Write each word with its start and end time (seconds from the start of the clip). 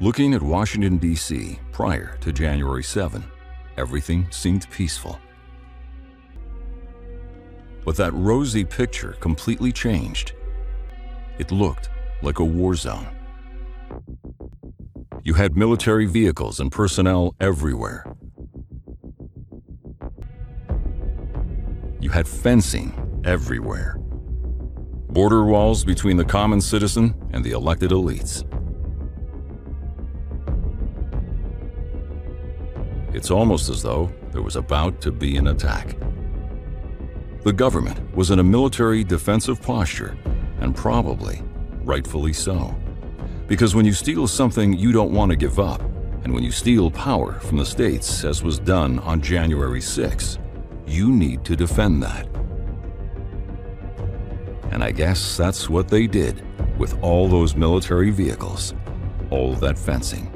Looking 0.00 0.34
at 0.34 0.42
Washington, 0.42 0.98
D.C. 0.98 1.60
prior 1.70 2.16
to 2.20 2.32
January 2.32 2.82
7, 2.82 3.22
everything 3.76 4.26
seemed 4.30 4.68
peaceful. 4.70 5.20
But 7.84 7.96
that 7.96 8.12
rosy 8.12 8.64
picture 8.64 9.12
completely 9.20 9.70
changed. 9.70 10.32
It 11.38 11.52
looked 11.52 11.90
like 12.22 12.40
a 12.40 12.44
war 12.44 12.74
zone. 12.74 13.06
You 15.22 15.34
had 15.34 15.56
military 15.56 16.06
vehicles 16.06 16.58
and 16.58 16.72
personnel 16.72 17.36
everywhere. 17.40 18.04
You 22.00 22.10
had 22.10 22.26
fencing 22.26 23.22
everywhere. 23.24 23.96
Border 25.10 25.44
walls 25.44 25.84
between 25.84 26.16
the 26.16 26.24
common 26.24 26.60
citizen 26.60 27.14
and 27.32 27.44
the 27.44 27.52
elected 27.52 27.92
elites. 27.92 28.44
It's 33.14 33.30
almost 33.30 33.70
as 33.70 33.80
though 33.80 34.12
there 34.32 34.42
was 34.42 34.56
about 34.56 35.00
to 35.02 35.12
be 35.12 35.36
an 35.36 35.46
attack. 35.46 35.96
The 37.44 37.52
government 37.52 38.14
was 38.16 38.32
in 38.32 38.40
a 38.40 38.42
military 38.42 39.04
defensive 39.04 39.62
posture, 39.62 40.18
and 40.60 40.74
probably 40.74 41.40
rightfully 41.84 42.32
so. 42.32 42.74
Because 43.46 43.72
when 43.72 43.84
you 43.84 43.92
steal 43.92 44.26
something 44.26 44.72
you 44.72 44.90
don't 44.90 45.12
want 45.12 45.30
to 45.30 45.36
give 45.36 45.60
up, 45.60 45.80
and 46.24 46.34
when 46.34 46.42
you 46.42 46.50
steal 46.50 46.90
power 46.90 47.34
from 47.34 47.58
the 47.58 47.64
states, 47.64 48.24
as 48.24 48.42
was 48.42 48.58
done 48.58 48.98
on 49.00 49.20
January 49.20 49.80
6, 49.80 50.38
you 50.84 51.12
need 51.12 51.44
to 51.44 51.54
defend 51.54 52.02
that. 52.02 52.26
And 54.72 54.82
I 54.82 54.90
guess 54.90 55.36
that's 55.36 55.70
what 55.70 55.86
they 55.86 56.08
did 56.08 56.42
with 56.78 57.00
all 57.00 57.28
those 57.28 57.54
military 57.54 58.10
vehicles, 58.10 58.74
all 59.30 59.54
that 59.54 59.78
fencing. 59.78 60.32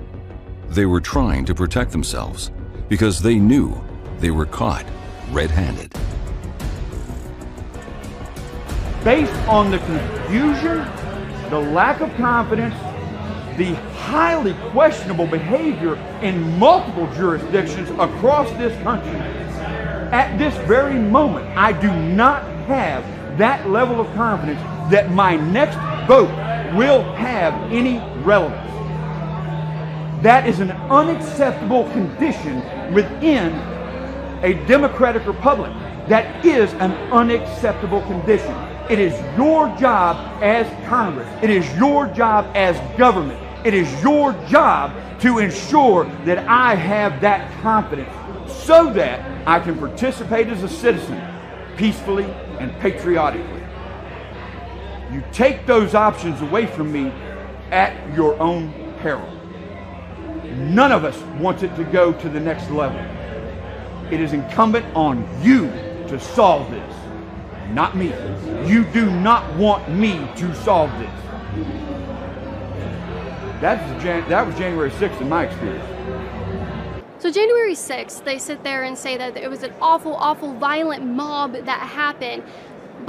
They 0.69 0.87
were 0.87 1.01
trying 1.01 1.45
to 1.47 1.55
protect 1.56 1.91
themselves 1.91 2.53
because 2.89 3.20
they 3.20 3.36
knew 3.36 3.78
they 4.19 4.31
were 4.31 4.47
caught 4.47 4.84
red 5.31 5.50
handed. 5.50 5.92
Based 9.05 9.33
on 9.48 9.70
the 9.70 9.78
confusion, 9.78 10.78
the 11.50 11.59
lack 11.59 12.00
of 12.00 12.12
confidence, 12.16 12.75
the 13.56 13.75
highly 13.94 14.55
questionable 14.70 15.27
behavior 15.27 15.97
in 16.22 16.59
multiple 16.59 17.12
jurisdictions 17.14 17.91
across 17.91 18.50
this 18.53 18.81
country, 18.83 19.19
at 20.11 20.36
this 20.39 20.55
very 20.66 20.98
moment, 20.98 21.47
I 21.56 21.72
do 21.72 21.92
not 21.92 22.42
have 22.66 23.05
that 23.39 23.69
level 23.69 24.00
of 24.00 24.06
confidence 24.14 24.61
that 24.91 25.11
my 25.11 25.36
next 25.36 25.77
vote 26.06 26.31
will 26.75 27.03
have 27.14 27.55
any 27.72 27.98
relevance. 28.22 28.78
That 30.23 30.49
is 30.49 30.59
an 30.59 30.73
unacceptable 30.73 31.85
condition 31.91 32.57
within 32.93 33.53
a 34.43 34.55
democratic 34.67 35.25
republic. 35.27 35.73
That 36.09 36.45
is 36.45 36.73
an 36.75 36.93
unacceptable 37.13 38.03
condition. 38.03 38.53
It 38.91 38.99
is 38.99 39.13
your 39.37 39.69
job 39.77 40.43
as 40.43 40.67
Congress. 40.89 41.29
It 41.41 41.51
is 41.51 41.65
your 41.77 42.09
job 42.09 42.51
as 42.57 42.77
government. 42.99 43.39
It 43.65 43.75
is 43.75 44.03
your 44.03 44.33
job 44.49 44.93
to 45.21 45.39
ensure 45.39 46.05
that 46.25 46.39
I 46.49 46.75
have 46.75 47.21
that 47.21 47.53
confidence 47.63 48.13
so 48.51 48.93
that 48.95 49.21
I 49.47 49.61
can 49.61 49.79
participate 49.79 50.49
as 50.49 50.65
a 50.65 50.69
citizen 50.69 51.23
peacefully 51.77 52.25
and 52.59 52.73
patriotically. 52.81 53.63
You 55.13 55.23
take 55.33 55.65
those 55.65 55.95
options 55.95 56.41
away 56.41 56.67
from 56.67 56.91
me 56.91 57.13
at 57.71 58.15
your 58.15 58.41
own 58.41 58.73
peril. 59.01 59.38
None 60.59 60.92
of 60.92 61.05
us 61.05 61.17
wants 61.41 61.62
it 61.62 61.75
to 61.77 61.84
go 61.84 62.12
to 62.12 62.28
the 62.28 62.41
next 62.41 62.70
level. 62.70 63.00
It 64.12 64.21
is 64.21 64.33
incumbent 64.33 64.87
on 64.94 65.27
you 65.43 65.66
to 66.09 66.19
solve 66.19 66.71
this, 66.71 66.94
not 67.71 67.97
me. 67.97 68.09
You 68.66 68.84
do 68.84 69.10
not 69.10 69.55
want 69.56 69.88
me 69.91 70.28
to 70.37 70.55
solve 70.56 70.91
this. 70.99 71.10
That's 73.60 74.03
Jan- 74.03 74.28
that 74.28 74.47
was 74.47 74.56
January 74.56 74.91
6th 74.91 75.21
in 75.21 75.28
my 75.28 75.44
experience. 75.47 75.84
So 77.21 77.33
January 77.33 77.75
6th, 77.75 78.25
they 78.25 78.38
sit 78.38 78.62
there 78.62 78.84
and 78.84 78.97
say 78.97 79.16
that 79.16 79.37
it 79.37 79.50
was 79.50 79.65
an 79.65 79.75
awful, 79.81 80.15
awful 80.15 80.54
violent 80.54 81.04
mob 81.04 81.53
that 81.53 81.81
happened. 81.81 82.44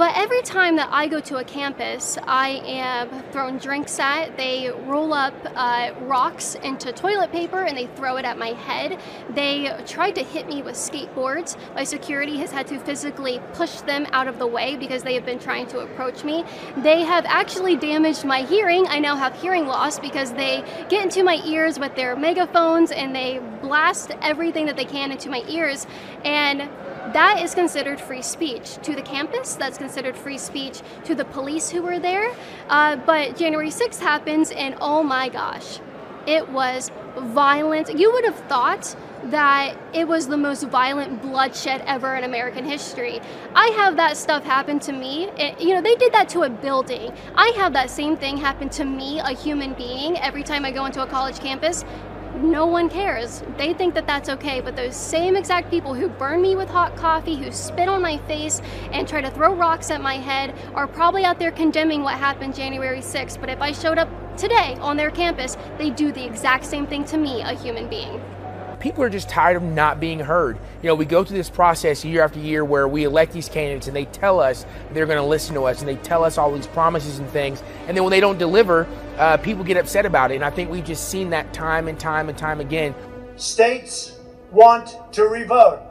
But 0.00 0.16
every 0.16 0.40
time 0.40 0.76
that 0.76 0.88
I 0.90 1.08
go 1.08 1.20
to 1.20 1.36
a 1.36 1.44
campus, 1.44 2.16
I 2.26 2.62
am 2.64 3.22
thrown 3.32 3.58
drinks 3.58 3.98
at. 3.98 4.34
They 4.34 4.70
roll 4.86 5.12
up 5.12 5.34
uh, 5.54 5.90
rocks 6.00 6.54
into 6.54 6.90
toilet 6.90 7.30
paper 7.32 7.64
and 7.64 7.76
they 7.76 7.84
throw 7.84 8.16
it 8.16 8.24
at 8.24 8.38
my 8.38 8.54
head. 8.54 8.98
They 9.28 9.78
tried 9.86 10.12
to 10.12 10.22
hit 10.22 10.46
me 10.46 10.62
with 10.62 10.76
skateboards. 10.76 11.58
My 11.74 11.84
security 11.84 12.38
has 12.38 12.50
had 12.50 12.66
to 12.68 12.78
physically 12.78 13.42
push 13.52 13.82
them 13.82 14.06
out 14.12 14.26
of 14.26 14.38
the 14.38 14.46
way 14.46 14.74
because 14.74 15.02
they 15.02 15.12
have 15.12 15.26
been 15.26 15.38
trying 15.38 15.66
to 15.66 15.80
approach 15.80 16.24
me. 16.24 16.46
They 16.78 17.02
have 17.02 17.26
actually 17.26 17.76
damaged 17.76 18.24
my 18.24 18.40
hearing. 18.40 18.86
I 18.88 19.00
now 19.00 19.16
have 19.16 19.38
hearing 19.38 19.66
loss 19.66 19.98
because 19.98 20.32
they 20.32 20.64
get 20.88 21.04
into 21.04 21.22
my 21.22 21.42
ears 21.44 21.78
with 21.78 21.94
their 21.94 22.16
megaphones 22.16 22.90
and 22.90 23.14
they 23.14 23.38
blast 23.60 24.12
everything 24.22 24.64
that 24.64 24.76
they 24.76 24.86
can 24.86 25.12
into 25.12 25.28
my 25.28 25.44
ears. 25.46 25.86
And 26.24 26.70
that 27.12 27.40
is 27.42 27.54
considered 27.54 28.00
free 28.00 28.22
speech 28.22 28.76
to 28.82 28.94
the 28.94 29.02
campus. 29.02 29.54
That's 29.54 29.78
considered 29.78 30.16
free 30.16 30.38
speech 30.38 30.80
to 31.04 31.14
the 31.14 31.24
police 31.24 31.70
who 31.70 31.82
were 31.82 31.98
there. 31.98 32.32
Uh, 32.68 32.96
but 32.96 33.36
January 33.36 33.70
6th 33.70 34.00
happens, 34.00 34.50
and 34.50 34.76
oh 34.80 35.02
my 35.02 35.28
gosh, 35.28 35.80
it 36.26 36.48
was 36.50 36.90
violent. 37.16 37.98
You 37.98 38.12
would 38.12 38.24
have 38.24 38.38
thought 38.48 38.94
that 39.24 39.76
it 39.92 40.08
was 40.08 40.28
the 40.28 40.36
most 40.36 40.64
violent 40.64 41.20
bloodshed 41.20 41.82
ever 41.86 42.16
in 42.16 42.24
American 42.24 42.64
history. 42.64 43.20
I 43.54 43.66
have 43.76 43.96
that 43.96 44.16
stuff 44.16 44.44
happen 44.44 44.78
to 44.80 44.92
me. 44.92 45.28
It, 45.36 45.60
you 45.60 45.74
know, 45.74 45.82
they 45.82 45.94
did 45.96 46.12
that 46.12 46.28
to 46.30 46.42
a 46.42 46.50
building. 46.50 47.12
I 47.34 47.48
have 47.56 47.72
that 47.74 47.90
same 47.90 48.16
thing 48.16 48.38
happen 48.38 48.68
to 48.70 48.84
me, 48.84 49.18
a 49.18 49.32
human 49.32 49.74
being, 49.74 50.16
every 50.18 50.42
time 50.42 50.64
I 50.64 50.70
go 50.70 50.86
into 50.86 51.02
a 51.02 51.06
college 51.06 51.38
campus 51.38 51.84
no 52.42 52.66
one 52.66 52.88
cares. 52.88 53.42
They 53.56 53.74
think 53.74 53.94
that 53.94 54.06
that's 54.06 54.28
okay, 54.28 54.60
but 54.60 54.76
those 54.76 54.96
same 54.96 55.36
exact 55.36 55.70
people 55.70 55.94
who 55.94 56.08
burn 56.08 56.42
me 56.42 56.56
with 56.56 56.68
hot 56.68 56.96
coffee, 56.96 57.36
who 57.36 57.52
spit 57.52 57.88
on 57.88 58.02
my 58.02 58.18
face, 58.18 58.60
and 58.92 59.06
try 59.06 59.20
to 59.20 59.30
throw 59.30 59.54
rocks 59.54 59.90
at 59.90 60.00
my 60.00 60.14
head 60.14 60.54
are 60.74 60.86
probably 60.86 61.24
out 61.24 61.38
there 61.38 61.52
condemning 61.52 62.02
what 62.02 62.14
happened 62.14 62.54
January 62.54 63.00
6th. 63.00 63.40
But 63.40 63.50
if 63.50 63.60
I 63.60 63.72
showed 63.72 63.98
up 63.98 64.08
today 64.36 64.76
on 64.80 64.96
their 64.96 65.10
campus, 65.10 65.56
they 65.78 65.90
do 65.90 66.12
the 66.12 66.24
exact 66.24 66.64
same 66.64 66.86
thing 66.86 67.04
to 67.06 67.16
me, 67.16 67.42
a 67.42 67.52
human 67.52 67.88
being 67.88 68.20
people 68.80 69.04
are 69.04 69.10
just 69.10 69.28
tired 69.28 69.56
of 69.56 69.62
not 69.62 70.00
being 70.00 70.18
heard. 70.18 70.56
You 70.82 70.88
know, 70.88 70.94
we 70.94 71.04
go 71.04 71.22
through 71.22 71.36
this 71.36 71.50
process 71.50 72.04
year 72.04 72.22
after 72.22 72.40
year 72.40 72.64
where 72.64 72.88
we 72.88 73.04
elect 73.04 73.32
these 73.32 73.48
candidates 73.48 73.86
and 73.86 73.94
they 73.94 74.06
tell 74.06 74.40
us 74.40 74.66
they're 74.92 75.06
going 75.06 75.18
to 75.18 75.24
listen 75.24 75.54
to 75.54 75.64
us 75.64 75.80
and 75.80 75.88
they 75.88 75.96
tell 75.96 76.24
us 76.24 76.38
all 76.38 76.52
these 76.52 76.66
promises 76.66 77.18
and 77.18 77.28
things. 77.28 77.62
And 77.86 77.96
then 77.96 78.02
when 78.02 78.10
they 78.10 78.20
don't 78.20 78.38
deliver, 78.38 78.88
uh, 79.18 79.36
people 79.36 79.62
get 79.62 79.76
upset 79.76 80.06
about 80.06 80.32
it. 80.32 80.36
And 80.36 80.44
I 80.44 80.50
think 80.50 80.70
we've 80.70 80.84
just 80.84 81.10
seen 81.10 81.30
that 81.30 81.52
time 81.52 81.86
and 81.86 82.00
time 82.00 82.28
and 82.28 82.36
time 82.36 82.60
again. 82.60 82.94
States 83.36 84.18
want 84.50 84.96
to 85.12 85.24
revote. 85.24 85.86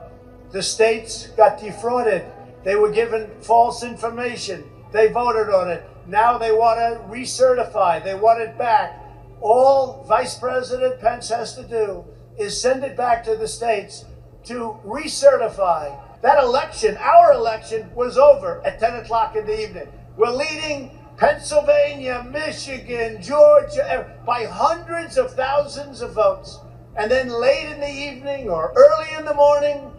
The 0.52 0.64
states 0.64 1.28
got 1.28 1.60
defrauded. 1.60 2.26
They 2.64 2.76
were 2.76 2.92
given 2.92 3.30
false 3.42 3.84
information. 3.84 4.70
They 4.92 5.08
voted 5.08 5.54
on 5.54 5.70
it. 5.70 5.88
Now 6.08 6.40
they 6.40 6.52
want 6.52 6.80
to 6.80 7.08
recertify. 7.08 8.04
They 8.04 8.16
want 8.16 8.42
it 8.42 8.58
back. 8.58 9.06
All 9.42 10.04
Vice 10.08 10.38
President 10.38 11.00
Pence 11.00 11.30
has 11.30 11.56
to 11.56 11.64
do 11.64 12.04
is 12.40 12.60
send 12.60 12.84
it 12.84 12.96
back 12.96 13.24
to 13.26 13.36
the 13.36 13.48
states 13.48 14.06
to 14.46 14.80
recertify. 14.86 15.96
That 16.22 16.42
election, 16.42 16.98
our 16.98 17.34
election, 17.34 17.94
was 17.94 18.18
over 18.18 18.62
at 18.66 18.80
10 18.80 18.96
o'clock 18.96 19.36
in 19.36 19.46
the 19.46 19.62
evening. 19.62 19.88
We're 20.18 20.32
leading 20.32 20.92
Pennsylvania, 21.18 22.26
Michigan, 22.32 23.22
Georgia 23.22 23.86
eh, 23.92 24.04
by 24.26 24.46
hundreds 24.46 25.18
of 25.18 25.34
thousands 25.34 26.02
of 26.02 26.14
votes. 26.14 26.60
And 26.96 27.12
then 27.12 27.30
late 27.30 27.72
in 27.72 27.80
the 27.80 27.90
evening 27.90 28.50
or 28.50 28.74
early 28.76 29.08
in 29.18 29.26
the 29.26 29.34
morning, 29.34 29.92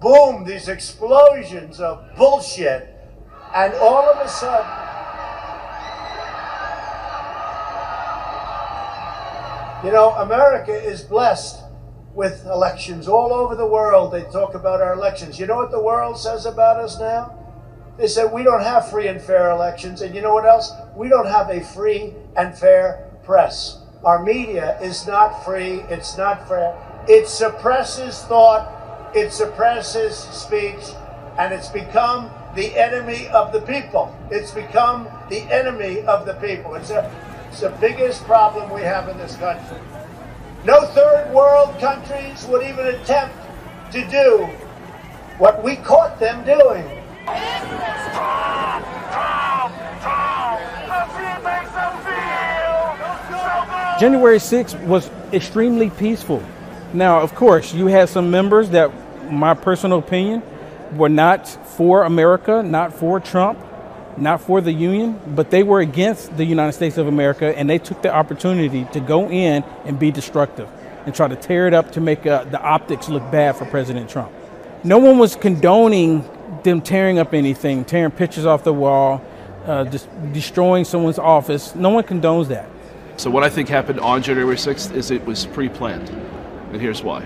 boom, 0.00 0.44
these 0.44 0.68
explosions 0.68 1.80
of 1.80 2.04
bullshit. 2.16 2.88
And 3.54 3.74
all 3.74 4.08
of 4.08 4.24
a 4.24 4.28
sudden, 4.28 4.66
you 9.84 9.92
know, 9.92 10.10
America 10.18 10.72
is 10.72 11.02
blessed 11.02 11.64
with 12.14 12.44
elections 12.46 13.08
all 13.08 13.32
over 13.32 13.54
the 13.54 13.66
world. 13.66 14.12
They 14.12 14.22
talk 14.24 14.54
about 14.54 14.80
our 14.80 14.94
elections. 14.94 15.38
You 15.38 15.46
know 15.46 15.56
what 15.56 15.70
the 15.70 15.82
world 15.82 16.18
says 16.18 16.46
about 16.46 16.78
us 16.78 16.98
now? 16.98 17.36
They 17.96 18.08
said 18.08 18.32
we 18.32 18.42
don't 18.42 18.62
have 18.62 18.90
free 18.90 19.08
and 19.08 19.20
fair 19.20 19.50
elections. 19.50 20.00
And 20.02 20.14
you 20.14 20.22
know 20.22 20.34
what 20.34 20.46
else? 20.46 20.72
We 20.96 21.08
don't 21.08 21.26
have 21.26 21.50
a 21.50 21.60
free 21.60 22.14
and 22.36 22.56
fair 22.56 23.10
press. 23.22 23.78
Our 24.04 24.22
media 24.22 24.80
is 24.80 25.06
not 25.06 25.44
free, 25.44 25.80
it's 25.90 26.16
not 26.16 26.48
fair. 26.48 26.74
It 27.08 27.28
suppresses 27.28 28.18
thought, 28.22 29.12
it 29.14 29.32
suppresses 29.32 30.16
speech, 30.16 30.94
and 31.38 31.52
it's 31.52 31.68
become 31.68 32.30
the 32.54 32.76
enemy 32.78 33.28
of 33.28 33.52
the 33.52 33.60
people. 33.60 34.16
It's 34.30 34.50
become 34.50 35.08
the 35.28 35.42
enemy 35.52 36.00
of 36.02 36.24
the 36.24 36.34
people. 36.34 36.74
It's, 36.74 36.90
a, 36.90 37.10
it's 37.48 37.60
the 37.60 37.70
biggest 37.80 38.24
problem 38.24 38.70
we 38.70 38.80
have 38.80 39.08
in 39.08 39.18
this 39.18 39.36
country. 39.36 39.78
No 40.64 40.84
third 40.88 41.32
world 41.32 41.78
countries 41.80 42.44
would 42.46 42.62
even 42.62 42.86
attempt 42.86 43.34
to 43.92 44.06
do 44.08 44.44
what 45.38 45.64
we 45.64 45.76
caught 45.76 46.20
them 46.20 46.44
doing. 46.44 46.84
January 53.98 54.38
6th 54.38 54.82
was 54.84 55.10
extremely 55.32 55.90
peaceful. 55.90 56.42
Now, 56.92 57.20
of 57.20 57.34
course, 57.34 57.72
you 57.72 57.86
had 57.86 58.08
some 58.08 58.30
members 58.30 58.70
that, 58.70 58.90
my 59.30 59.54
personal 59.54 59.98
opinion, 59.98 60.42
were 60.94 61.08
not 61.08 61.48
for 61.48 62.04
America, 62.04 62.62
not 62.62 62.92
for 62.92 63.18
Trump, 63.20 63.58
not 64.20 64.40
for 64.40 64.60
the 64.60 64.72
Union, 64.72 65.20
but 65.34 65.50
they 65.50 65.62
were 65.62 65.80
against 65.80 66.36
the 66.36 66.44
United 66.44 66.72
States 66.72 66.98
of 66.98 67.06
America 67.06 67.56
and 67.56 67.68
they 67.68 67.78
took 67.78 68.02
the 68.02 68.12
opportunity 68.12 68.84
to 68.92 69.00
go 69.00 69.30
in 69.30 69.62
and 69.84 69.98
be 69.98 70.10
destructive 70.10 70.68
and 71.06 71.14
try 71.14 71.28
to 71.28 71.36
tear 71.36 71.66
it 71.66 71.74
up 71.74 71.92
to 71.92 72.00
make 72.00 72.26
uh, 72.26 72.44
the 72.44 72.60
optics 72.60 73.08
look 73.08 73.22
bad 73.30 73.56
for 73.56 73.64
President 73.64 74.10
Trump. 74.10 74.30
No 74.84 74.98
one 74.98 75.18
was 75.18 75.36
condoning 75.36 76.28
them 76.62 76.80
tearing 76.80 77.18
up 77.18 77.34
anything, 77.34 77.84
tearing 77.84 78.10
pictures 78.10 78.46
off 78.46 78.64
the 78.64 78.72
wall, 78.72 79.22
uh, 79.66 79.84
just 79.84 80.08
destroying 80.32 80.84
someone's 80.84 81.18
office. 81.18 81.74
No 81.74 81.90
one 81.90 82.04
condones 82.04 82.48
that. 82.48 82.68
So 83.16 83.30
what 83.30 83.44
I 83.44 83.50
think 83.50 83.68
happened 83.68 84.00
on 84.00 84.22
January 84.22 84.56
6th 84.56 84.94
is 84.94 85.10
it 85.10 85.24
was 85.26 85.46
pre-planned, 85.46 86.08
and 86.08 86.80
here's 86.80 87.02
why. 87.02 87.24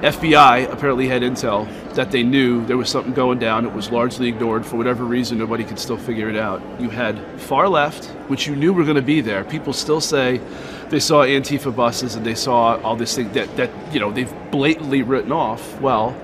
FBI 0.00 0.72
apparently 0.72 1.08
had 1.08 1.20
intel 1.20 1.68
that 1.94 2.10
they 2.10 2.22
knew 2.22 2.64
there 2.64 2.78
was 2.78 2.88
something 2.88 3.12
going 3.12 3.38
down. 3.38 3.66
It 3.66 3.72
was 3.74 3.90
largely 3.90 4.28
ignored 4.28 4.64
for 4.64 4.76
whatever 4.76 5.04
reason. 5.04 5.36
Nobody 5.36 5.62
could 5.62 5.78
still 5.78 5.98
figure 5.98 6.30
it 6.30 6.36
out. 6.36 6.62
You 6.80 6.88
had 6.88 7.18
far 7.38 7.68
left, 7.68 8.06
which 8.28 8.46
you 8.46 8.56
knew 8.56 8.72
were 8.72 8.84
going 8.84 8.96
to 8.96 9.02
be 9.02 9.20
there. 9.20 9.44
People 9.44 9.74
still 9.74 10.00
say 10.00 10.40
they 10.88 11.00
saw 11.00 11.22
Antifa 11.24 11.74
buses 11.76 12.14
and 12.14 12.24
they 12.24 12.34
saw 12.34 12.80
all 12.80 12.96
this 12.96 13.14
thing 13.14 13.30
that, 13.32 13.54
that 13.58 13.70
you 13.92 14.00
know 14.00 14.10
they've 14.10 14.32
blatantly 14.50 15.02
written 15.02 15.32
off. 15.32 15.78
Well, 15.82 16.16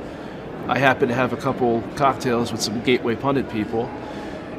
I 0.68 0.78
happen 0.78 1.08
to 1.08 1.14
have 1.14 1.34
a 1.34 1.36
couple 1.36 1.82
cocktails 1.96 2.52
with 2.52 2.62
some 2.62 2.80
Gateway 2.82 3.14
Pundit 3.14 3.50
people. 3.50 3.90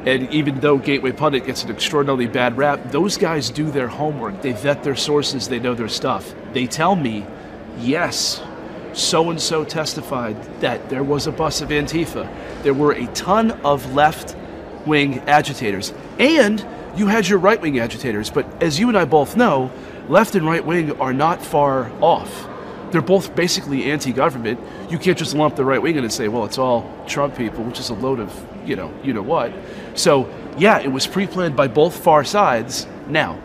And 0.06 0.32
even 0.32 0.60
though 0.60 0.78
Gateway 0.78 1.10
Pundit 1.10 1.44
gets 1.44 1.64
an 1.64 1.70
extraordinarily 1.70 2.28
bad 2.28 2.56
rap, 2.56 2.92
those 2.92 3.16
guys 3.16 3.50
do 3.50 3.68
their 3.70 3.88
homework. 3.88 4.42
They 4.42 4.52
vet 4.52 4.84
their 4.84 4.94
sources, 4.94 5.48
they 5.48 5.58
know 5.58 5.74
their 5.74 5.88
stuff. 5.88 6.32
They 6.52 6.68
tell 6.68 6.94
me, 6.94 7.26
yes, 7.80 8.40
so 8.98 9.30
and 9.30 9.40
so 9.40 9.64
testified 9.64 10.42
that 10.60 10.88
there 10.90 11.02
was 11.02 11.26
a 11.26 11.32
bus 11.32 11.60
of 11.60 11.68
Antifa. 11.68 12.28
There 12.62 12.74
were 12.74 12.92
a 12.92 13.06
ton 13.08 13.52
of 13.64 13.94
left 13.94 14.36
wing 14.86 15.20
agitators. 15.20 15.92
And 16.18 16.64
you 16.96 17.06
had 17.06 17.28
your 17.28 17.38
right 17.38 17.60
wing 17.60 17.78
agitators. 17.78 18.30
But 18.30 18.62
as 18.62 18.78
you 18.80 18.88
and 18.88 18.98
I 18.98 19.04
both 19.04 19.36
know, 19.36 19.70
left 20.08 20.34
and 20.34 20.46
right 20.46 20.64
wing 20.64 20.98
are 21.00 21.12
not 21.12 21.44
far 21.44 21.90
off. 22.02 22.48
They're 22.90 23.02
both 23.02 23.36
basically 23.36 23.90
anti 23.90 24.12
government. 24.12 24.58
You 24.90 24.98
can't 24.98 25.18
just 25.18 25.34
lump 25.34 25.56
the 25.56 25.64
right 25.64 25.80
wing 25.80 25.96
in 25.96 26.04
and 26.04 26.12
say, 26.12 26.28
well, 26.28 26.44
it's 26.44 26.58
all 26.58 26.90
Trump 27.06 27.36
people, 27.36 27.62
which 27.64 27.78
is 27.78 27.90
a 27.90 27.94
load 27.94 28.18
of, 28.18 28.46
you 28.66 28.76
know, 28.76 28.92
you 29.04 29.12
know 29.12 29.22
what. 29.22 29.52
So, 29.94 30.32
yeah, 30.56 30.80
it 30.80 30.88
was 30.88 31.06
pre 31.06 31.26
planned 31.26 31.54
by 31.54 31.68
both 31.68 32.02
far 32.02 32.24
sides. 32.24 32.86
Now, 33.06 33.38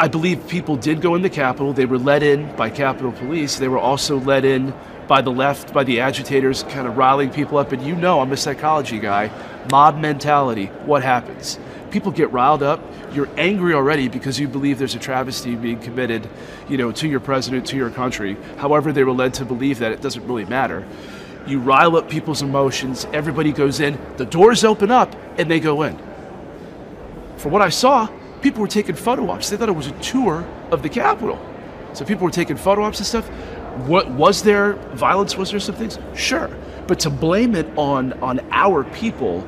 I 0.00 0.06
believe 0.06 0.46
people 0.46 0.76
did 0.76 1.00
go 1.00 1.16
in 1.16 1.22
the 1.22 1.30
Capitol. 1.30 1.72
They 1.72 1.84
were 1.84 1.98
let 1.98 2.22
in 2.22 2.54
by 2.54 2.70
Capitol 2.70 3.10
Police. 3.10 3.58
They 3.58 3.66
were 3.66 3.80
also 3.80 4.20
let 4.20 4.44
in 4.44 4.72
by 5.08 5.22
the 5.22 5.32
left, 5.32 5.74
by 5.74 5.82
the 5.82 5.98
agitators, 5.98 6.62
kind 6.62 6.86
of 6.86 6.96
riling 6.96 7.30
people 7.30 7.58
up. 7.58 7.72
And 7.72 7.82
you 7.82 7.96
know, 7.96 8.20
I'm 8.20 8.30
a 8.30 8.36
psychology 8.36 9.00
guy. 9.00 9.28
Mob 9.72 9.98
mentality. 9.98 10.66
What 10.84 11.02
happens? 11.02 11.58
People 11.90 12.12
get 12.12 12.30
riled 12.30 12.62
up. 12.62 12.80
You're 13.12 13.28
angry 13.36 13.74
already 13.74 14.08
because 14.08 14.38
you 14.38 14.46
believe 14.46 14.78
there's 14.78 14.94
a 14.94 15.00
travesty 15.00 15.56
being 15.56 15.80
committed, 15.80 16.28
you 16.68 16.76
know, 16.76 16.92
to 16.92 17.08
your 17.08 17.18
president, 17.18 17.66
to 17.66 17.76
your 17.76 17.90
country. 17.90 18.36
However, 18.58 18.92
they 18.92 19.02
were 19.02 19.12
led 19.12 19.34
to 19.34 19.44
believe 19.44 19.80
that 19.80 19.90
it 19.90 20.00
doesn't 20.00 20.24
really 20.28 20.44
matter. 20.44 20.86
You 21.48 21.58
rile 21.58 21.96
up 21.96 22.08
people's 22.08 22.42
emotions. 22.42 23.04
Everybody 23.12 23.50
goes 23.50 23.80
in. 23.80 23.98
The 24.16 24.26
doors 24.26 24.62
open 24.62 24.92
up, 24.92 25.16
and 25.38 25.50
they 25.50 25.58
go 25.58 25.82
in. 25.82 25.98
From 27.38 27.50
what 27.50 27.62
I 27.62 27.70
saw, 27.70 28.08
people 28.42 28.60
were 28.60 28.68
taking 28.68 28.94
photo 28.94 29.28
ops. 29.30 29.50
They 29.50 29.56
thought 29.56 29.68
it 29.68 29.72
was 29.72 29.88
a 29.88 29.98
tour 30.00 30.46
of 30.70 30.82
the 30.82 30.88
Capitol. 30.88 31.38
So 31.92 32.04
people 32.04 32.24
were 32.24 32.30
taking 32.30 32.56
photo 32.56 32.82
ops 32.84 32.98
and 32.98 33.06
stuff. 33.06 33.28
What 33.86 34.10
was 34.10 34.42
there 34.42 34.74
violence? 34.94 35.36
Was 35.36 35.50
there 35.50 35.60
some 35.60 35.74
things? 35.74 35.98
Sure, 36.14 36.50
but 36.86 37.00
to 37.00 37.10
blame 37.10 37.54
it 37.54 37.66
on 37.76 38.12
on 38.14 38.40
our 38.50 38.84
people, 38.84 39.46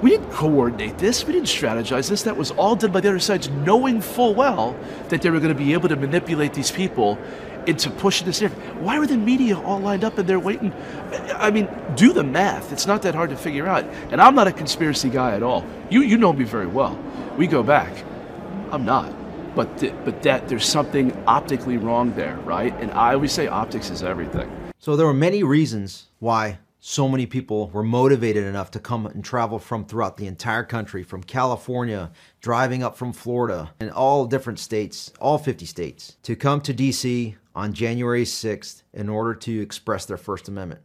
we 0.00 0.10
didn't 0.10 0.30
coordinate 0.30 0.98
this. 0.98 1.24
We 1.24 1.32
didn't 1.32 1.48
strategize 1.48 2.08
this. 2.08 2.22
That 2.22 2.36
was 2.36 2.50
all 2.50 2.76
done 2.76 2.92
by 2.92 3.00
the 3.00 3.08
other 3.08 3.20
sides, 3.20 3.48
knowing 3.50 4.00
full 4.00 4.34
well 4.34 4.76
that 5.10 5.22
they 5.22 5.30
were 5.30 5.38
going 5.38 5.54
to 5.54 5.58
be 5.58 5.74
able 5.74 5.88
to 5.90 5.96
manipulate 5.96 6.54
these 6.54 6.70
people 6.70 7.18
into 7.66 7.90
pushing 7.90 8.26
this 8.26 8.40
narrative. 8.40 8.80
Why 8.80 8.98
were 8.98 9.06
the 9.06 9.16
media 9.16 9.58
all 9.58 9.78
lined 9.78 10.04
up 10.04 10.18
and 10.18 10.28
they're 10.28 10.40
waiting? 10.40 10.72
I 11.34 11.50
mean, 11.50 11.68
do 11.96 12.12
the 12.12 12.24
math. 12.24 12.72
It's 12.72 12.86
not 12.86 13.02
that 13.02 13.14
hard 13.14 13.30
to 13.30 13.36
figure 13.36 13.66
out. 13.66 13.84
And 14.10 14.20
I'm 14.20 14.34
not 14.34 14.46
a 14.46 14.52
conspiracy 14.52 15.08
guy 15.08 15.34
at 15.34 15.42
all. 15.42 15.64
You 15.90 16.02
you 16.02 16.18
know 16.18 16.32
me 16.32 16.44
very 16.44 16.66
well. 16.66 16.98
We 17.36 17.46
go 17.46 17.62
back. 17.62 17.92
I'm 18.70 18.84
not. 18.84 19.12
But 19.54 19.78
th- 19.78 19.94
but 20.04 20.22
that 20.22 20.48
there's 20.48 20.66
something 20.66 21.12
optically 21.26 21.76
wrong 21.76 22.14
there, 22.14 22.36
right? 22.38 22.74
And 22.80 22.90
I 22.92 23.14
always 23.14 23.32
say 23.32 23.46
optics 23.46 23.90
is 23.90 24.02
everything. 24.02 24.50
So 24.78 24.96
there 24.96 25.06
were 25.06 25.14
many 25.14 25.42
reasons 25.42 26.08
why 26.18 26.58
so 26.84 27.08
many 27.08 27.26
people 27.26 27.68
were 27.68 27.84
motivated 27.84 28.42
enough 28.42 28.72
to 28.72 28.80
come 28.80 29.06
and 29.06 29.24
travel 29.24 29.60
from 29.60 29.84
throughout 29.84 30.16
the 30.16 30.26
entire 30.26 30.64
country, 30.64 31.04
from 31.04 31.22
California, 31.22 32.10
driving 32.40 32.82
up 32.82 32.96
from 32.96 33.12
Florida, 33.12 33.72
and 33.78 33.92
all 33.92 34.26
different 34.26 34.58
states, 34.58 35.12
all 35.20 35.38
50 35.38 35.64
states, 35.64 36.16
to 36.24 36.34
come 36.34 36.60
to 36.62 36.74
DC 36.74 37.36
on 37.54 37.72
January 37.72 38.24
6th 38.24 38.82
in 38.92 39.08
order 39.08 39.34
to 39.34 39.60
express 39.60 40.06
their 40.06 40.16
First 40.16 40.48
Amendment. 40.48 40.80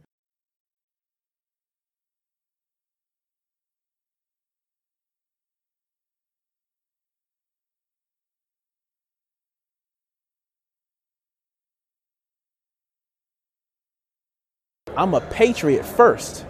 I'm 14.96 15.14
a 15.14 15.20
patriot 15.20 15.84
first 15.84 16.44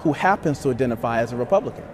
who 0.00 0.12
happens 0.12 0.60
to 0.60 0.70
identify 0.70 1.20
as 1.20 1.32
a 1.32 1.36
Republican. 1.36 1.84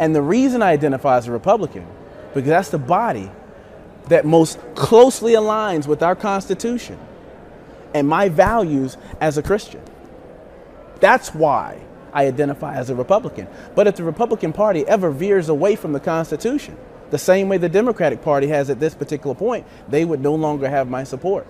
And 0.00 0.16
the 0.16 0.22
reason 0.22 0.62
I 0.62 0.72
identify 0.72 1.16
as 1.16 1.28
a 1.28 1.30
Republican, 1.30 1.86
because 2.34 2.48
that's 2.48 2.70
the 2.70 2.78
body 2.78 3.30
that 4.08 4.24
most 4.24 4.58
closely 4.74 5.32
aligns 5.32 5.86
with 5.86 6.02
our 6.02 6.14
Constitution 6.14 6.98
and 7.94 8.08
my 8.08 8.28
values 8.28 8.96
as 9.20 9.38
a 9.38 9.42
Christian. 9.42 9.82
That's 11.00 11.34
why 11.34 11.80
I 12.12 12.26
identify 12.26 12.74
as 12.74 12.90
a 12.90 12.94
Republican. 12.94 13.46
But 13.74 13.86
if 13.86 13.96
the 13.96 14.04
Republican 14.04 14.52
Party 14.52 14.86
ever 14.86 15.10
veers 15.10 15.48
away 15.48 15.76
from 15.76 15.92
the 15.92 16.00
Constitution, 16.00 16.76
the 17.10 17.18
same 17.18 17.48
way 17.48 17.56
the 17.58 17.68
Democratic 17.68 18.22
Party 18.22 18.48
has 18.48 18.70
at 18.70 18.80
this 18.80 18.94
particular 18.94 19.34
point, 19.34 19.66
they 19.88 20.04
would 20.04 20.20
no 20.20 20.34
longer 20.34 20.68
have 20.68 20.88
my 20.88 21.04
support. 21.04 21.46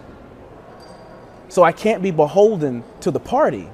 So 1.48 1.62
I 1.62 1.72
can't 1.72 2.02
be 2.02 2.10
beholden 2.10 2.84
to 3.00 3.10
the 3.10 3.20
party. 3.20 3.68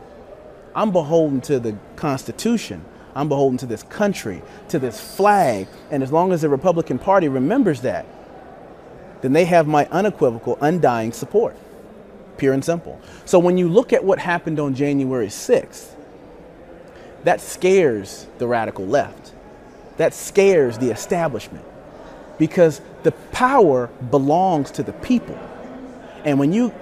I'm 0.75 0.90
beholden 0.90 1.40
to 1.42 1.61
the 1.61 1.76
Constitution. 1.97 2.85
I'm 3.14 3.28
beholden 3.28 3.59
to 3.59 3.66
this 3.66 3.83
country, 3.83 4.42
to 4.68 4.78
this 4.78 5.00
flag. 5.00 5.68
And 5.90 6.02
as 6.02 6.11
long 6.11 6.33
as 6.33 6.42
the 6.42 6.49
Republican 6.49 6.99
Party 6.99 7.28
remembers 7.28 7.83
that, 7.83 8.06
then 9.23 9.33
they 9.33 9.45
have 9.47 9.67
my 9.67 9.87
unequivocal, 9.87 10.59
undying 10.61 11.13
support. 11.13 11.57
Pure 12.37 12.55
and 12.55 12.65
simple. 12.65 13.01
So 13.25 13.39
when 13.39 13.57
you 13.57 13.69
look 13.69 13.93
at 13.93 14.05
what 14.05 14.19
happened 14.19 14.61
on 14.61 14.75
January 14.75 15.29
6th, 15.29 15.95
that 17.25 17.41
scares 17.41 18.27
the 18.39 18.47
radical 18.47 18.87
left. 18.87 19.33
That 19.97 20.15
scares 20.15 20.79
the 20.79 20.91
establishment 20.91 21.65
because 22.39 22.81
the 23.03 23.13
power 23.33 23.89
belongs 24.11 24.71
to 24.73 24.83
the 24.83 24.93
people. 24.93 25.39
And 26.25 26.39
when 26.39 26.53
you 26.53 26.73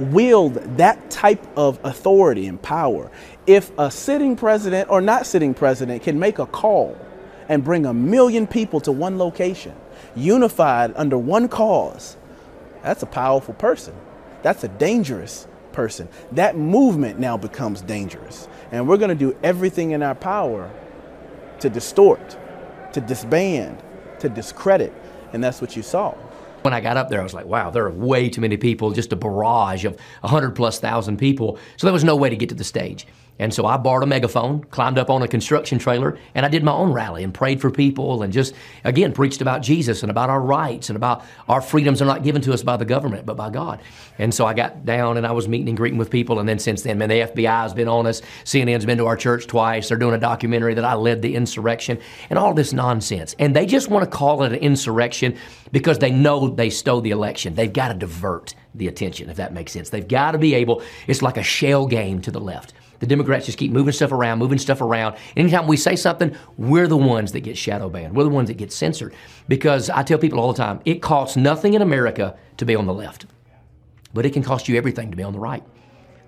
wield 0.00 0.54
that 0.78 1.10
type 1.10 1.44
of 1.56 1.78
authority 1.84 2.46
and 2.46 2.60
power, 2.60 3.10
if 3.46 3.70
a 3.78 3.90
sitting 3.90 4.34
president 4.36 4.88
or 4.90 5.00
not 5.00 5.26
sitting 5.26 5.54
president 5.54 6.02
can 6.02 6.18
make 6.18 6.38
a 6.38 6.46
call 6.46 6.96
and 7.48 7.62
bring 7.62 7.86
a 7.86 7.92
million 7.92 8.46
people 8.46 8.80
to 8.80 8.92
one 8.92 9.18
location, 9.18 9.74
unified 10.14 10.92
under 10.96 11.18
one 11.18 11.48
cause, 11.48 12.16
that's 12.82 13.02
a 13.02 13.06
powerful 13.06 13.54
person. 13.54 13.94
That's 14.42 14.62
a 14.62 14.68
dangerous 14.68 15.46
person. 15.72 16.08
That 16.32 16.56
movement 16.56 17.18
now 17.18 17.36
becomes 17.36 17.80
dangerous. 17.80 18.48
And 18.72 18.88
we're 18.88 18.98
going 18.98 19.08
to 19.10 19.14
do 19.14 19.36
everything 19.42 19.92
in 19.92 20.02
our 20.02 20.14
power 20.14 20.70
to 21.60 21.70
distort, 21.70 22.36
to 22.92 23.00
disband, 23.00 23.82
to 24.20 24.28
discredit. 24.28 24.92
And 25.32 25.42
that's 25.42 25.60
what 25.60 25.76
you 25.76 25.82
saw. 25.82 26.12
When 26.62 26.72
I 26.72 26.80
got 26.80 26.96
up 26.96 27.10
there, 27.10 27.20
I 27.20 27.22
was 27.22 27.34
like, 27.34 27.46
wow, 27.46 27.70
there 27.70 27.84
are 27.84 27.90
way 27.90 28.30
too 28.30 28.40
many 28.40 28.56
people, 28.56 28.90
just 28.90 29.12
a 29.12 29.16
barrage 29.16 29.84
of 29.84 29.98
100 30.20 30.52
plus 30.52 30.78
thousand 30.78 31.18
people. 31.18 31.58
So 31.76 31.86
there 31.86 31.92
was 31.92 32.04
no 32.04 32.16
way 32.16 32.30
to 32.30 32.36
get 32.36 32.48
to 32.50 32.54
the 32.54 32.64
stage. 32.64 33.06
And 33.38 33.52
so 33.52 33.66
I 33.66 33.76
borrowed 33.76 34.04
a 34.04 34.06
megaphone, 34.06 34.62
climbed 34.64 34.96
up 34.96 35.10
on 35.10 35.22
a 35.22 35.28
construction 35.28 35.78
trailer, 35.78 36.16
and 36.36 36.46
I 36.46 36.48
did 36.48 36.62
my 36.62 36.72
own 36.72 36.92
rally 36.92 37.24
and 37.24 37.34
prayed 37.34 37.60
for 37.60 37.68
people 37.68 38.22
and 38.22 38.32
just, 38.32 38.54
again, 38.84 39.12
preached 39.12 39.40
about 39.40 39.60
Jesus 39.60 40.02
and 40.02 40.10
about 40.10 40.30
our 40.30 40.40
rights 40.40 40.88
and 40.88 40.96
about 40.96 41.24
our 41.48 41.60
freedoms 41.60 42.00
are 42.00 42.04
not 42.04 42.22
given 42.22 42.40
to 42.42 42.52
us 42.52 42.62
by 42.62 42.76
the 42.76 42.84
government, 42.84 43.26
but 43.26 43.36
by 43.36 43.50
God. 43.50 43.82
And 44.18 44.32
so 44.32 44.46
I 44.46 44.54
got 44.54 44.84
down 44.84 45.16
and 45.16 45.26
I 45.26 45.32
was 45.32 45.48
meeting 45.48 45.68
and 45.68 45.76
greeting 45.76 45.98
with 45.98 46.10
people. 46.10 46.38
And 46.38 46.48
then 46.48 46.60
since 46.60 46.82
then, 46.82 46.98
man, 46.98 47.08
the 47.08 47.22
FBI 47.22 47.62
has 47.62 47.74
been 47.74 47.88
on 47.88 48.06
us. 48.06 48.22
CNN's 48.44 48.86
been 48.86 48.98
to 48.98 49.06
our 49.06 49.16
church 49.16 49.48
twice. 49.48 49.88
They're 49.88 49.98
doing 49.98 50.14
a 50.14 50.18
documentary 50.18 50.74
that 50.74 50.84
I 50.84 50.94
led 50.94 51.20
the 51.20 51.34
insurrection 51.34 51.98
and 52.30 52.38
all 52.38 52.54
this 52.54 52.72
nonsense. 52.72 53.34
And 53.40 53.56
they 53.56 53.66
just 53.66 53.88
want 53.88 54.04
to 54.04 54.16
call 54.16 54.44
it 54.44 54.52
an 54.52 54.58
insurrection 54.58 55.36
because 55.72 55.98
they 55.98 56.12
know 56.12 56.48
they 56.48 56.70
stole 56.70 57.00
the 57.00 57.10
election. 57.10 57.56
They've 57.56 57.72
got 57.72 57.88
to 57.88 57.94
divert 57.94 58.54
the 58.76 58.86
attention, 58.86 59.28
if 59.28 59.36
that 59.38 59.52
makes 59.52 59.72
sense. 59.72 59.90
They've 59.90 60.06
got 60.06 60.32
to 60.32 60.38
be 60.38 60.54
able, 60.54 60.82
it's 61.08 61.22
like 61.22 61.36
a 61.36 61.42
shell 61.42 61.86
game 61.86 62.20
to 62.22 62.30
the 62.30 62.40
left. 62.40 62.74
The 63.04 63.08
Democrats 63.08 63.44
just 63.44 63.58
keep 63.58 63.70
moving 63.70 63.92
stuff 63.92 64.12
around, 64.12 64.38
moving 64.38 64.56
stuff 64.56 64.80
around. 64.80 65.16
Anytime 65.36 65.66
we 65.66 65.76
say 65.76 65.94
something, 65.94 66.34
we're 66.56 66.88
the 66.88 66.96
ones 66.96 67.32
that 67.32 67.40
get 67.40 67.58
shadow 67.58 67.90
banned. 67.90 68.16
We're 68.16 68.24
the 68.24 68.30
ones 68.30 68.48
that 68.48 68.54
get 68.54 68.72
censored. 68.72 69.14
Because 69.46 69.90
I 69.90 70.02
tell 70.04 70.16
people 70.16 70.40
all 70.40 70.50
the 70.50 70.56
time, 70.56 70.80
it 70.86 71.02
costs 71.02 71.36
nothing 71.36 71.74
in 71.74 71.82
America 71.82 72.34
to 72.56 72.64
be 72.64 72.74
on 72.74 72.86
the 72.86 72.94
left, 72.94 73.26
but 74.14 74.24
it 74.24 74.32
can 74.32 74.42
cost 74.42 74.68
you 74.68 74.78
everything 74.78 75.10
to 75.10 75.18
be 75.18 75.22
on 75.22 75.34
the 75.34 75.38
right. 75.38 75.62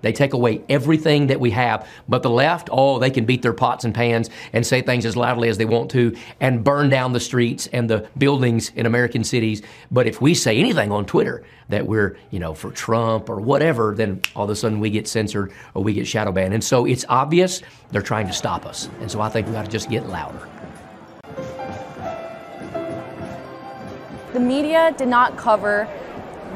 They 0.01 0.11
take 0.11 0.33
away 0.33 0.61
everything 0.69 1.27
that 1.27 1.39
we 1.39 1.51
have. 1.51 1.87
But 2.07 2.23
the 2.23 2.29
left, 2.29 2.69
oh, 2.71 2.99
they 2.99 3.09
can 3.09 3.25
beat 3.25 3.41
their 3.41 3.53
pots 3.53 3.85
and 3.85 3.93
pans 3.93 4.29
and 4.53 4.65
say 4.65 4.81
things 4.81 5.05
as 5.05 5.15
loudly 5.15 5.49
as 5.49 5.57
they 5.57 5.65
want 5.65 5.91
to 5.91 6.15
and 6.39 6.63
burn 6.63 6.89
down 6.89 7.13
the 7.13 7.19
streets 7.19 7.67
and 7.67 7.89
the 7.89 8.07
buildings 8.17 8.71
in 8.75 8.85
American 8.85 9.23
cities. 9.23 9.61
But 9.91 10.07
if 10.07 10.21
we 10.21 10.33
say 10.33 10.57
anything 10.57 10.91
on 10.91 11.05
Twitter 11.05 11.43
that 11.69 11.85
we're, 11.85 12.17
you 12.31 12.39
know, 12.39 12.53
for 12.53 12.71
Trump 12.71 13.29
or 13.29 13.39
whatever, 13.39 13.93
then 13.95 14.21
all 14.35 14.45
of 14.45 14.49
a 14.49 14.55
sudden 14.55 14.79
we 14.79 14.89
get 14.89 15.07
censored 15.07 15.51
or 15.73 15.83
we 15.83 15.93
get 15.93 16.07
shadow 16.07 16.31
banned. 16.31 16.53
And 16.53 16.63
so 16.63 16.85
it's 16.85 17.05
obvious 17.09 17.61
they're 17.91 18.01
trying 18.01 18.27
to 18.27 18.33
stop 18.33 18.65
us. 18.65 18.89
And 19.01 19.11
so 19.11 19.21
I 19.21 19.29
think 19.29 19.47
we 19.47 19.53
got 19.53 19.65
to 19.65 19.71
just 19.71 19.89
get 19.89 20.07
louder. 20.07 20.47
The 24.33 24.39
media 24.39 24.93
did 24.97 25.07
not 25.07 25.35
cover 25.37 25.85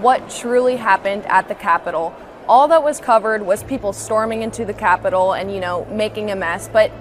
what 0.02 0.30
truly 0.30 0.76
happened 0.76 1.26
at 1.26 1.48
the 1.48 1.56
Capitol 1.56 2.16
all 2.48 2.68
that 2.68 2.84
was 2.84 3.00
covered 3.00 3.46
was 3.46 3.64
people 3.64 3.94
storming 3.94 4.42
into 4.42 4.66
the 4.66 4.74
Capitol 4.74 5.34
and, 5.34 5.54
you 5.54 5.60
know, 5.60 5.86
making 5.86 6.32
a 6.32 6.36
mess. 6.36 6.70
But 6.72 6.92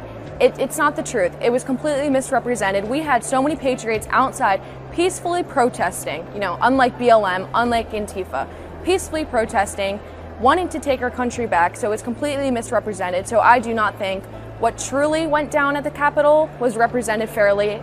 it, 0.41 0.59
it's 0.59 0.79
not 0.79 0.97
the 0.97 1.03
truth. 1.03 1.33
It 1.41 1.51
was 1.51 1.65
completely 1.65 2.09
misrepresented. 2.09 2.85
We 2.85 3.01
had 3.01 3.23
so 3.23 3.43
many 3.43 3.57
patriots 3.57 4.07
outside 4.11 4.61
peacefully 4.93 5.43
protesting, 5.43 6.27
you 6.33 6.41
know, 6.41 6.59
unlike 6.63 6.99
BLM, 6.99 7.49
unlike 7.55 7.91
Antifa, 7.91 8.49
peacefully 8.85 9.25
protesting, 9.25 10.01
wanting 10.41 10.69
to 10.71 10.81
take 10.81 11.03
our 11.03 11.11
country 11.11 11.47
back. 11.47 11.77
So 11.77 11.93
it's 11.93 12.03
completely 12.03 12.51
misrepresented. 12.51 13.29
So 13.29 13.41
I 13.41 13.59
do 13.59 13.75
not 13.75 13.99
think 13.99 14.25
what 14.59 14.79
truly 14.79 15.27
went 15.27 15.51
down 15.51 15.77
at 15.77 15.85
the 15.85 15.91
Capitol 15.91 16.51
was 16.59 16.77
represented 16.77 17.29
fairly 17.29 17.81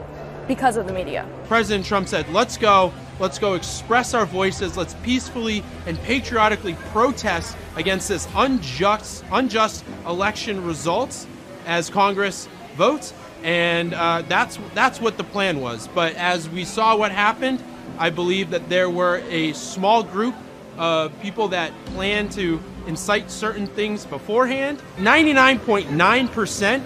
because 0.48 0.78
of 0.78 0.88
the 0.88 0.94
media. 0.94 1.28
President 1.48 1.86
Trump 1.86 2.08
said, 2.08 2.28
let's 2.30 2.58
go, 2.58 2.94
let's 3.20 3.40
go 3.40 3.54
express 3.54 4.14
our 4.14 4.26
voices, 4.26 4.78
let's 4.78 4.94
peacefully 4.96 5.64
and 5.86 6.00
patriotically 6.04 6.74
protest 6.92 7.58
against 7.76 8.08
this 8.08 8.28
unjust, 8.36 9.24
unjust 9.32 9.84
election 10.06 10.64
results 10.64 11.28
as 11.66 11.90
Congress 11.90 12.48
votes. 12.76 13.14
And 13.44 13.94
uh, 13.94 14.24
that's, 14.28 14.58
that's 14.74 15.00
what 15.00 15.18
the 15.18 15.24
plan 15.24 15.62
was. 15.62 15.88
But 15.88 16.16
as 16.16 16.50
we 16.50 16.66
saw 16.66 16.96
what 16.96 17.12
happened, 17.12 17.64
I 17.98 18.10
believe 18.10 18.50
that 18.52 18.70
there 18.70 18.90
were 18.90 19.18
a 19.30 19.54
small 19.54 20.04
group 20.04 20.36
of 20.78 21.18
people 21.22 21.50
that 21.50 21.72
planned 21.86 22.32
to 22.34 22.62
incite 22.86 23.32
certain 23.32 23.68
things 23.68 24.06
beforehand. 24.06 24.82
99.9% 24.98 26.84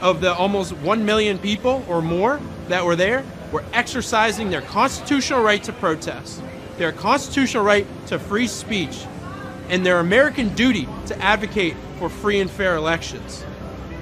of 0.00 0.20
the 0.20 0.32
almost 0.32 0.72
1 0.72 1.04
million 1.04 1.38
people 1.38 1.84
or 1.88 2.00
more 2.00 2.40
that 2.68 2.84
were 2.84 2.96
there 2.96 3.24
were 3.52 3.64
exercising 3.72 4.50
their 4.50 4.62
constitutional 4.62 5.42
right 5.42 5.62
to 5.64 5.72
protest, 5.72 6.42
their 6.76 6.92
constitutional 6.92 7.64
right 7.64 7.86
to 8.06 8.18
free 8.18 8.46
speech, 8.46 9.06
and 9.68 9.84
their 9.84 10.00
American 10.00 10.54
duty 10.54 10.88
to 11.06 11.18
advocate 11.20 11.74
for 11.98 12.08
free 12.08 12.40
and 12.40 12.50
fair 12.50 12.76
elections. 12.76 13.44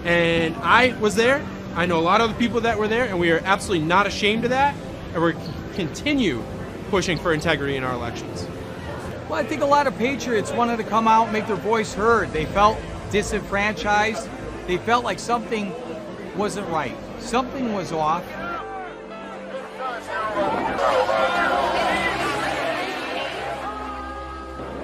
And 0.05 0.55
I 0.57 0.97
was 1.01 1.15
there. 1.15 1.45
I 1.75 1.87
know 1.87 1.99
a 1.99 2.01
lot 2.01 2.21
of 2.21 2.31
the 2.31 2.37
people 2.37 2.61
that 2.63 2.79
were 2.79 2.89
there, 2.89 3.05
and 3.05 3.19
we 3.19 3.31
are 3.31 3.41
absolutely 3.45 3.87
not 3.87 4.07
ashamed 4.07 4.45
of 4.45 4.51
that. 4.51 4.75
And 5.13 5.23
we're 5.23 5.35
continue 5.75 6.43
pushing 6.91 7.19
for 7.19 7.33
integrity 7.33 7.77
in 7.77 7.85
our 7.85 7.93
elections. 7.93 8.47
Well, 9.29 9.39
I 9.39 9.45
think 9.45 9.63
a 9.63 9.67
lot 9.67 9.87
of 9.87 9.97
patriots 9.99 10.53
wanted 10.53 10.77
to 10.77 10.85
come 10.85 11.09
out 11.09 11.25
and 11.25 11.33
make 11.33 11.47
their 11.47 11.57
voice 11.57 11.93
heard. 11.93 12.33
They 12.33 12.47
felt 12.47 12.79
disenfranchised. 13.11 14.29
They 14.67 14.79
felt 14.79 15.05
like 15.05 15.19
something 15.19 15.73
wasn't 16.37 16.69
right. 16.69 16.97
Something 17.19 17.73
was 17.73 17.93
off. 17.93 18.25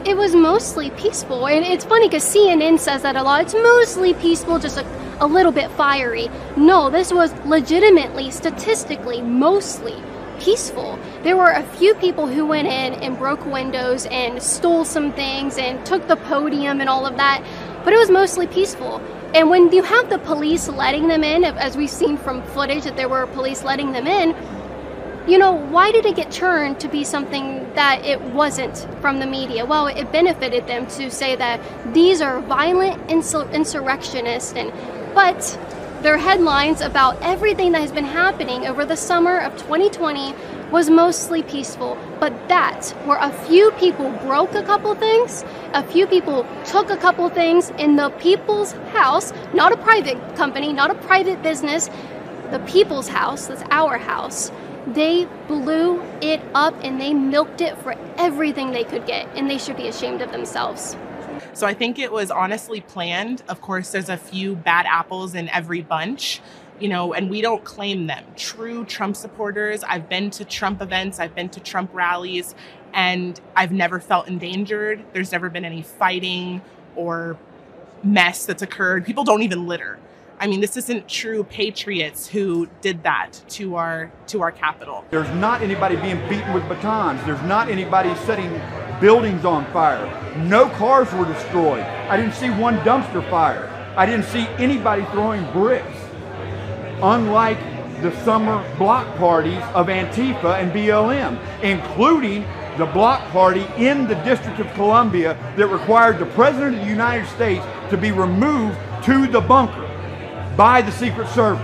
It 0.04 0.16
was 0.16 0.34
mostly 0.34 0.90
peaceful, 0.90 1.46
and 1.46 1.64
it's 1.64 1.84
funny 1.84 2.08
because 2.08 2.24
CNN 2.24 2.78
says 2.78 3.02
that 3.02 3.16
a 3.16 3.22
lot. 3.22 3.42
It's 3.42 3.54
mostly 3.54 4.14
peaceful, 4.14 4.58
just 4.58 4.76
a, 4.76 4.86
a 5.20 5.26
little 5.26 5.52
bit 5.52 5.70
fiery. 5.70 6.28
No, 6.56 6.90
this 6.90 7.12
was 7.12 7.32
legitimately, 7.44 8.30
statistically, 8.30 9.22
mostly 9.22 9.94
peaceful. 10.40 10.98
There 11.22 11.36
were 11.36 11.52
a 11.52 11.62
few 11.62 11.94
people 11.94 12.26
who 12.26 12.44
went 12.44 12.66
in 12.66 12.94
and 12.94 13.16
broke 13.16 13.46
windows 13.46 14.06
and 14.06 14.42
stole 14.42 14.84
some 14.84 15.12
things 15.12 15.56
and 15.56 15.84
took 15.86 16.08
the 16.08 16.16
podium 16.16 16.80
and 16.80 16.90
all 16.90 17.06
of 17.06 17.16
that, 17.16 17.44
but 17.84 17.92
it 17.92 17.98
was 17.98 18.10
mostly 18.10 18.48
peaceful. 18.48 19.00
And 19.34 19.48
when 19.48 19.72
you 19.72 19.82
have 19.82 20.10
the 20.10 20.18
police 20.18 20.68
letting 20.68 21.08
them 21.08 21.24
in, 21.24 21.44
as 21.44 21.76
we've 21.76 21.88
seen 21.88 22.16
from 22.16 22.42
footage 22.42 22.84
that 22.84 22.96
there 22.96 23.08
were 23.08 23.26
police 23.28 23.62
letting 23.62 23.92
them 23.92 24.06
in, 24.06 24.34
you 25.26 25.38
know, 25.38 25.52
why 25.52 25.92
did 25.92 26.04
it 26.04 26.16
get 26.16 26.32
turned 26.32 26.80
to 26.80 26.88
be 26.88 27.04
something 27.04 27.72
that 27.74 28.04
it 28.04 28.20
wasn't 28.20 28.86
from 29.00 29.20
the 29.20 29.26
media? 29.26 29.64
Well, 29.64 29.86
it 29.86 30.10
benefited 30.10 30.66
them 30.66 30.86
to 30.88 31.10
say 31.10 31.36
that 31.36 31.60
these 31.94 32.20
are 32.20 32.40
violent 32.40 33.06
insur- 33.06 33.50
insurrectionists, 33.52 34.52
and 34.54 34.72
but 35.14 35.58
their 36.02 36.18
headlines 36.18 36.80
about 36.80 37.22
everything 37.22 37.70
that 37.72 37.80
has 37.80 37.92
been 37.92 38.04
happening 38.04 38.66
over 38.66 38.84
the 38.84 38.96
summer 38.96 39.38
of 39.38 39.56
2020 39.58 40.34
was 40.72 40.90
mostly 40.90 41.44
peaceful. 41.44 41.96
But 42.18 42.32
that, 42.48 42.88
where 43.04 43.18
a 43.18 43.30
few 43.30 43.70
people 43.72 44.10
broke 44.24 44.54
a 44.54 44.62
couple 44.64 44.92
things, 44.96 45.44
a 45.72 45.84
few 45.84 46.08
people 46.08 46.44
took 46.64 46.90
a 46.90 46.96
couple 46.96 47.28
things 47.28 47.70
in 47.78 47.94
the 47.94 48.10
people's 48.18 48.72
house, 48.92 49.32
not 49.54 49.70
a 49.70 49.76
private 49.76 50.18
company, 50.34 50.72
not 50.72 50.90
a 50.90 50.94
private 50.94 51.40
business, 51.42 51.88
the 52.50 52.58
people's 52.66 53.06
house, 53.06 53.46
that's 53.46 53.62
our 53.70 53.96
house 53.96 54.50
they 54.86 55.26
blew 55.46 56.02
it 56.20 56.40
up 56.54 56.74
and 56.82 57.00
they 57.00 57.14
milked 57.14 57.60
it 57.60 57.78
for 57.78 57.94
everything 58.16 58.72
they 58.72 58.84
could 58.84 59.06
get, 59.06 59.28
and 59.36 59.48
they 59.48 59.58
should 59.58 59.76
be 59.76 59.88
ashamed 59.88 60.22
of 60.22 60.32
themselves. 60.32 60.96
So 61.54 61.66
I 61.66 61.74
think 61.74 61.98
it 61.98 62.10
was 62.10 62.30
honestly 62.30 62.80
planned. 62.80 63.42
Of 63.48 63.60
course, 63.60 63.92
there's 63.92 64.08
a 64.08 64.16
few 64.16 64.54
bad 64.54 64.86
apples 64.86 65.34
in 65.34 65.48
every 65.50 65.82
bunch, 65.82 66.40
you 66.80 66.88
know, 66.88 67.12
and 67.12 67.28
we 67.30 67.40
don't 67.42 67.62
claim 67.62 68.06
them. 68.06 68.24
True 68.36 68.84
Trump 68.84 69.16
supporters, 69.16 69.84
I've 69.84 70.08
been 70.08 70.30
to 70.30 70.44
Trump 70.44 70.80
events, 70.80 71.20
I've 71.20 71.34
been 71.34 71.48
to 71.50 71.60
Trump 71.60 71.90
rallies, 71.92 72.54
and 72.94 73.40
I've 73.54 73.72
never 73.72 74.00
felt 74.00 74.28
endangered. 74.28 75.04
There's 75.12 75.32
never 75.32 75.48
been 75.48 75.64
any 75.64 75.82
fighting 75.82 76.62
or 76.96 77.36
mess 78.02 78.46
that's 78.46 78.62
occurred. 78.62 79.04
People 79.04 79.24
don't 79.24 79.42
even 79.42 79.66
litter. 79.66 79.98
I 80.42 80.48
mean, 80.48 80.60
this 80.60 80.76
isn't 80.76 81.08
true 81.08 81.44
patriots 81.44 82.26
who 82.26 82.68
did 82.80 83.04
that 83.04 83.30
to 83.50 83.76
our 83.76 84.10
to 84.26 84.42
our 84.42 84.50
Capitol. 84.50 85.04
There's 85.08 85.30
not 85.36 85.62
anybody 85.62 85.94
being 85.94 86.18
beaten 86.28 86.52
with 86.52 86.68
batons. 86.68 87.24
There's 87.24 87.42
not 87.42 87.68
anybody 87.68 88.12
setting 88.26 88.60
buildings 89.00 89.44
on 89.44 89.64
fire. 89.72 90.04
No 90.38 90.68
cars 90.70 91.12
were 91.12 91.26
destroyed. 91.26 91.84
I 91.84 92.16
didn't 92.16 92.34
see 92.34 92.50
one 92.50 92.76
dumpster 92.78 93.22
fire. 93.30 93.68
I 93.96 94.04
didn't 94.04 94.24
see 94.24 94.48
anybody 94.58 95.04
throwing 95.12 95.48
bricks. 95.52 95.96
Unlike 97.00 98.02
the 98.02 98.10
summer 98.24 98.68
block 98.78 99.16
parties 99.18 99.62
of 99.74 99.86
Antifa 99.86 100.60
and 100.60 100.72
BLM, 100.72 101.38
including 101.62 102.42
the 102.78 102.86
block 102.86 103.20
party 103.30 103.64
in 103.76 104.08
the 104.08 104.16
District 104.24 104.58
of 104.58 104.66
Columbia 104.74 105.34
that 105.56 105.68
required 105.68 106.18
the 106.18 106.26
President 106.26 106.74
of 106.74 106.80
the 106.80 106.90
United 106.90 107.28
States 107.28 107.64
to 107.90 107.96
be 107.96 108.10
removed 108.10 108.76
to 109.04 109.28
the 109.28 109.40
bunker 109.40 109.88
by 110.56 110.82
the 110.82 110.92
Secret 110.92 111.28
Service. 111.28 111.60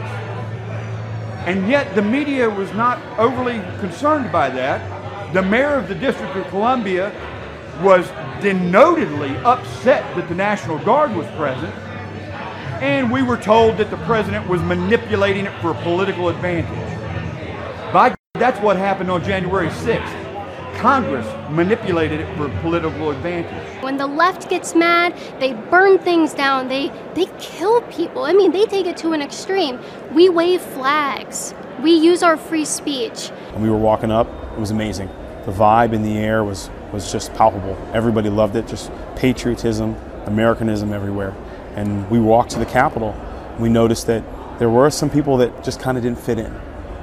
And 1.47 1.69
yet 1.69 1.95
the 1.95 2.03
media 2.03 2.49
was 2.49 2.73
not 2.75 3.01
overly 3.19 3.61
concerned 3.81 4.31
by 4.31 4.51
that. 4.51 5.33
The 5.33 5.43
mayor 5.43 5.75
of 5.75 5.89
the 5.89 5.95
District 5.95 6.35
of 6.37 6.47
Columbia 6.49 7.13
was 7.83 8.07
denotedly 8.41 9.43
upset 9.45 10.17
that 10.17 10.29
the 10.29 10.35
National 10.35 10.79
Guard 10.81 11.15
was 11.15 11.27
present. 11.37 11.75
And 12.83 13.11
we 13.11 13.23
were 13.23 13.37
told 13.37 13.77
that 13.79 13.91
the 13.91 13.97
president 13.99 14.49
was 14.49 14.63
manipulating 14.63 15.47
it 15.47 15.61
for 15.61 15.75
political 15.75 16.29
advantage. 16.29 16.73
By 17.93 18.15
that's 18.35 18.61
what 18.61 18.77
happened 18.77 19.11
on 19.11 19.25
January 19.25 19.69
6th. 19.69 20.18
Congress 20.79 21.27
manipulated 21.51 22.21
it 22.21 22.37
for 22.37 22.49
political 22.61 23.11
advantage. 23.11 23.83
When 23.83 23.97
the 23.97 24.07
left 24.07 24.49
gets 24.49 24.77
mad, 24.77 25.13
they 25.41 25.53
burn 25.53 25.99
things 25.99 26.35
down. 26.35 26.69
They 26.69 26.93
they 27.15 27.27
kill 27.41 27.83
people. 27.83 28.25
I 28.25 28.33
mean, 28.33 28.53
they 28.53 28.65
take 28.65 28.87
it 28.87 28.97
to 28.99 29.13
an 29.13 29.21
extreme. 29.21 29.81
We 30.13 30.29
wave 30.29 30.63
flags. 30.63 31.53
We 31.83 31.91
use 31.91 32.23
our 32.23 32.37
free 32.37 32.65
speech. 32.65 33.31
When 33.55 33.63
we 33.65 33.71
were 33.71 33.77
walking 33.77 34.13
up, 34.13 34.29
it 34.53 34.61
was 34.61 34.71
amazing. 34.71 35.09
The 35.47 35.53
vibe 35.53 35.93
in 35.95 36.05
the 36.05 36.17
air 36.17 36.45
was 36.45 36.71
was 36.93 37.11
just 37.11 37.35
palpable. 37.35 37.77
Everybody 37.93 38.31
loved 38.31 38.55
it. 38.55 38.69
Just 38.69 38.93
patriotism, 39.17 39.97
Americanism 40.27 40.93
everywhere. 40.93 41.35
And 41.75 42.09
we 42.09 42.21
walked 42.21 42.51
to 42.51 42.61
the 42.61 42.67
Capitol. 42.67 43.17
We 43.59 43.69
noticed 43.69 44.07
that 44.07 44.23
there 44.61 44.71
were 44.71 44.91
some 44.91 45.11
people 45.11 45.39
that 45.39 45.65
just 45.65 45.81
kind 45.81 45.97
of 45.97 46.05
didn't 46.05 46.21
fit 46.21 46.39
in. 46.39 46.55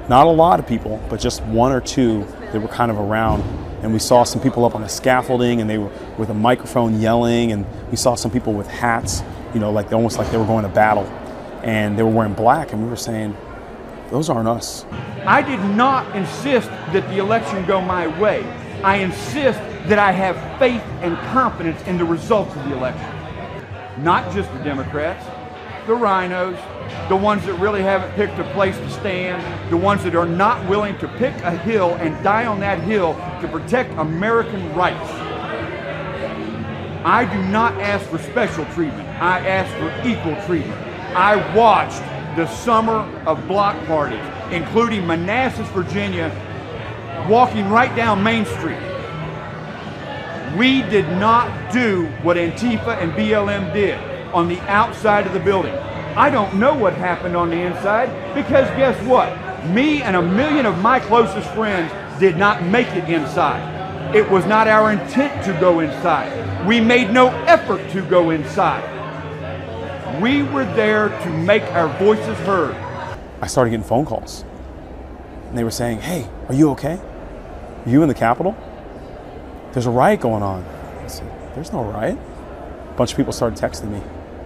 Not 0.08 0.28
a 0.28 0.32
lot 0.32 0.60
of 0.60 0.68
people, 0.68 1.04
but 1.10 1.20
just 1.20 1.44
one 1.44 1.74
or 1.74 1.82
two 1.82 2.26
that 2.54 2.62
were 2.62 2.70
kind 2.70 2.90
of 2.90 2.98
around. 2.98 3.65
And 3.86 3.94
we 3.94 4.00
saw 4.00 4.24
some 4.24 4.42
people 4.42 4.66
up 4.66 4.74
on 4.74 4.82
the 4.82 4.90
scaffolding 4.90 5.62
and 5.62 5.70
they 5.70 5.78
were 5.78 5.92
with 6.18 6.32
a 6.32 6.34
microphone 6.34 7.00
yelling. 7.00 7.52
And 7.52 7.68
we 7.92 7.98
saw 7.98 8.16
some 8.16 8.32
people 8.32 8.52
with 8.52 8.68
hats, 8.68 9.22
you 9.54 9.60
know, 9.60 9.72
like 9.72 9.94
almost 9.94 10.18
like 10.18 10.32
they 10.32 10.38
were 10.38 10.46
going 10.46 10.64
to 10.64 10.70
battle. 10.70 11.06
And 11.62 11.96
they 11.96 12.02
were 12.02 12.10
wearing 12.10 12.34
black. 12.34 12.74
And 12.74 12.84
we 12.84 12.90
were 12.90 12.96
saying, 12.96 13.38
those 14.10 14.28
aren't 14.28 14.48
us. 14.48 14.86
I 15.28 15.44
did 15.44 15.60
not 15.76 16.16
insist 16.16 16.68
that 16.68 17.08
the 17.10 17.20
election 17.20 17.64
go 17.68 17.80
my 17.80 18.08
way. 18.20 18.44
I 18.84 18.98
insist 18.98 19.60
that 19.88 20.00
I 20.00 20.12
have 20.12 20.36
faith 20.58 20.82
and 21.02 21.16
confidence 21.32 21.80
in 21.84 22.00
the 22.00 22.06
results 22.06 22.56
of 22.56 22.68
the 22.68 22.76
election. 22.76 24.04
Not 24.04 24.34
just 24.34 24.52
the 24.54 24.64
Democrats, 24.64 25.24
the 25.88 25.94
RINOs, 25.94 26.58
the 27.10 27.16
ones 27.16 27.46
that 27.46 27.54
really 27.56 27.82
haven't 27.82 28.12
picked 28.16 28.40
a 28.40 28.54
place 28.54 28.76
to 28.78 28.90
stand, 28.90 29.72
the 29.72 29.78
ones 29.78 30.04
that 30.04 30.16
are 30.16 30.26
not 30.26 30.68
willing 30.68 30.98
to 30.98 31.08
pick 31.08 31.36
a 31.44 31.52
hill 31.52 31.94
and 31.96 32.22
die 32.24 32.46
on 32.46 32.60
that 32.60 32.80
hill 32.80 33.14
to 33.42 33.48
protect 33.48 33.92
American 34.00 34.74
rights. 34.74 35.12
I 37.06 37.26
do 37.32 37.40
not 37.52 37.74
ask 37.82 38.04
for 38.10 38.18
special 38.18 38.66
treatment. 38.74 39.08
I 39.22 39.48
ask 39.48 39.72
for 39.78 40.08
equal 40.08 40.36
treatment. 40.48 40.82
I 41.16 41.36
watched 41.56 42.02
the 42.36 42.48
summer 42.48 43.02
of 43.28 43.48
block 43.48 43.76
parties, 43.86 44.26
including 44.52 45.06
Manassas, 45.06 45.68
Virginia, 45.70 46.32
walking 47.30 47.70
right 47.70 47.96
down 47.96 48.24
Main 48.24 48.46
Street. 48.46 48.82
We 50.58 50.82
did 50.90 51.08
not 51.20 51.72
do 51.72 52.08
what 52.24 52.38
Antifa 52.38 52.98
and 52.98 53.12
BLM 53.12 53.72
did 53.72 54.15
on 54.36 54.50
the 54.50 54.60
outside 54.70 55.26
of 55.26 55.34
the 55.34 55.40
building. 55.40 55.74
I 56.18 56.30
don't 56.30 56.56
know 56.56 56.76
what 56.76 56.94
happened 56.94 57.36
on 57.36 57.50
the 57.50 57.56
inside 57.56 58.10
because 58.36 58.68
guess 58.78 59.02
what? 59.08 59.30
Me 59.70 60.02
and 60.02 60.16
a 60.16 60.22
million 60.22 60.66
of 60.66 60.78
my 60.80 61.00
closest 61.00 61.50
friends 61.52 61.92
did 62.20 62.38
not 62.38 62.62
make 62.64 62.88
it 62.90 63.10
inside. 63.10 64.16
It 64.16 64.30
was 64.30 64.46
not 64.46 64.68
our 64.68 64.92
intent 64.92 65.44
to 65.46 65.54
go 65.60 65.80
inside. 65.80 66.68
We 66.68 66.80
made 66.80 67.12
no 67.12 67.30
effort 67.46 67.90
to 67.92 68.02
go 68.02 68.30
inside. 68.30 68.92
We 70.22 70.44
were 70.44 70.66
there 70.76 71.10
to 71.10 71.30
make 71.30 71.64
our 71.72 71.88
voices 71.98 72.38
heard. 72.40 72.76
I 73.42 73.48
started 73.48 73.72
getting 73.72 73.86
phone 73.86 74.06
calls. 74.06 74.44
And 75.50 75.58
they 75.58 75.64
were 75.64 75.72
saying, 75.72 76.00
Hey, 76.00 76.30
are 76.50 76.54
you 76.54 76.72
okay? 76.72 77.00
Are 77.86 77.90
you 77.90 78.02
in 78.02 78.10
the 78.10 78.14
Capitol? 78.14 78.56
There's 79.72 79.86
a 79.86 79.92
riot 79.92 80.20
going 80.20 80.44
on. 80.44 80.64
I 81.04 81.08
said, 81.08 81.30
There's 81.56 81.72
no 81.72 81.84
riot. 81.84 82.18
A 82.18 82.94
bunch 82.98 83.12
of 83.12 83.18
people 83.18 83.34
started 83.34 83.60
texting 83.60 83.92
me. 83.92 84.02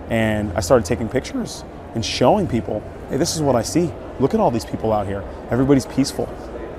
And 0.09 0.51
I 0.53 0.61
started 0.61 0.85
taking 0.85 1.07
pictures 1.07 1.63
and 1.95 2.05
showing 2.05 2.47
people, 2.47 2.83
hey, 3.09 3.17
this 3.17 3.35
is 3.35 3.41
what 3.41 3.55
I 3.55 3.61
see. 3.61 3.91
Look 4.19 4.33
at 4.33 4.39
all 4.39 4.51
these 4.51 4.65
people 4.65 4.91
out 4.91 5.07
here. 5.07 5.23
Everybody's 5.49 5.85
peaceful. 5.85 6.27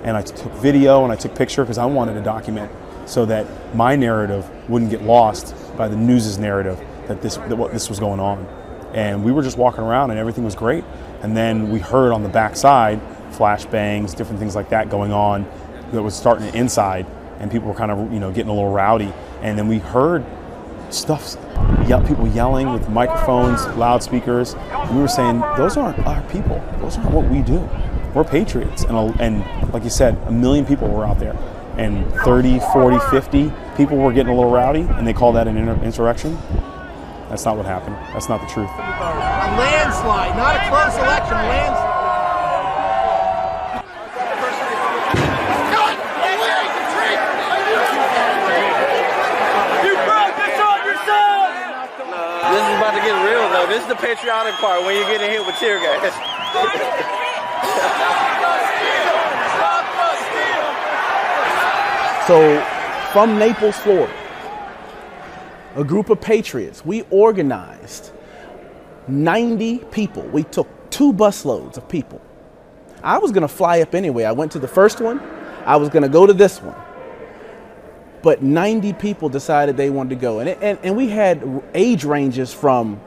And 0.03 0.17
I 0.17 0.23
took 0.23 0.53
video 0.55 1.05
and 1.05 1.13
I 1.13 1.17
took 1.17 1.35
picture 1.35 1.63
because 1.63 1.79
I 1.79 1.87
wanted 1.87 2.15
to 2.15 2.23
document 2.23 2.71
so 3.07 3.27
that 3.27 3.47
my 3.75 3.97
narrative 3.97 4.49
wouldn't 4.69 4.91
get 4.91 5.03
lost 5.03 5.55
by 5.77 5.89
the 5.89 5.97
news's 5.97 6.39
narrative 6.39 6.81
that 7.09 7.23
this 7.23 7.37
that 7.37 7.57
what 7.57 7.73
this 7.73 7.89
was 7.89 7.99
going 7.99 8.21
on. 8.21 8.47
And 8.95 9.25
we 9.25 9.33
were 9.33 9.43
just 9.43 9.59
walking 9.59 9.83
around 9.83 10.11
and 10.11 10.19
everything 10.19 10.45
was 10.45 10.55
great. 10.55 10.85
And 11.23 11.37
then 11.37 11.71
we 11.71 11.79
heard 11.79 12.13
on 12.13 12.23
the 12.23 12.29
backside 12.29 13.01
flash 13.31 13.65
bangs, 13.67 14.15
different 14.15 14.41
things 14.41 14.57
like 14.57 14.71
that 14.71 14.91
going 14.91 15.13
on 15.13 15.47
that 15.93 16.03
was 16.03 16.15
starting 16.15 16.53
inside 16.55 17.07
and 17.39 17.51
people 17.51 17.69
were 17.69 17.75
kind 17.75 17.91
of 17.91 18.13
you 18.13 18.21
know 18.21 18.31
getting 18.31 18.51
a 18.51 18.55
little 18.55 18.71
rowdy. 18.71 19.13
And 19.43 19.59
then 19.59 19.67
we 19.67 19.79
heard 19.79 20.25
stuff, 20.93 21.37
people 22.07 22.29
yelling 22.29 22.73
with 22.73 22.89
microphones, 22.89 23.67
loudspeakers. 23.77 24.55
And 24.55 24.95
we 24.95 25.01
were 25.01 25.09
saying, 25.09 25.41
those 25.57 25.77
aren't 25.77 25.99
our 26.07 26.23
people. 26.31 26.63
Those 26.79 26.97
aren't 26.99 27.11
what 27.11 27.27
we 27.27 27.43
do. 27.43 27.69
We're 28.15 28.25
patriots. 28.25 28.85
And, 28.85 28.97
and 29.21 29.73
like 29.73 29.85
you 29.85 29.91
said, 29.91 30.17
a 30.27 30.33
million 30.33 30.65
people 30.67 30.89
were 30.89 31.05
out 31.05 31.19
there. 31.19 31.37
And 31.77 32.13
30, 32.25 32.61
40, 32.73 32.99
50 33.11 33.53
people 33.77 33.97
were 33.97 34.13
getting 34.13 34.33
a 34.33 34.37
little 34.37 34.51
rowdy, 34.51 34.83
and 34.83 35.07
they 35.07 35.13
call 35.13 35.33
that 35.33 35.49
an 35.49 35.57
insurrection. 35.83 36.37
That's 37.29 37.45
not 37.45 37.57
what 37.57 37.65
happened. 37.65 37.95
That's 38.13 38.29
not 38.29 38.41
the 38.41 38.47
truth. 38.49 38.71
A 38.71 39.57
landslide, 39.57 40.37
not 40.37 40.57
a 40.57 40.69
close 40.69 40.97
election, 40.97 41.39
a 41.39 41.49
landslide. 41.49 42.01
This 52.51 52.67
is 52.67 52.77
about 52.83 52.99
to 52.99 53.03
get 53.07 53.15
real 53.23 53.47
though. 53.49 53.71
This 53.71 53.79
is 53.79 53.80
the 53.91 53.97
patriotic 53.97 54.55
part 54.55 54.85
when 54.85 54.95
you're 54.95 55.05
getting 55.07 55.29
hit 55.29 55.45
with 55.45 55.57
tear 55.57 55.81
gas. 55.81 56.15
So, 62.29 62.65
from 63.13 63.37
Naples, 63.37 63.77
Florida, 63.79 64.15
a 65.75 65.83
group 65.83 66.09
of 66.09 66.21
patriots, 66.21 66.87
we 66.87 67.03
organized 67.11 68.13
90 69.09 69.79
people. 69.91 70.23
We 70.23 70.45
took 70.45 70.69
two 70.91 71.13
busloads 71.13 71.77
of 71.77 71.89
people. 71.89 72.21
I 73.03 73.19
was 73.19 73.33
going 73.33 73.43
to 73.43 73.49
fly 73.49 73.81
up 73.81 73.97
anyway. 73.97 74.23
I 74.23 74.33
went 74.33 74.53
to 74.53 74.61
the 74.61 74.69
first 74.69 75.01
one, 75.01 75.19
I 75.67 75.75
was 75.77 75.89
going 75.89 76.05
to 76.05 76.09
go 76.09 76.27
to 76.27 76.33
this 76.33 76.63
one. 76.63 76.81
But 78.23 78.41
90 78.41 78.93
people 78.93 79.29
decided 79.29 79.77
they 79.77 79.91
wanted 79.91 80.11
to 80.11 80.17
go. 80.17 80.39
And, 80.39 80.51
and, 80.51 80.79
and 80.85 80.97
we 80.97 81.09
had 81.09 81.65
age 81.75 82.05
ranges 82.05 82.53
from, 82.53 83.01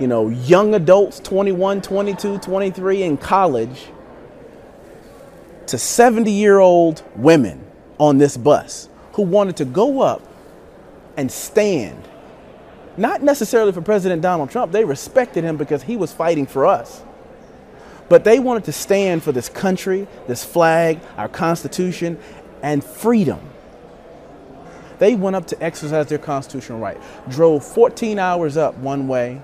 you 0.00 0.06
know, 0.06 0.28
young 0.28 0.74
adults, 0.74 1.20
21, 1.20 1.82
22, 1.82 2.38
23 2.38 3.02
in 3.02 3.16
college, 3.16 3.88
to 5.66 5.78
70 5.78 6.30
year 6.30 6.58
old 6.58 7.02
women 7.16 7.64
on 7.98 8.18
this 8.18 8.36
bus 8.36 8.88
who 9.12 9.22
wanted 9.22 9.56
to 9.56 9.64
go 9.64 10.00
up 10.00 10.22
and 11.16 11.30
stand. 11.30 12.08
Not 12.96 13.22
necessarily 13.22 13.72
for 13.72 13.80
President 13.80 14.22
Donald 14.22 14.50
Trump, 14.50 14.72
they 14.72 14.84
respected 14.84 15.44
him 15.44 15.56
because 15.56 15.82
he 15.82 15.96
was 15.96 16.12
fighting 16.12 16.46
for 16.46 16.66
us. 16.66 17.02
But 18.08 18.24
they 18.24 18.38
wanted 18.38 18.64
to 18.64 18.72
stand 18.72 19.22
for 19.22 19.32
this 19.32 19.48
country, 19.48 20.08
this 20.26 20.44
flag, 20.44 21.00
our 21.16 21.28
Constitution, 21.28 22.18
and 22.62 22.82
freedom. 22.82 23.40
They 24.98 25.14
went 25.14 25.36
up 25.36 25.46
to 25.48 25.62
exercise 25.62 26.06
their 26.06 26.18
constitutional 26.18 26.78
right, 26.78 27.00
drove 27.28 27.64
14 27.64 28.18
hours 28.18 28.56
up 28.56 28.76
one 28.78 29.06
way, 29.06 29.40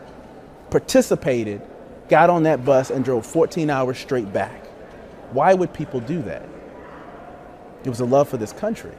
participated, 0.70 1.62
got 2.08 2.30
on 2.30 2.44
that 2.44 2.64
bus, 2.64 2.90
and 2.90 3.04
drove 3.04 3.26
14 3.26 3.70
hours 3.70 3.98
straight 3.98 4.32
back. 4.32 4.66
Why 5.32 5.54
would 5.54 5.72
people 5.72 6.00
do 6.00 6.22
that? 6.22 6.48
It 7.84 7.88
was 7.88 8.00
a 8.00 8.04
love 8.04 8.28
for 8.28 8.36
this 8.36 8.52
country. 8.52 8.94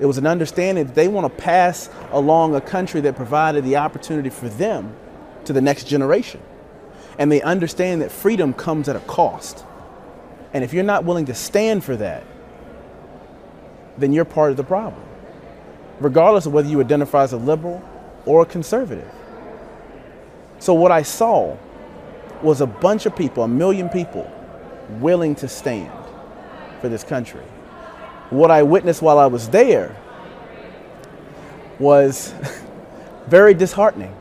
It 0.00 0.06
was 0.06 0.18
an 0.18 0.26
understanding 0.26 0.86
that 0.86 0.94
they 0.94 1.06
want 1.06 1.32
to 1.32 1.42
pass 1.42 1.88
along 2.10 2.54
a 2.54 2.60
country 2.60 3.00
that 3.02 3.14
provided 3.14 3.64
the 3.64 3.76
opportunity 3.76 4.30
for 4.30 4.48
them 4.48 4.96
to 5.44 5.52
the 5.52 5.60
next 5.60 5.84
generation. 5.84 6.40
And 7.18 7.30
they 7.30 7.40
understand 7.42 8.02
that 8.02 8.10
freedom 8.10 8.52
comes 8.52 8.88
at 8.88 8.96
a 8.96 9.00
cost. 9.00 9.64
And 10.52 10.64
if 10.64 10.72
you're 10.72 10.82
not 10.82 11.04
willing 11.04 11.26
to 11.26 11.34
stand 11.34 11.84
for 11.84 11.96
that, 11.96 12.24
then 13.96 14.12
you're 14.12 14.24
part 14.24 14.50
of 14.50 14.56
the 14.56 14.64
problem, 14.64 15.02
regardless 16.00 16.46
of 16.46 16.52
whether 16.52 16.68
you 16.68 16.80
identify 16.80 17.22
as 17.22 17.32
a 17.32 17.36
liberal 17.36 17.82
or 18.26 18.42
a 18.42 18.46
conservative. 18.46 19.08
So, 20.64 20.72
what 20.72 20.90
I 20.90 21.02
saw 21.02 21.58
was 22.40 22.62
a 22.62 22.66
bunch 22.66 23.04
of 23.04 23.14
people, 23.14 23.42
a 23.42 23.48
million 23.48 23.90
people, 23.90 24.32
willing 24.98 25.34
to 25.34 25.46
stand 25.46 25.92
for 26.80 26.88
this 26.88 27.04
country 27.04 27.42
what 28.30 28.50
I 28.50 28.62
witnessed 28.62 29.02
while 29.02 29.18
I 29.18 29.26
was 29.26 29.50
there 29.50 29.94
was 31.78 32.32
very 33.26 33.52
disheartening, 33.52 34.16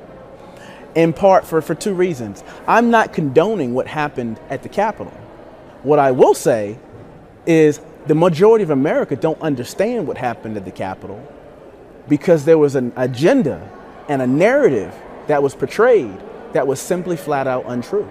in 0.95 1.13
part 1.13 1.47
for, 1.47 1.61
for 1.61 1.75
two 1.75 1.93
reasons. 1.93 2.43
I'm 2.67 2.91
not 2.91 3.13
condoning 3.13 3.73
what 3.73 3.87
happened 3.87 4.37
at 4.49 4.63
the 4.63 4.69
Capitol. 4.69 5.13
What 5.83 5.97
I 5.97 6.11
will 6.11 6.33
say 6.33 6.77
is 7.45 7.79
the 8.07 8.15
majority 8.15 8.63
of 8.63 8.69
America 8.69 9.15
don't 9.15 9.41
understand 9.41 10.07
what 10.07 10.17
happened 10.17 10.57
at 10.57 10.65
the 10.65 10.71
Capitol 10.71 11.25
because 12.09 12.43
there 12.43 12.57
was 12.57 12.75
an 12.75 12.91
agenda 12.97 13.65
and 14.09 14.21
a 14.21 14.27
narrative 14.27 14.93
that 15.27 15.41
was 15.41 15.55
portrayed 15.55 16.19
that 16.53 16.67
was 16.67 16.79
simply 16.79 17.17
flat 17.17 17.47
out 17.47 17.65
untrue. 17.67 18.09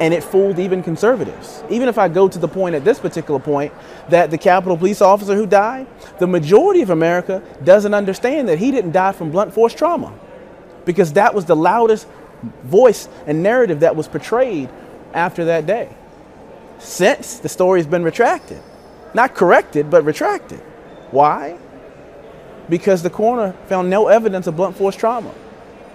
And 0.00 0.12
it 0.12 0.24
fooled 0.24 0.58
even 0.58 0.82
conservatives. 0.82 1.62
Even 1.70 1.88
if 1.88 1.98
I 1.98 2.08
go 2.08 2.28
to 2.28 2.38
the 2.38 2.48
point 2.48 2.74
at 2.74 2.84
this 2.84 2.98
particular 2.98 3.38
point 3.38 3.72
that 4.08 4.30
the 4.30 4.38
Capitol 4.38 4.76
police 4.76 5.00
officer 5.00 5.36
who 5.36 5.46
died, 5.46 5.86
the 6.18 6.26
majority 6.26 6.82
of 6.82 6.90
America 6.90 7.42
doesn't 7.62 7.94
understand 7.94 8.48
that 8.48 8.58
he 8.58 8.72
didn't 8.72 8.90
die 8.90 9.12
from 9.12 9.30
blunt 9.30 9.54
force 9.54 9.72
trauma 9.72 10.12
because 10.84 11.12
that 11.12 11.32
was 11.32 11.44
the 11.44 11.54
loudest 11.54 12.08
voice 12.64 13.08
and 13.26 13.42
narrative 13.42 13.80
that 13.80 13.94
was 13.94 14.08
portrayed 14.08 14.68
after 15.12 15.44
that 15.46 15.66
day. 15.66 15.88
Since 16.78 17.38
the 17.38 17.48
story 17.48 17.78
has 17.78 17.86
been 17.86 18.02
retracted, 18.02 18.60
not 19.14 19.34
corrected, 19.34 19.90
but 19.90 20.04
retracted. 20.04 20.58
Why? 21.10 21.56
Because 22.68 23.02
the 23.02 23.10
coroner 23.10 23.52
found 23.66 23.88
no 23.88 24.08
evidence 24.08 24.46
of 24.46 24.56
blunt 24.56 24.76
force 24.76 24.96
trauma. 24.96 25.32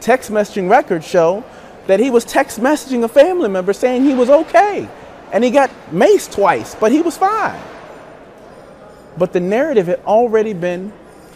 Text 0.02 0.32
messaging 0.32 0.70
records 0.70 1.08
show 1.08 1.44
that 1.88 2.00
he 2.00 2.10
was 2.10 2.24
text 2.24 2.60
messaging 2.60 3.04
a 3.04 3.08
family 3.08 3.50
member 3.50 3.74
saying 3.74 4.04
he 4.04 4.14
was 4.14 4.30
okay. 4.30 4.88
And 5.32 5.44
he 5.44 5.52
got 5.52 5.70
maced 5.92 6.34
twice, 6.34 6.76
but 6.76 6.92
he 6.92 7.02
was 7.02 7.18
fine. 7.18 7.60
But 9.18 9.34
the 9.34 9.40
narrative 9.40 9.88
had 9.88 10.00
already 10.06 10.54
been 10.54 10.94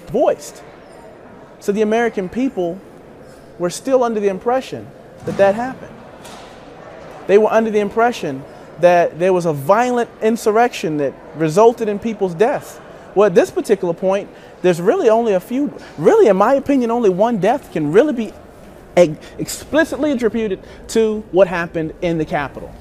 voiced. 0.07 0.63
So 1.59 1.71
the 1.71 1.81
American 1.81 2.29
people 2.29 2.79
were 3.59 3.69
still 3.69 4.03
under 4.03 4.19
the 4.19 4.27
impression 4.27 4.87
that 5.25 5.37
that 5.37 5.55
happened. 5.55 5.95
They 7.27 7.37
were 7.37 7.51
under 7.51 7.71
the 7.71 7.79
impression 7.79 8.43
that 8.79 9.19
there 9.19 9.33
was 9.33 9.45
a 9.45 9.53
violent 9.53 10.09
insurrection 10.21 10.97
that 10.97 11.13
resulted 11.35 11.87
in 11.87 11.99
people's 11.99 12.33
deaths. 12.33 12.79
Well, 13.15 13.27
at 13.27 13.35
this 13.35 13.51
particular 13.51 13.93
point, 13.93 14.29
there's 14.61 14.81
really 14.81 15.09
only 15.09 15.33
a 15.33 15.39
few, 15.39 15.73
really, 15.97 16.27
in 16.27 16.35
my 16.35 16.55
opinion, 16.55 16.89
only 16.89 17.09
one 17.09 17.37
death 17.37 17.71
can 17.71 17.91
really 17.91 18.13
be 18.13 18.33
explicitly 18.95 20.11
attributed 20.11 20.59
to 20.89 21.21
what 21.31 21.47
happened 21.47 21.93
in 22.01 22.17
the 22.17 22.25
Capitol. 22.25 22.73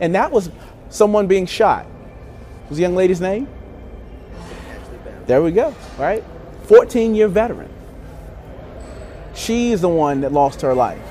And 0.00 0.14
that 0.14 0.30
was 0.30 0.50
someone 0.90 1.26
being 1.26 1.46
shot. 1.46 1.86
Was 2.68 2.76
the 2.76 2.82
young 2.82 2.94
lady's 2.94 3.20
name? 3.20 3.48
There 5.26 5.42
we 5.42 5.52
go, 5.52 5.74
right? 5.98 6.24
14 6.64 7.14
year 7.14 7.28
veteran. 7.28 7.68
She's 9.34 9.80
the 9.80 9.88
one 9.88 10.22
that 10.22 10.32
lost 10.32 10.60
her 10.62 10.74
life 10.74 11.02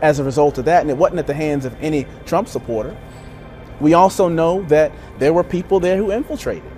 as 0.00 0.18
a 0.18 0.24
result 0.24 0.58
of 0.58 0.64
that, 0.64 0.82
and 0.82 0.90
it 0.90 0.96
wasn't 0.96 1.20
at 1.20 1.26
the 1.26 1.34
hands 1.34 1.64
of 1.64 1.74
any 1.80 2.06
Trump 2.26 2.48
supporter. 2.48 2.96
We 3.80 3.94
also 3.94 4.28
know 4.28 4.62
that 4.64 4.92
there 5.18 5.32
were 5.32 5.44
people 5.44 5.80
there 5.80 5.96
who 5.96 6.10
infiltrated. 6.12 6.70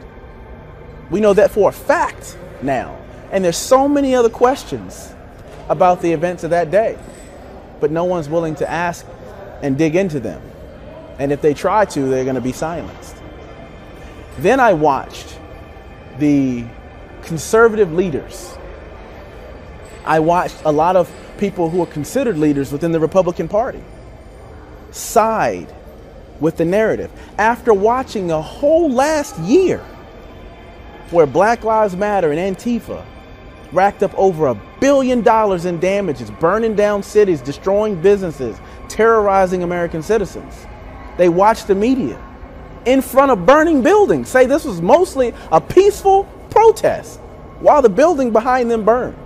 We 1.10 1.20
know 1.20 1.32
that 1.32 1.50
for 1.50 1.70
a 1.70 1.72
fact 1.72 2.36
now. 2.62 2.98
And 3.30 3.44
there's 3.44 3.56
so 3.56 3.88
many 3.88 4.14
other 4.14 4.28
questions 4.28 5.13
about 5.68 6.02
the 6.02 6.12
events 6.12 6.44
of 6.44 6.50
that 6.50 6.70
day, 6.70 6.98
but 7.80 7.90
no 7.90 8.04
one's 8.04 8.28
willing 8.28 8.54
to 8.56 8.70
ask 8.70 9.06
and 9.62 9.78
dig 9.78 9.96
into 9.96 10.20
them. 10.20 10.42
And 11.18 11.32
if 11.32 11.40
they 11.40 11.54
try 11.54 11.84
to, 11.86 12.00
they're 12.08 12.24
going 12.24 12.34
to 12.34 12.40
be 12.40 12.52
silenced. 12.52 13.16
Then 14.38 14.60
I 14.60 14.72
watched 14.72 15.38
the 16.18 16.64
conservative 17.22 17.92
leaders. 17.92 18.56
I 20.04 20.20
watched 20.20 20.60
a 20.64 20.72
lot 20.72 20.96
of 20.96 21.10
people 21.38 21.70
who 21.70 21.82
are 21.82 21.86
considered 21.86 22.36
leaders 22.36 22.72
within 22.72 22.92
the 22.92 23.00
Republican 23.00 23.48
Party 23.48 23.82
side 24.90 25.72
with 26.40 26.56
the 26.56 26.64
narrative 26.64 27.10
after 27.38 27.72
watching 27.72 28.30
a 28.30 28.40
whole 28.40 28.90
last 28.90 29.38
year 29.40 29.78
where 31.10 31.26
Black 31.26 31.64
Lives 31.64 31.96
Matter 31.96 32.32
and 32.32 32.56
Antifa 32.56 33.04
racked 33.74 34.02
up 34.02 34.14
over 34.14 34.46
a 34.46 34.54
billion 34.80 35.22
dollars 35.22 35.64
in 35.64 35.80
damages, 35.80 36.30
burning 36.30 36.74
down 36.74 37.02
cities, 37.02 37.40
destroying 37.40 38.00
businesses, 38.00 38.58
terrorizing 38.88 39.62
American 39.62 40.02
citizens. 40.02 40.66
They 41.18 41.28
watched 41.28 41.66
the 41.66 41.74
media 41.74 42.20
in 42.84 43.00
front 43.00 43.30
of 43.30 43.46
burning 43.46 43.82
buildings 43.82 44.28
say 44.28 44.46
this 44.46 44.64
was 44.64 44.80
mostly 44.82 45.34
a 45.50 45.60
peaceful 45.60 46.24
protest 46.50 47.18
while 47.60 47.82
the 47.82 47.88
building 47.88 48.30
behind 48.30 48.70
them 48.70 48.84
burned. 48.84 49.16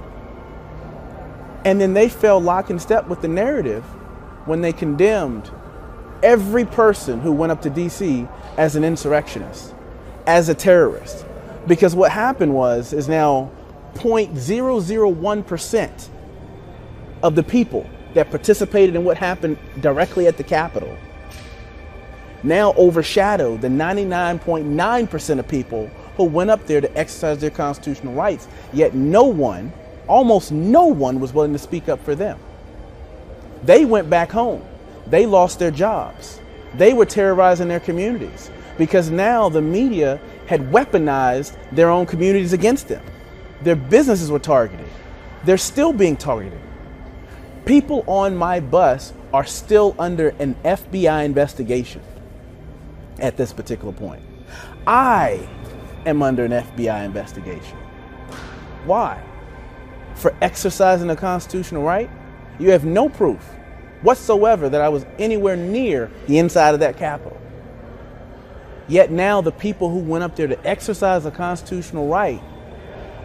And 1.65 1.81
then 1.81 1.93
they 1.93 2.09
fell 2.09 2.41
lock 2.41 2.71
and 2.71 2.81
step 2.81 3.09
with 3.09 3.21
the 3.21 3.29
narrative 3.29 3.85
when 4.47 4.61
they 4.61 4.73
condemned 4.73 5.51
every 6.23 6.65
person 6.65 7.21
who 7.21 7.33
went 7.33 7.53
up 7.53 7.63
to 7.63 7.71
DC 7.71 8.31
as 8.57 8.77
an 8.77 8.85
insurrectionist, 8.85 9.75
as 10.27 10.49
a 10.49 10.55
terrorist. 10.55 11.27
Because 11.67 11.95
what 11.95 12.11
happened 12.11 12.55
was, 12.55 12.93
is 12.93 13.09
now 13.09 13.51
0.001% 13.95 16.09
of 17.23 17.35
the 17.35 17.43
people 17.43 17.89
that 18.15 18.31
participated 18.31 18.97
in 18.97 19.05
what 19.05 19.17
happened 19.17 19.57
directly 19.81 20.27
at 20.27 20.37
the 20.37 20.45
Capitol 20.45 20.97
now 22.43 22.73
overshadow 22.75 23.57
the 23.57 23.69
99.9% 23.69 25.39
of 25.39 25.49
people 25.49 25.89
who 26.17 26.25
went 26.25 26.51
up 26.51 26.67
there 26.67 26.81
to 26.81 26.97
exercise 26.97 27.39
their 27.39 27.51
constitutional 27.51 28.15
rights, 28.15 28.49
yet 28.73 28.95
no 28.95 29.25
one, 29.25 29.73
almost 30.07 30.53
no 30.53 30.87
one, 30.87 31.21
was 31.21 31.33
willing 31.33 31.53
to 31.53 31.59
speak 31.59 31.89
up 31.89 32.03
for 32.05 32.15
them. 32.15 32.39
They 33.65 33.85
went 33.85 34.09
back 34.09 34.31
home. 34.31 34.63
They 35.07 35.27
lost 35.27 35.59
their 35.59 35.71
jobs. 35.71 36.41
They 36.75 36.93
were 36.93 37.07
terrorizing 37.07 37.69
their 37.69 37.81
communities 37.81 38.51
because 38.77 39.11
now 39.11 39.49
the 39.49 39.63
media 39.63 40.21
had 40.47 40.61
weaponized 40.71 41.57
their 41.73 41.91
own 41.91 42.07
communities 42.07 42.53
against 42.53 42.89
them. 42.89 43.05
Their 43.63 43.77
businesses 43.77 44.31
were 44.31 44.39
targeted. 44.39 44.89
They're 45.45 45.59
still 45.59 45.93
being 45.93 46.17
targeted. 46.17 46.61
People 47.65 48.05
on 48.07 48.37
my 48.37 48.61
bus 48.61 49.13
are 49.33 49.45
still 49.45 49.95
under 49.99 50.31
an 50.39 50.55
FBI 50.65 51.25
investigation 51.25 52.03
at 53.19 53.37
this 53.37 53.53
particular 53.53 53.93
point. 53.93 54.23
I 54.87 55.47
am 56.07 56.23
under 56.23 56.45
an 56.45 56.53
FBI 56.53 57.05
investigation. 57.05 57.77
Why? 58.85 59.23
For 60.15 60.35
exercising 60.41 61.11
a 61.11 61.17
constitutional 61.17 61.83
right? 61.83 62.11
You 62.59 62.71
have 62.71 62.85
no 62.85 63.09
proof 63.09 63.43
whatsoever 64.03 64.69
that 64.69 64.81
I 64.81 64.89
was 64.89 65.05
anywhere 65.19 65.57
near 65.57 66.11
the 66.27 66.39
inside 66.39 66.75
of 66.75 66.81
that 66.81 66.97
Capitol. 66.97 67.39
Yet 68.87 69.11
now 69.11 69.41
the 69.41 69.53
people 69.53 69.91
who 69.91 69.99
went 69.99 70.25
up 70.25 70.37
there 70.37 70.47
to 70.47 70.67
exercise 70.67 71.27
a 71.27 71.31
constitutional 71.31 72.09
right 72.09 72.41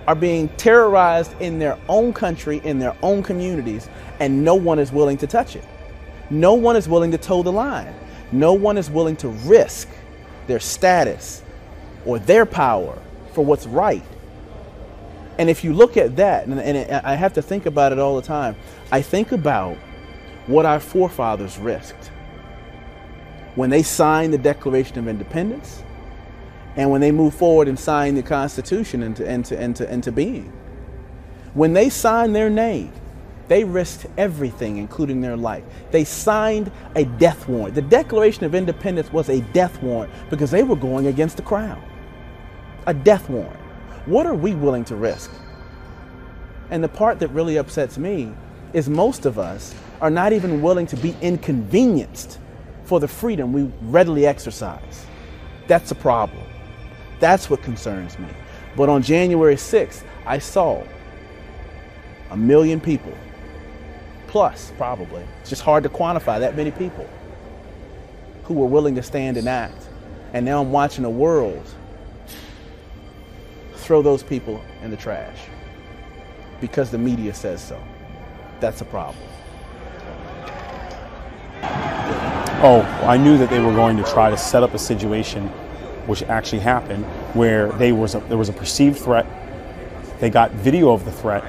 are 0.07 0.15
being 0.15 0.49
terrorized 0.49 1.33
in 1.39 1.59
their 1.59 1.77
own 1.87 2.13
country, 2.13 2.61
in 2.63 2.79
their 2.79 2.95
own 3.01 3.23
communities, 3.23 3.89
and 4.19 4.43
no 4.43 4.55
one 4.55 4.79
is 4.79 4.91
willing 4.91 5.17
to 5.17 5.27
touch 5.27 5.55
it. 5.55 5.63
No 6.29 6.53
one 6.53 6.75
is 6.75 6.87
willing 6.89 7.11
to 7.11 7.17
toe 7.17 7.43
the 7.43 7.51
line. 7.51 7.93
No 8.31 8.53
one 8.53 8.77
is 8.77 8.89
willing 8.89 9.15
to 9.17 9.29
risk 9.29 9.87
their 10.47 10.59
status 10.59 11.43
or 12.05 12.19
their 12.19 12.45
power 12.45 12.97
for 13.33 13.45
what's 13.45 13.65
right. 13.67 14.03
And 15.37 15.49
if 15.49 15.63
you 15.63 15.73
look 15.73 15.97
at 15.97 16.15
that, 16.17 16.47
and, 16.47 16.59
and 16.59 17.05
I 17.05 17.15
have 17.15 17.33
to 17.33 17.41
think 17.41 17.65
about 17.65 17.91
it 17.91 17.99
all 17.99 18.15
the 18.15 18.21
time, 18.21 18.55
I 18.91 19.01
think 19.01 19.31
about 19.31 19.77
what 20.47 20.65
our 20.65 20.79
forefathers 20.79 21.57
risked 21.57 22.11
when 23.55 23.69
they 23.69 23.83
signed 23.83 24.33
the 24.33 24.37
Declaration 24.37 24.97
of 24.99 25.07
Independence 25.07 25.83
and 26.75 26.89
when 26.89 27.01
they 27.01 27.11
moved 27.11 27.37
forward 27.37 27.67
and 27.67 27.79
signed 27.79 28.17
the 28.17 28.23
Constitution 28.23 29.03
into, 29.03 29.29
into, 29.29 29.61
into, 29.61 29.91
into 29.91 30.11
being. 30.11 30.51
When 31.53 31.73
they 31.73 31.89
signed 31.89 32.35
their 32.35 32.49
name, 32.49 32.91
they 33.47 33.63
risked 33.63 34.07
everything, 34.17 34.77
including 34.77 35.21
their 35.21 35.37
life. 35.37 35.63
They 35.91 36.03
signed 36.03 36.71
a 36.95 37.05
death 37.05 37.47
warrant. 37.47 37.75
The 37.75 37.81
Declaration 37.81 38.45
of 38.45 38.55
Independence 38.55 39.11
was 39.11 39.29
a 39.29 39.41
death 39.53 39.81
warrant 39.83 40.11
because 40.29 40.49
they 40.49 40.63
were 40.63 40.75
going 40.75 41.07
against 41.07 41.37
the 41.37 41.43
crown. 41.43 41.83
A 42.87 42.93
death 42.93 43.29
warrant. 43.29 43.59
What 44.05 44.25
are 44.25 44.33
we 44.33 44.55
willing 44.55 44.85
to 44.85 44.95
risk? 44.95 45.31
And 46.71 46.83
the 46.83 46.89
part 46.89 47.19
that 47.19 47.27
really 47.29 47.57
upsets 47.57 47.97
me 47.97 48.33
is 48.73 48.89
most 48.89 49.25
of 49.25 49.37
us 49.37 49.75
are 50.01 50.09
not 50.09 50.33
even 50.33 50.61
willing 50.61 50.87
to 50.87 50.97
be 50.97 51.15
inconvenienced 51.21 52.39
for 52.85 52.99
the 52.99 53.07
freedom 53.07 53.53
we 53.53 53.71
readily 53.83 54.25
exercise. 54.25 55.05
That's 55.67 55.91
a 55.91 55.95
problem. 55.95 56.43
That's 57.19 57.49
what 57.49 57.61
concerns 57.63 58.17
me. 58.19 58.27
But 58.75 58.89
on 58.89 59.01
January 59.01 59.55
6th, 59.55 60.03
I 60.25 60.39
saw 60.39 60.83
a 62.31 62.37
million 62.37 62.79
people, 62.79 63.13
plus 64.27 64.71
probably, 64.77 65.23
it's 65.41 65.49
just 65.49 65.61
hard 65.61 65.83
to 65.83 65.89
quantify 65.89 66.39
that 66.39 66.55
many 66.55 66.71
people, 66.71 67.07
who 68.45 68.55
were 68.55 68.65
willing 68.65 68.95
to 68.95 69.03
stand 69.03 69.37
and 69.37 69.47
act. 69.47 69.87
And 70.33 70.45
now 70.45 70.61
I'm 70.61 70.71
watching 70.71 71.03
the 71.03 71.09
world 71.09 71.63
throw 73.75 74.01
those 74.01 74.23
people 74.23 74.61
in 74.81 74.89
the 74.89 74.97
trash 74.97 75.37
because 76.59 76.89
the 76.89 76.97
media 76.97 77.33
says 77.33 77.61
so. 77.61 77.81
That's 78.59 78.81
a 78.81 78.85
problem. 78.85 79.27
Oh, 82.65 82.81
I 83.03 83.17
knew 83.17 83.37
that 83.37 83.49
they 83.49 83.59
were 83.59 83.73
going 83.73 83.97
to 83.97 84.03
try 84.03 84.29
to 84.29 84.37
set 84.37 84.63
up 84.63 84.73
a 84.73 84.79
situation 84.79 85.51
which 86.07 86.23
actually 86.23 86.59
happened, 86.59 87.05
where 87.33 87.71
they 87.73 87.91
was 87.91 88.15
a, 88.15 88.19
there 88.21 88.37
was 88.37 88.49
a 88.49 88.53
perceived 88.53 88.99
threat. 88.99 89.25
They 90.19 90.29
got 90.29 90.51
video 90.51 90.91
of 90.91 91.05
the 91.05 91.11
threat, 91.11 91.43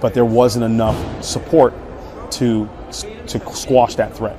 but 0.00 0.14
there 0.14 0.24
wasn't 0.24 0.64
enough 0.64 1.24
support 1.24 1.74
to 2.32 2.68
to 3.26 3.54
squash 3.54 3.94
that 3.96 4.16
threat. 4.16 4.36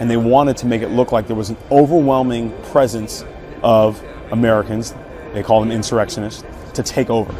and 0.00 0.10
they 0.10 0.16
wanted 0.16 0.56
to 0.56 0.66
make 0.66 0.82
it 0.82 0.88
look 0.88 1.12
like 1.12 1.28
there 1.28 1.36
was 1.36 1.50
an 1.50 1.56
overwhelming 1.70 2.50
presence 2.72 3.24
of 3.62 4.02
Americans, 4.32 4.94
they 5.32 5.44
call 5.44 5.60
them 5.60 5.70
insurrectionists, 5.70 6.42
to 6.74 6.82
take 6.82 7.08
over. 7.08 7.32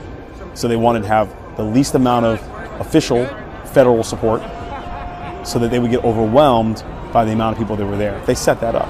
So 0.55 0.68
they 0.68 0.76
wanted 0.76 1.02
to 1.02 1.09
have 1.09 1.35
the 1.57 1.64
least 1.64 1.94
amount 1.96 2.26
of 2.26 2.40
official 2.81 3.26
federal 3.72 4.05
support 4.05 4.42
so 5.44 5.59
that 5.59 5.72
they 5.72 5.81
would 5.81 5.90
get 5.90 6.05
overwhelmed 6.05 6.85
by 7.12 7.24
the 7.24 7.33
amount 7.33 7.55
of 7.55 7.59
people 7.59 7.74
that 7.74 7.87
were 7.87 7.96
there. 7.96 8.20
They 8.26 8.35
set 8.37 8.61
that 8.61 8.76
up. 8.76 8.88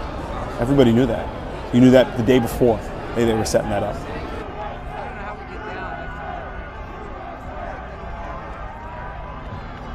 Everybody 0.61 0.93
knew 0.93 1.07
that. 1.07 1.27
You 1.73 1.81
knew 1.81 1.91
that 1.91 2.17
the 2.17 2.23
day 2.23 2.39
before 2.39 2.79
they, 3.15 3.25
they 3.25 3.35
were 3.35 3.45
setting 3.45 3.71
that 3.71 3.83
up. 3.83 3.97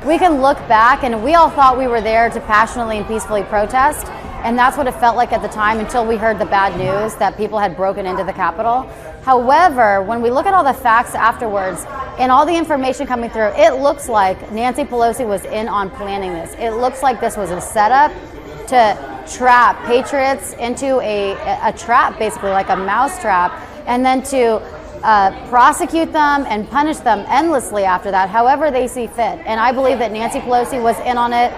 We 0.05 0.17
can 0.17 0.41
look 0.41 0.57
back, 0.67 1.03
and 1.03 1.23
we 1.23 1.35
all 1.35 1.49
thought 1.49 1.77
we 1.77 1.87
were 1.87 2.01
there 2.01 2.29
to 2.29 2.39
passionately 2.41 2.97
and 2.97 3.05
peacefully 3.07 3.43
protest, 3.43 4.07
and 4.43 4.57
that's 4.57 4.77
what 4.77 4.87
it 4.87 4.93
felt 4.93 5.17
like 5.17 5.33
at 5.33 5.41
the 5.41 5.49
time 5.49 5.79
until 5.79 6.05
we 6.05 6.15
heard 6.15 6.39
the 6.39 6.45
bad 6.45 6.77
news 6.77 7.15
that 7.15 7.35
people 7.35 7.59
had 7.59 7.75
broken 7.75 8.05
into 8.05 8.23
the 8.23 8.31
Capitol. 8.31 8.89
However, 9.23 10.01
when 10.01 10.21
we 10.21 10.29
look 10.29 10.45
at 10.45 10.53
all 10.53 10.63
the 10.63 10.73
facts 10.73 11.13
afterwards 11.13 11.83
and 12.17 12.31
all 12.31 12.45
the 12.45 12.55
information 12.55 13.05
coming 13.05 13.29
through, 13.29 13.51
it 13.55 13.81
looks 13.81 14.07
like 14.07 14.51
Nancy 14.51 14.85
Pelosi 14.85 15.27
was 15.27 15.43
in 15.45 15.67
on 15.67 15.89
planning 15.89 16.31
this. 16.31 16.55
It 16.57 16.71
looks 16.71 17.03
like 17.03 17.19
this 17.19 17.35
was 17.35 17.51
a 17.51 17.59
setup 17.59 18.13
to 18.67 19.16
trap 19.29 19.85
patriots 19.85 20.53
into 20.53 20.99
a, 21.01 21.33
a 21.63 21.73
trap, 21.73 22.17
basically 22.17 22.51
like 22.51 22.69
a 22.69 22.75
mouse 22.75 23.19
trap, 23.21 23.51
and 23.85 24.05
then 24.05 24.21
to 24.23 24.61
uh, 25.03 25.31
prosecute 25.49 26.11
them 26.11 26.45
and 26.47 26.67
punish 26.69 26.97
them 26.97 27.25
endlessly 27.27 27.83
after 27.83 28.11
that, 28.11 28.29
however 28.29 28.71
they 28.71 28.87
see 28.87 29.07
fit. 29.07 29.39
And 29.45 29.59
I 29.59 29.71
believe 29.71 29.99
that 29.99 30.11
Nancy 30.11 30.39
Pelosi 30.39 30.81
was 30.81 30.99
in 31.01 31.17
on 31.17 31.33
it. 31.33 31.51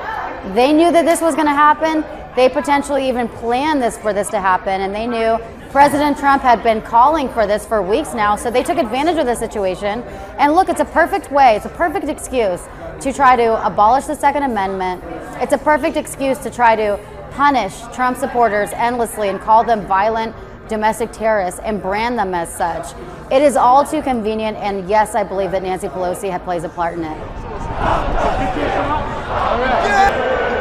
They 0.56 0.74
knew 0.74 0.92
that 0.92 1.06
this 1.06 1.22
was 1.22 1.36
going 1.36 1.48
to 1.48 1.54
happen. 1.54 2.04
They 2.36 2.50
potentially 2.50 3.08
even 3.08 3.28
planned 3.28 3.82
this 3.82 3.98
for 3.98 4.14
this 4.14 4.30
to 4.30 4.40
happen, 4.40 4.82
and 4.82 4.94
they 4.94 5.08
knew 5.08 5.38
President 5.72 6.18
Trump 6.18 6.42
had 6.42 6.64
been 6.64 6.82
calling 6.82 7.30
for 7.30 7.46
this 7.46 7.66
for 7.66 7.82
weeks 7.82 8.14
now, 8.14 8.36
so 8.36 8.50
they 8.50 8.64
took 8.64 8.78
advantage 8.78 9.18
of 9.18 9.26
the 9.26 9.36
situation. 9.36 10.02
And 10.38 10.54
look, 10.54 10.68
it's 10.68 10.80
a 10.80 10.86
perfect 10.86 11.32
way, 11.32 11.56
it's 11.56 11.66
a 11.66 11.70
perfect 11.70 12.08
excuse 12.08 12.62
to 13.02 13.14
try 13.14 13.36
to 13.36 13.66
abolish 13.66 14.06
the 14.06 14.16
Second 14.16 14.44
Amendment. 14.44 15.04
It's 15.42 15.54
a 15.54 15.58
perfect 15.58 15.96
excuse 15.96 16.38
to 16.40 16.50
try 16.50 16.76
to 16.76 17.00
punish 17.32 17.82
Trump 17.94 18.18
supporters 18.18 18.70
endlessly 18.74 19.30
and 19.30 19.40
call 19.40 19.64
them 19.64 19.86
violent 19.86 20.36
domestic 20.68 21.12
terrorists 21.12 21.60
and 21.64 21.82
brand 21.82 22.18
them 22.18 22.34
as 22.34 22.54
such. 22.54 22.94
It 23.32 23.42
is 23.42 23.56
all 23.56 23.86
too 23.86 24.02
convenient, 24.02 24.58
and 24.58 24.88
yes, 24.88 25.16
I 25.16 25.24
believe 25.24 25.52
that 25.52 25.64
Nancy 25.64 25.88
Pelosi 25.88 26.44
plays 26.44 26.64
a 26.64 26.70
part 26.70 26.98
in 26.98 27.04
it. 27.04 27.18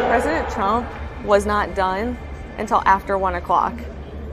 President 0.08 0.48
Trump 0.50 0.88
was 1.24 1.46
not 1.46 1.74
done 1.74 2.18
until 2.56 2.82
after 2.84 3.16
one 3.16 3.34
o'clock. 3.34 3.74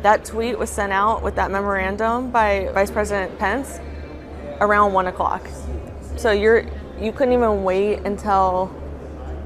That 0.01 0.25
tweet 0.25 0.57
was 0.57 0.69
sent 0.69 0.91
out 0.91 1.23
with 1.23 1.35
that 1.35 1.51
memorandum 1.51 2.31
by 2.31 2.69
Vice 2.73 2.91
President 2.91 3.37
Pence 3.37 3.79
around 4.61 4.93
one 4.93 5.07
o'clock. 5.07 5.47
So 6.15 6.31
you're 6.31 6.65
you 6.99 7.11
couldn't 7.11 7.33
even 7.33 7.63
wait 7.63 7.99
until 8.05 8.73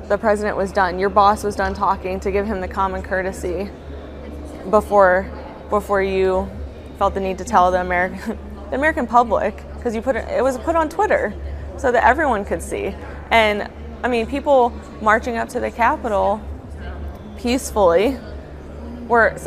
the 0.09 0.17
president 0.17 0.57
was 0.57 0.71
done. 0.71 0.99
Your 0.99 1.09
boss 1.09 1.43
was 1.43 1.55
done 1.55 1.73
talking 1.73 2.19
to 2.21 2.31
give 2.31 2.45
him 2.45 2.61
the 2.61 2.67
common 2.67 3.03
courtesy 3.03 3.69
before 4.69 5.31
before 5.69 6.01
you 6.01 6.49
felt 6.97 7.13
the 7.13 7.19
need 7.19 7.37
to 7.37 7.45
tell 7.45 7.71
the 7.71 7.79
American 7.79 8.37
the 8.71 8.75
American 8.75 9.07
public 9.07 9.55
because 9.75 9.95
you 9.95 10.01
put 10.01 10.15
it 10.15 10.27
it 10.27 10.43
was 10.43 10.57
put 10.57 10.75
on 10.75 10.89
Twitter 10.89 11.33
so 11.77 11.91
that 11.91 12.03
everyone 12.03 12.43
could 12.43 12.61
see. 12.61 12.93
And 13.31 13.71
I 14.03 14.07
mean, 14.07 14.25
people 14.25 14.73
marching 15.01 15.37
up 15.37 15.49
to 15.49 15.59
the 15.59 15.71
Capitol 15.71 16.41
peacefully 17.37 18.17
were 19.07 19.37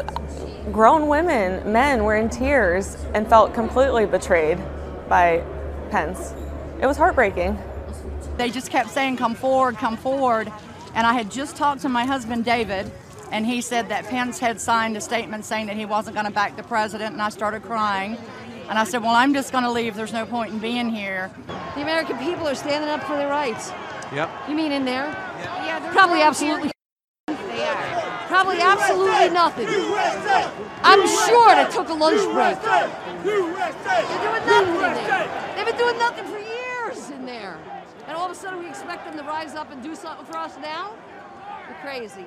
grown 0.70 1.08
women, 1.08 1.72
men 1.72 2.04
were 2.04 2.16
in 2.16 2.28
tears 2.28 2.96
and 3.14 3.28
felt 3.28 3.52
completely 3.52 4.06
betrayed 4.06 4.58
by 5.08 5.44
Pence. 5.90 6.34
It 6.80 6.86
was 6.86 6.96
heartbreaking. 6.96 7.58
They 8.42 8.50
just 8.50 8.70
kept 8.70 8.90
saying, 8.90 9.18
come 9.18 9.36
forward, 9.36 9.76
come 9.76 9.96
forward. 9.96 10.52
And 10.96 11.06
I 11.06 11.12
had 11.12 11.30
just 11.30 11.54
talked 11.54 11.82
to 11.82 11.88
my 11.88 12.04
husband, 12.04 12.44
David, 12.44 12.90
and 13.30 13.46
he 13.46 13.60
said 13.60 13.88
that 13.90 14.04
Pence 14.06 14.40
had 14.40 14.60
signed 14.60 14.96
a 14.96 15.00
statement 15.00 15.44
saying 15.44 15.66
that 15.66 15.76
he 15.76 15.84
wasn't 15.84 16.16
going 16.16 16.26
to 16.26 16.32
back 16.32 16.56
the 16.56 16.64
president, 16.64 17.12
and 17.12 17.22
I 17.22 17.28
started 17.28 17.62
crying. 17.62 18.18
And 18.68 18.80
I 18.80 18.82
said, 18.82 19.00
Well, 19.00 19.14
I'm 19.14 19.32
just 19.32 19.52
going 19.52 19.62
to 19.62 19.70
leave. 19.70 19.94
There's 19.94 20.12
no 20.12 20.26
point 20.26 20.52
in 20.52 20.58
being 20.58 20.88
here. 20.88 21.30
The 21.76 21.82
American 21.82 22.18
people 22.18 22.48
are 22.48 22.56
standing 22.56 22.90
up 22.90 23.04
for 23.04 23.16
their 23.16 23.28
rights. 23.28 23.70
Yep. 24.12 24.28
You 24.48 24.56
mean 24.56 24.72
in 24.72 24.84
there? 24.84 25.06
Yeah. 25.38 25.92
Probably 25.92 26.22
absolutely. 26.22 26.72
They 27.28 27.62
are. 27.62 28.26
Probably 28.26 28.60
absolutely 28.60 29.30
nothing. 29.30 29.68
I'm 30.82 31.06
sure 31.06 31.54
they 31.54 31.70
took 31.70 31.90
a 31.90 31.94
lunch 31.94 32.24
break. 32.34 32.60
They're 32.60 32.90
doing 33.22 33.54
nothing 33.54 34.74
in 34.74 34.80
there. 34.80 35.54
They've 35.54 35.66
been 35.66 35.76
doing 35.76 35.98
nothing 35.98 36.24
for 36.24 36.30
years 36.30 36.38
in 36.38 36.40
there. 36.40 36.41
And 38.12 38.20
all 38.20 38.26
of 38.26 38.32
a 38.32 38.34
sudden 38.34 38.58
we 38.58 38.68
expect 38.68 39.06
them 39.06 39.16
to 39.16 39.22
rise 39.22 39.54
up 39.54 39.72
and 39.72 39.82
do 39.82 39.94
something 39.94 40.26
for 40.26 40.36
us 40.36 40.58
now? 40.60 40.92
You're 41.66 41.78
crazy. 41.78 42.26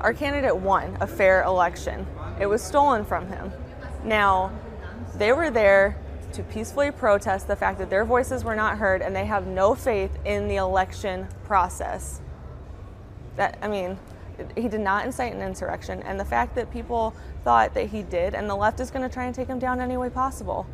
Our 0.00 0.12
candidate 0.12 0.56
won 0.56 0.98
a 1.00 1.06
fair 1.06 1.44
election. 1.44 2.04
It 2.40 2.46
was 2.46 2.60
stolen 2.60 3.04
from 3.04 3.28
him. 3.28 3.52
Now, 4.02 4.50
they 5.14 5.32
were 5.32 5.48
there 5.48 5.96
to 6.32 6.42
peacefully 6.42 6.90
protest 6.90 7.46
the 7.46 7.54
fact 7.54 7.78
that 7.78 7.90
their 7.90 8.04
voices 8.04 8.42
were 8.42 8.56
not 8.56 8.78
heard 8.78 9.02
and 9.02 9.14
they 9.14 9.24
have 9.26 9.46
no 9.46 9.76
faith 9.76 10.10
in 10.24 10.48
the 10.48 10.56
election 10.56 11.28
process. 11.44 12.20
That 13.36 13.56
I 13.62 13.68
mean, 13.68 14.00
he 14.56 14.66
did 14.66 14.80
not 14.80 15.06
incite 15.06 15.32
an 15.32 15.42
insurrection 15.42 16.02
and 16.02 16.18
the 16.18 16.24
fact 16.24 16.56
that 16.56 16.72
people 16.72 17.14
thought 17.44 17.72
that 17.74 17.86
he 17.86 18.02
did 18.02 18.34
and 18.34 18.50
the 18.50 18.56
left 18.56 18.80
is 18.80 18.90
going 18.90 19.08
to 19.08 19.14
try 19.14 19.26
and 19.26 19.34
take 19.34 19.46
him 19.46 19.60
down 19.60 19.80
any 19.80 19.96
way 19.96 20.10
possible. 20.10 20.66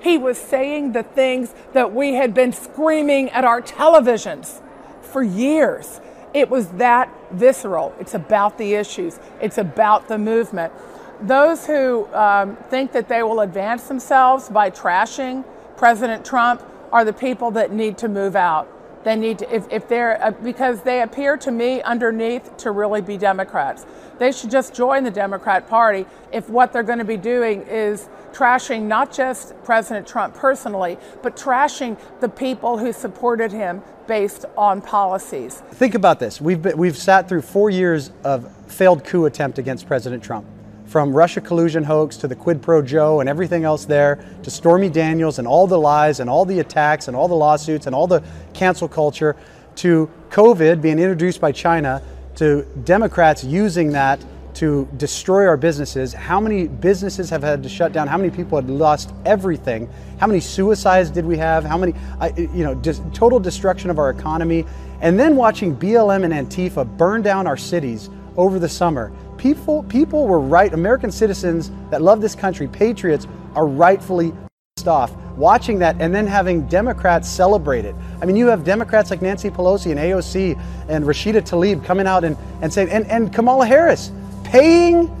He 0.00 0.16
was 0.16 0.38
saying 0.38 0.92
the 0.92 1.02
things 1.02 1.54
that 1.72 1.92
we 1.92 2.14
had 2.14 2.34
been 2.34 2.52
screaming 2.52 3.30
at 3.30 3.44
our 3.44 3.60
televisions 3.60 4.60
for 5.02 5.22
years. 5.22 6.00
It 6.34 6.50
was 6.50 6.68
that 6.72 7.12
visceral. 7.30 7.94
It's 7.98 8.14
about 8.14 8.58
the 8.58 8.74
issues, 8.74 9.18
it's 9.40 9.58
about 9.58 10.08
the 10.08 10.18
movement. 10.18 10.72
Those 11.20 11.66
who 11.66 12.06
um, 12.14 12.56
think 12.70 12.92
that 12.92 13.08
they 13.08 13.22
will 13.24 13.40
advance 13.40 13.88
themselves 13.88 14.48
by 14.48 14.70
trashing 14.70 15.44
President 15.76 16.24
Trump 16.24 16.62
are 16.92 17.04
the 17.04 17.12
people 17.12 17.50
that 17.52 17.72
need 17.72 17.98
to 17.98 18.08
move 18.08 18.36
out. 18.36 18.68
They 19.04 19.16
need 19.16 19.38
to, 19.40 19.54
if, 19.54 19.66
if 19.70 19.88
they're, 19.88 20.22
uh, 20.22 20.30
because 20.30 20.82
they 20.82 21.02
appear 21.02 21.36
to 21.38 21.50
me 21.50 21.82
underneath 21.82 22.56
to 22.58 22.70
really 22.70 23.00
be 23.00 23.16
Democrats. 23.16 23.86
They 24.18 24.32
should 24.32 24.50
just 24.50 24.74
join 24.74 25.04
the 25.04 25.10
Democrat 25.10 25.68
Party 25.68 26.06
if 26.32 26.48
what 26.48 26.72
they're 26.72 26.82
going 26.82 26.98
to 26.98 27.04
be 27.04 27.16
doing 27.16 27.62
is 27.62 28.08
trashing 28.38 28.82
not 28.82 29.12
just 29.12 29.52
President 29.64 30.06
Trump 30.06 30.34
personally, 30.34 30.96
but 31.22 31.36
trashing 31.36 31.98
the 32.20 32.28
people 32.28 32.78
who 32.78 32.92
supported 32.92 33.50
him 33.50 33.82
based 34.06 34.44
on 34.56 34.80
policies. 34.80 35.62
Think 35.72 35.96
about 35.96 36.20
this. 36.20 36.40
We've, 36.40 36.62
been, 36.62 36.76
we've 36.78 36.96
sat 36.96 37.28
through 37.28 37.42
four 37.42 37.68
years 37.68 38.12
of 38.22 38.54
failed 38.66 39.04
coup 39.04 39.26
attempt 39.26 39.58
against 39.58 39.88
President 39.88 40.22
Trump. 40.22 40.46
From 40.86 41.12
Russia 41.12 41.40
collusion 41.40 41.84
hoax 41.84 42.16
to 42.18 42.28
the 42.28 42.36
quid 42.36 42.62
pro 42.62 42.80
Joe 42.80 43.20
and 43.20 43.28
everything 43.28 43.64
else 43.64 43.84
there, 43.84 44.24
to 44.44 44.50
Stormy 44.50 44.88
Daniels 44.88 45.38
and 45.38 45.46
all 45.46 45.66
the 45.66 45.78
lies 45.78 46.20
and 46.20 46.30
all 46.30 46.44
the 46.44 46.60
attacks 46.60 47.08
and 47.08 47.16
all 47.16 47.28
the 47.28 47.34
lawsuits 47.34 47.86
and 47.86 47.94
all 47.94 48.06
the 48.06 48.22
cancel 48.54 48.88
culture, 48.88 49.36
to 49.76 50.08
COVID 50.30 50.80
being 50.80 50.98
introduced 50.98 51.40
by 51.40 51.52
China, 51.52 52.02
to 52.36 52.62
Democrats 52.84 53.42
using 53.42 53.92
that 53.92 54.24
to 54.58 54.88
destroy 54.96 55.46
our 55.46 55.56
businesses. 55.56 56.12
How 56.12 56.40
many 56.40 56.66
businesses 56.66 57.30
have 57.30 57.44
had 57.44 57.62
to 57.62 57.68
shut 57.68 57.92
down? 57.92 58.08
How 58.08 58.16
many 58.16 58.30
people 58.30 58.60
had 58.60 58.68
lost 58.68 59.12
everything? 59.24 59.88
How 60.18 60.26
many 60.26 60.40
suicides 60.40 61.10
did 61.10 61.24
we 61.24 61.36
have? 61.36 61.62
How 61.62 61.78
many, 61.78 61.94
you 62.36 62.64
know, 62.64 62.74
just 62.74 63.02
total 63.14 63.38
destruction 63.38 63.88
of 63.88 64.00
our 64.00 64.10
economy? 64.10 64.64
And 65.00 65.18
then 65.18 65.36
watching 65.36 65.76
BLM 65.76 66.24
and 66.24 66.34
Antifa 66.34 66.84
burn 66.96 67.22
down 67.22 67.46
our 67.46 67.56
cities 67.56 68.10
over 68.36 68.58
the 68.58 68.68
summer. 68.68 69.12
People, 69.36 69.84
people 69.84 70.26
were 70.26 70.40
right. 70.40 70.72
American 70.72 71.12
citizens 71.12 71.70
that 71.90 72.02
love 72.02 72.20
this 72.20 72.34
country, 72.34 72.66
patriots, 72.66 73.28
are 73.54 73.66
rightfully 73.66 74.32
pissed 74.74 74.88
off 74.88 75.14
watching 75.36 75.78
that 75.78 75.94
and 76.00 76.12
then 76.12 76.26
having 76.26 76.66
Democrats 76.66 77.28
celebrate 77.28 77.84
it. 77.84 77.94
I 78.20 78.26
mean, 78.26 78.34
you 78.34 78.48
have 78.48 78.64
Democrats 78.64 79.10
like 79.10 79.22
Nancy 79.22 79.50
Pelosi 79.50 79.92
and 79.92 80.00
AOC 80.00 80.60
and 80.88 81.04
Rashida 81.04 81.42
Tlaib 81.42 81.84
coming 81.84 82.08
out 82.08 82.24
and, 82.24 82.36
and 82.60 82.72
saying, 82.72 82.90
and, 82.90 83.06
and 83.06 83.32
Kamala 83.32 83.64
Harris 83.64 84.10
paying 84.48 85.14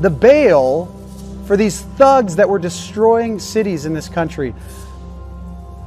the 0.00 0.10
bail 0.10 0.86
for 1.46 1.56
these 1.56 1.80
thugs 1.80 2.36
that 2.36 2.48
were 2.48 2.58
destroying 2.58 3.38
cities 3.38 3.86
in 3.86 3.94
this 3.94 4.08
country. 4.08 4.54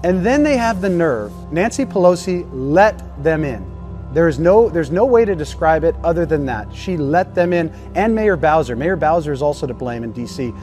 And 0.03 0.25
then 0.25 0.43
they 0.43 0.57
have 0.57 0.81
the 0.81 0.89
nerve. 0.89 1.31
Nancy 1.51 1.85
Pelosi 1.85 2.47
let 2.51 3.23
them 3.23 3.43
in. 3.43 3.69
There 4.13 4.27
is 4.27 4.39
no 4.39 4.69
there's 4.69 4.89
no 4.89 5.05
way 5.05 5.23
to 5.23 5.35
describe 5.35 5.83
it 5.83 5.93
other 6.03 6.25
than 6.25 6.45
that. 6.47 6.73
She 6.73 6.97
let 6.97 7.35
them 7.35 7.53
in 7.53 7.71
and 7.93 8.15
Mayor 8.15 8.37
Bowser. 8.37 8.75
Mayor 8.75 8.95
Bowser 8.95 9.31
is 9.31 9.41
also 9.41 9.67
to 9.67 9.73
blame 9.73 10.03
in 10.03 10.13
DC. 10.13 10.57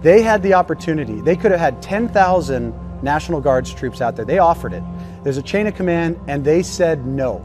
They 0.00 0.22
had 0.22 0.42
the 0.42 0.54
opportunity. 0.54 1.20
They 1.20 1.36
could 1.36 1.50
have 1.50 1.60
had 1.60 1.82
10,000 1.82 3.02
National 3.02 3.40
Guards 3.40 3.74
troops 3.74 4.00
out 4.00 4.16
there. 4.16 4.24
They 4.24 4.38
offered 4.38 4.72
it. 4.72 4.82
There's 5.22 5.36
a 5.36 5.42
chain 5.42 5.66
of 5.66 5.74
command 5.74 6.18
and 6.28 6.44
they 6.44 6.62
said 6.62 7.04
no. 7.04 7.44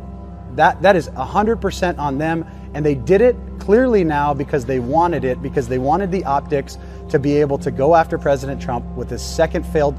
That 0.56 0.82
that 0.84 0.96
is 0.96 1.10
100% 1.10 1.98
on 1.98 2.18
them 2.20 2.46
And 2.74 2.86
they 2.86 2.96
did 2.96 3.22
it 3.22 3.36
clearly 3.60 4.04
now 4.04 4.34
because 4.34 4.66
they 4.66 4.80
wanted 4.80 5.24
it, 5.24 5.42
because 5.42 5.68
they 5.68 5.78
wanted 5.78 6.12
the 6.12 6.24
optics 6.26 6.78
to 7.10 7.20
be 7.20 7.38
able 7.38 7.58
to 7.60 7.72
go 7.72 7.96
after 7.96 8.18
President 8.18 8.62
Trump 8.62 8.86
with 8.96 9.10
his 9.10 9.22
second 9.22 9.64
failed 9.64 9.96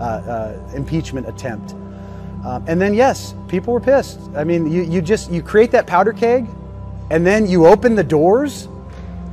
uh, 0.00 0.02
uh, 0.02 0.70
impeachment 0.74 1.28
attempt. 1.28 1.74
Um, 2.44 2.64
and 2.66 2.80
then, 2.80 2.92
yes, 2.92 3.34
people 3.48 3.72
were 3.72 3.80
pissed. 3.80 4.20
I 4.36 4.44
mean, 4.44 4.70
you, 4.70 4.82
you 4.82 5.00
just 5.00 5.30
you 5.30 5.42
create 5.42 5.70
that 5.70 5.86
powder 5.86 6.12
keg, 6.12 6.46
and 7.10 7.26
then 7.26 7.46
you 7.46 7.66
open 7.66 7.94
the 7.94 8.04
doors, 8.04 8.68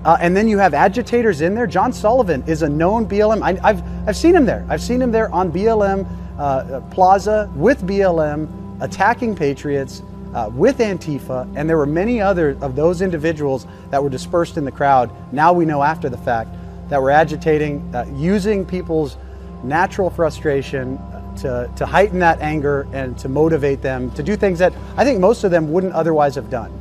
uh, 0.06 0.18
and 0.22 0.36
then 0.36 0.48
you 0.48 0.58
have 0.58 0.74
agitators 0.74 1.42
in 1.42 1.54
there. 1.54 1.68
John 1.68 1.92
Sullivan 1.92 2.44
is 2.48 2.62
a 2.62 2.70
known 2.70 3.08
BLM. 3.08 3.42
I, 3.42 3.74
have 3.74 3.84
I've 4.08 4.16
seen 4.16 4.36
him 4.36 4.46
there. 4.46 4.66
I've 4.70 4.82
seen 4.82 5.02
him 5.02 5.12
there 5.12 5.32
on 5.34 5.52
BLM 5.52 6.08
uh, 6.38 6.82
Plaza 6.92 7.52
with 7.56 7.82
BLM 7.86 8.48
attacking 8.82 9.36
patriots 9.36 10.02
uh, 10.34 10.50
with 10.54 10.78
Antifa, 10.80 11.52
and 11.56 11.70
there 11.70 11.78
were 11.78 11.86
many 11.86 12.22
other 12.22 12.58
of 12.62 12.76
those 12.76 13.02
individuals 13.02 13.68
that 13.90 14.02
were 14.02 14.10
dispersed 14.10 14.58
in 14.58 14.66
the 14.66 14.72
crowd. 14.72 15.12
Now 15.34 15.54
we 15.54 15.66
know 15.66 15.84
after 15.84 16.10
the 16.10 16.18
fact 16.18 16.50
that 16.90 17.02
were 17.02 17.12
agitating, 17.12 17.94
uh, 17.96 18.06
using 18.16 18.66
people's 18.66 19.18
natural 19.64 20.10
frustration 20.10 21.00
to, 21.38 21.70
to 21.76 21.86
heighten 21.86 22.20
that 22.20 22.40
anger 22.42 22.88
and 22.94 23.18
to 23.20 23.30
motivate 23.30 23.82
them 23.82 24.12
to 24.12 24.24
do 24.24 24.36
things 24.36 24.60
that 24.60 24.74
I 24.98 25.04
think 25.04 25.20
most 25.20 25.44
of 25.44 25.52
them 25.52 25.72
wouldn't 25.72 25.94
otherwise 25.94 26.36
have 26.36 26.50
done. 26.50 26.72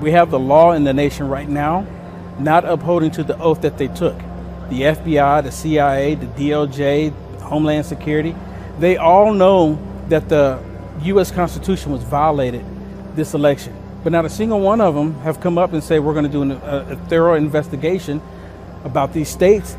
We 0.00 0.10
have 0.12 0.30
the 0.30 0.38
law 0.38 0.72
in 0.72 0.84
the 0.84 0.92
nation 0.92 1.28
right 1.28 1.48
now 1.48 1.86
not 2.38 2.64
upholding 2.64 3.10
to 3.10 3.24
the 3.24 3.38
oath 3.38 3.62
that 3.62 3.78
they 3.78 3.88
took. 3.88 4.16
The 4.68 4.82
FBI, 4.82 5.42
the 5.42 5.50
CIA, 5.50 6.14
the 6.14 6.26
DOJ, 6.26 7.12
Homeland 7.40 7.86
Security, 7.86 8.34
they 8.78 8.96
all 8.96 9.32
know 9.32 9.78
that 10.08 10.28
the 10.28 10.62
U.S. 11.02 11.30
Constitution 11.30 11.90
was 11.90 12.02
violated 12.04 12.64
this 13.18 13.34
election. 13.34 13.76
But 14.02 14.12
not 14.12 14.24
a 14.24 14.30
single 14.30 14.60
one 14.60 14.80
of 14.80 14.94
them 14.94 15.12
have 15.20 15.40
come 15.40 15.58
up 15.58 15.74
and 15.74 15.84
say 15.84 15.98
we're 15.98 16.14
going 16.14 16.24
to 16.24 16.30
do 16.30 16.42
an, 16.42 16.52
a, 16.52 16.86
a 16.90 16.96
thorough 17.08 17.34
investigation 17.34 18.22
about 18.84 19.12
these 19.12 19.28
states 19.28 19.76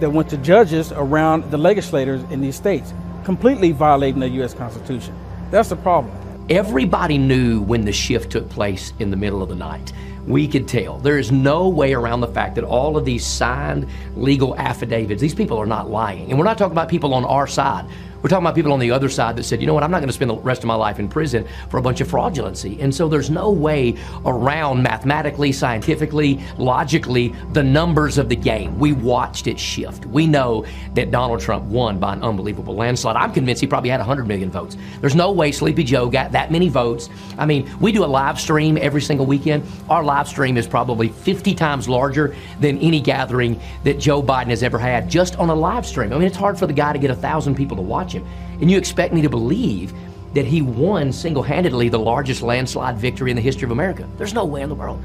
that 0.00 0.10
went 0.10 0.28
to 0.30 0.36
judges 0.36 0.92
around 0.92 1.50
the 1.50 1.58
legislators 1.58 2.22
in 2.30 2.40
these 2.40 2.56
states, 2.56 2.92
completely 3.24 3.72
violating 3.72 4.20
the 4.20 4.28
U.S. 4.28 4.54
Constitution. 4.54 5.16
That's 5.50 5.70
the 5.70 5.76
problem. 5.76 6.14
Everybody 6.50 7.16
knew 7.16 7.62
when 7.62 7.84
the 7.84 7.92
shift 7.92 8.32
took 8.32 8.48
place 8.50 8.92
in 8.98 9.10
the 9.10 9.16
middle 9.16 9.42
of 9.42 9.48
the 9.48 9.54
night. 9.54 9.92
We 10.26 10.48
could 10.48 10.68
tell. 10.68 10.98
There 10.98 11.18
is 11.18 11.30
no 11.32 11.68
way 11.68 11.94
around 11.94 12.20
the 12.20 12.28
fact 12.28 12.54
that 12.56 12.64
all 12.64 12.96
of 12.96 13.04
these 13.04 13.24
signed 13.24 13.88
legal 14.14 14.56
affidavits, 14.56 15.20
these 15.20 15.34
people 15.34 15.58
are 15.58 15.66
not 15.66 15.90
lying. 15.90 16.30
And 16.30 16.38
we're 16.38 16.44
not 16.44 16.58
talking 16.58 16.72
about 16.72 16.88
people 16.88 17.14
on 17.14 17.24
our 17.24 17.46
side. 17.46 17.86
We're 18.24 18.30
talking 18.30 18.46
about 18.46 18.54
people 18.54 18.72
on 18.72 18.80
the 18.80 18.90
other 18.90 19.10
side 19.10 19.36
that 19.36 19.42
said, 19.42 19.60
you 19.60 19.66
know 19.66 19.74
what, 19.74 19.82
I'm 19.82 19.90
not 19.90 19.98
going 19.98 20.08
to 20.08 20.14
spend 20.14 20.30
the 20.30 20.36
rest 20.36 20.62
of 20.62 20.66
my 20.66 20.74
life 20.74 20.98
in 20.98 21.08
prison 21.10 21.46
for 21.68 21.76
a 21.76 21.82
bunch 21.82 22.00
of 22.00 22.08
fraudulency. 22.08 22.82
And 22.82 22.94
so 22.94 23.06
there's 23.06 23.28
no 23.28 23.50
way 23.50 23.96
around 24.24 24.82
mathematically, 24.82 25.52
scientifically, 25.52 26.40
logically, 26.56 27.34
the 27.52 27.62
numbers 27.62 28.16
of 28.16 28.30
the 28.30 28.36
game. 28.36 28.78
We 28.78 28.94
watched 28.94 29.46
it 29.46 29.60
shift. 29.60 30.06
We 30.06 30.26
know 30.26 30.64
that 30.94 31.10
Donald 31.10 31.42
Trump 31.42 31.66
won 31.66 31.98
by 31.98 32.14
an 32.14 32.22
unbelievable 32.22 32.74
landslide. 32.74 33.14
I'm 33.14 33.30
convinced 33.30 33.60
he 33.60 33.66
probably 33.66 33.90
had 33.90 34.00
100 34.00 34.26
million 34.26 34.50
votes. 34.50 34.78
There's 35.02 35.14
no 35.14 35.30
way 35.30 35.52
Sleepy 35.52 35.84
Joe 35.84 36.08
got 36.08 36.32
that 36.32 36.50
many 36.50 36.70
votes. 36.70 37.10
I 37.36 37.44
mean, 37.44 37.70
we 37.78 37.92
do 37.92 38.04
a 38.04 38.06
live 38.06 38.40
stream 38.40 38.78
every 38.80 39.02
single 39.02 39.26
weekend. 39.26 39.66
Our 39.90 40.02
live 40.02 40.28
stream 40.28 40.56
is 40.56 40.66
probably 40.66 41.10
50 41.10 41.54
times 41.54 41.90
larger 41.90 42.34
than 42.58 42.78
any 42.78 43.02
gathering 43.02 43.60
that 43.82 43.98
Joe 43.98 44.22
Biden 44.22 44.48
has 44.48 44.62
ever 44.62 44.78
had 44.78 45.10
just 45.10 45.36
on 45.36 45.50
a 45.50 45.54
live 45.54 45.84
stream. 45.84 46.10
I 46.10 46.16
mean, 46.16 46.26
it's 46.26 46.38
hard 46.38 46.58
for 46.58 46.66
the 46.66 46.72
guy 46.72 46.94
to 46.94 46.98
get 46.98 47.10
a 47.10 47.14
thousand 47.14 47.54
people 47.54 47.76
to 47.76 47.82
watch 47.82 48.13
And 48.60 48.70
you 48.70 48.78
expect 48.78 49.14
me 49.14 49.22
to 49.22 49.28
believe 49.28 49.92
that 50.34 50.44
he 50.44 50.62
won 50.62 51.12
single 51.12 51.42
handedly 51.42 51.88
the 51.88 51.98
largest 51.98 52.42
landslide 52.42 52.98
victory 52.98 53.30
in 53.30 53.36
the 53.36 53.42
history 53.42 53.64
of 53.64 53.70
America. 53.70 54.08
There's 54.18 54.34
no 54.34 54.44
way 54.44 54.62
in 54.62 54.68
the 54.68 54.74
world. 54.74 55.02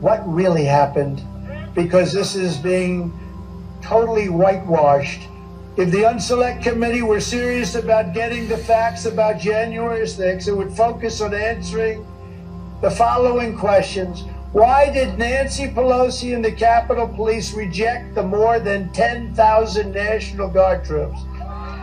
What 0.00 0.22
really 0.26 0.64
happened? 0.64 1.22
Because 1.74 2.12
this 2.12 2.34
is 2.34 2.56
being 2.58 3.12
totally 3.80 4.28
whitewashed. 4.28 5.22
If 5.76 5.90
the 5.90 6.02
Unselect 6.02 6.62
Committee 6.62 7.00
were 7.00 7.20
serious 7.20 7.74
about 7.74 8.12
getting 8.12 8.46
the 8.46 8.58
facts 8.58 9.06
about 9.06 9.40
January 9.40 10.02
6th, 10.02 10.46
it 10.46 10.52
would 10.52 10.72
focus 10.76 11.22
on 11.22 11.32
answering 11.32 12.06
the 12.82 12.90
following 12.90 13.56
questions. 13.56 14.24
Why 14.52 14.92
did 14.92 15.18
Nancy 15.18 15.68
Pelosi 15.68 16.34
and 16.34 16.44
the 16.44 16.52
Capitol 16.52 17.08
Police 17.08 17.54
reject 17.54 18.14
the 18.14 18.22
more 18.22 18.60
than 18.60 18.92
10,000 18.92 19.92
National 19.92 20.48
Guard 20.48 20.84
troops? 20.84 21.22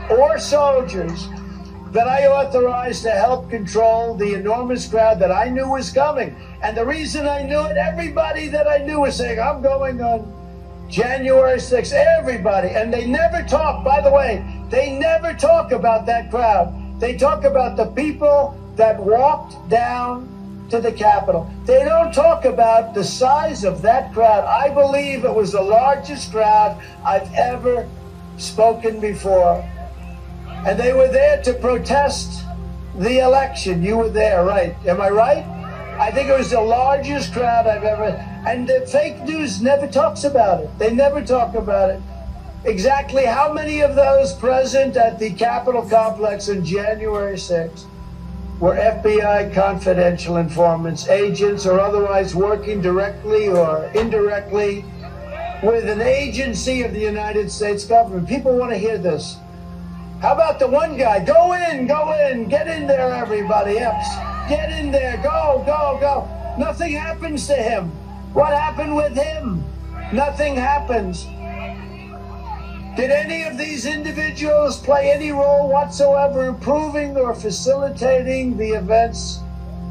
Or 0.09 0.39
soldiers 0.39 1.27
that 1.91 2.07
I 2.07 2.27
authorized 2.27 3.03
to 3.03 3.11
help 3.11 3.49
control 3.49 4.15
the 4.15 4.35
enormous 4.35 4.87
crowd 4.87 5.19
that 5.19 5.31
I 5.31 5.49
knew 5.49 5.69
was 5.69 5.91
coming. 5.91 6.35
And 6.61 6.77
the 6.77 6.85
reason 6.85 7.27
I 7.27 7.41
knew 7.43 7.61
it, 7.61 7.77
everybody 7.77 8.47
that 8.49 8.67
I 8.67 8.77
knew 8.79 9.01
was 9.01 9.15
saying, 9.15 9.39
I'm 9.39 9.61
going 9.61 10.01
on 10.01 10.31
January 10.87 11.57
6th. 11.57 11.93
Everybody. 11.93 12.69
And 12.69 12.93
they 12.93 13.07
never 13.07 13.41
talk, 13.43 13.83
by 13.83 14.01
the 14.01 14.11
way, 14.11 14.45
they 14.69 14.97
never 14.99 15.33
talk 15.33 15.71
about 15.71 16.05
that 16.05 16.29
crowd. 16.29 16.73
They 16.99 17.17
talk 17.17 17.43
about 17.43 17.75
the 17.75 17.87
people 17.87 18.55
that 18.75 18.99
walked 18.99 19.67
down 19.69 20.27
to 20.69 20.79
the 20.79 20.91
Capitol. 20.91 21.51
They 21.65 21.83
don't 21.83 22.13
talk 22.13 22.45
about 22.45 22.93
the 22.93 23.03
size 23.03 23.63
of 23.63 23.81
that 23.81 24.13
crowd. 24.13 24.43
I 24.43 24.71
believe 24.71 25.25
it 25.25 25.33
was 25.33 25.53
the 25.53 25.61
largest 25.61 26.31
crowd 26.31 26.79
I've 27.03 27.33
ever 27.33 27.89
spoken 28.37 28.99
before 28.99 29.67
and 30.65 30.79
they 30.79 30.93
were 30.93 31.07
there 31.07 31.41
to 31.43 31.53
protest 31.53 32.43
the 32.97 33.19
election. 33.19 33.81
You 33.81 33.97
were 33.97 34.09
there, 34.09 34.43
right? 34.43 34.75
Am 34.85 35.01
I 35.01 35.09
right? 35.09 35.45
I 35.99 36.11
think 36.11 36.29
it 36.29 36.37
was 36.37 36.51
the 36.51 36.61
largest 36.61 37.33
crowd 37.33 37.67
I've 37.67 37.83
ever. 37.83 38.05
And 38.47 38.67
the 38.67 38.87
fake 38.87 39.21
news 39.23 39.61
never 39.61 39.87
talks 39.87 40.23
about 40.23 40.63
it. 40.63 40.79
They 40.79 40.93
never 40.93 41.23
talk 41.23 41.55
about 41.55 41.91
it. 41.91 42.01
Exactly 42.65 43.25
how 43.25 43.53
many 43.53 43.81
of 43.81 43.95
those 43.95 44.33
present 44.33 44.97
at 44.97 45.17
the 45.17 45.31
Capitol 45.31 45.87
complex 45.89 46.49
on 46.49 46.63
January 46.63 47.37
6th 47.37 47.85
were 48.59 48.75
FBI 48.75 49.53
confidential 49.53 50.37
informants, 50.37 51.07
agents, 51.07 51.65
or 51.65 51.79
otherwise 51.79 52.35
working 52.35 52.81
directly 52.81 53.47
or 53.47 53.89
indirectly 53.95 54.83
with 55.63 55.89
an 55.89 56.01
agency 56.01 56.83
of 56.83 56.93
the 56.93 56.99
United 56.99 57.49
States 57.49 57.85
government? 57.85 58.27
People 58.27 58.57
want 58.57 58.71
to 58.71 58.77
hear 58.77 58.97
this. 58.97 59.37
How 60.21 60.33
about 60.33 60.59
the 60.59 60.67
one 60.67 60.97
guy? 60.97 61.23
Go 61.23 61.53
in, 61.53 61.87
go 61.87 62.11
in, 62.11 62.49
get 62.49 62.67
in 62.67 62.87
there, 62.87 63.13
everybody. 63.13 63.75
Get 63.75 64.69
in 64.69 64.91
there, 64.91 65.15
go, 65.23 65.63
go, 65.65 65.97
go. 66.01 66.55
Nothing 66.57 66.91
happens 66.91 67.47
to 67.47 67.53
him. 67.55 67.85
What 68.33 68.51
happened 68.51 68.97
with 68.97 69.15
him? 69.15 69.63
Nothing 70.11 70.55
happens. 70.55 71.23
Did 72.97 73.11
any 73.11 73.43
of 73.43 73.57
these 73.57 73.85
individuals 73.85 74.77
play 74.77 75.09
any 75.09 75.31
role 75.31 75.69
whatsoever 75.69 76.47
improving 76.47 77.15
or 77.15 77.33
facilitating 77.33 78.57
the 78.57 78.71
events 78.71 79.39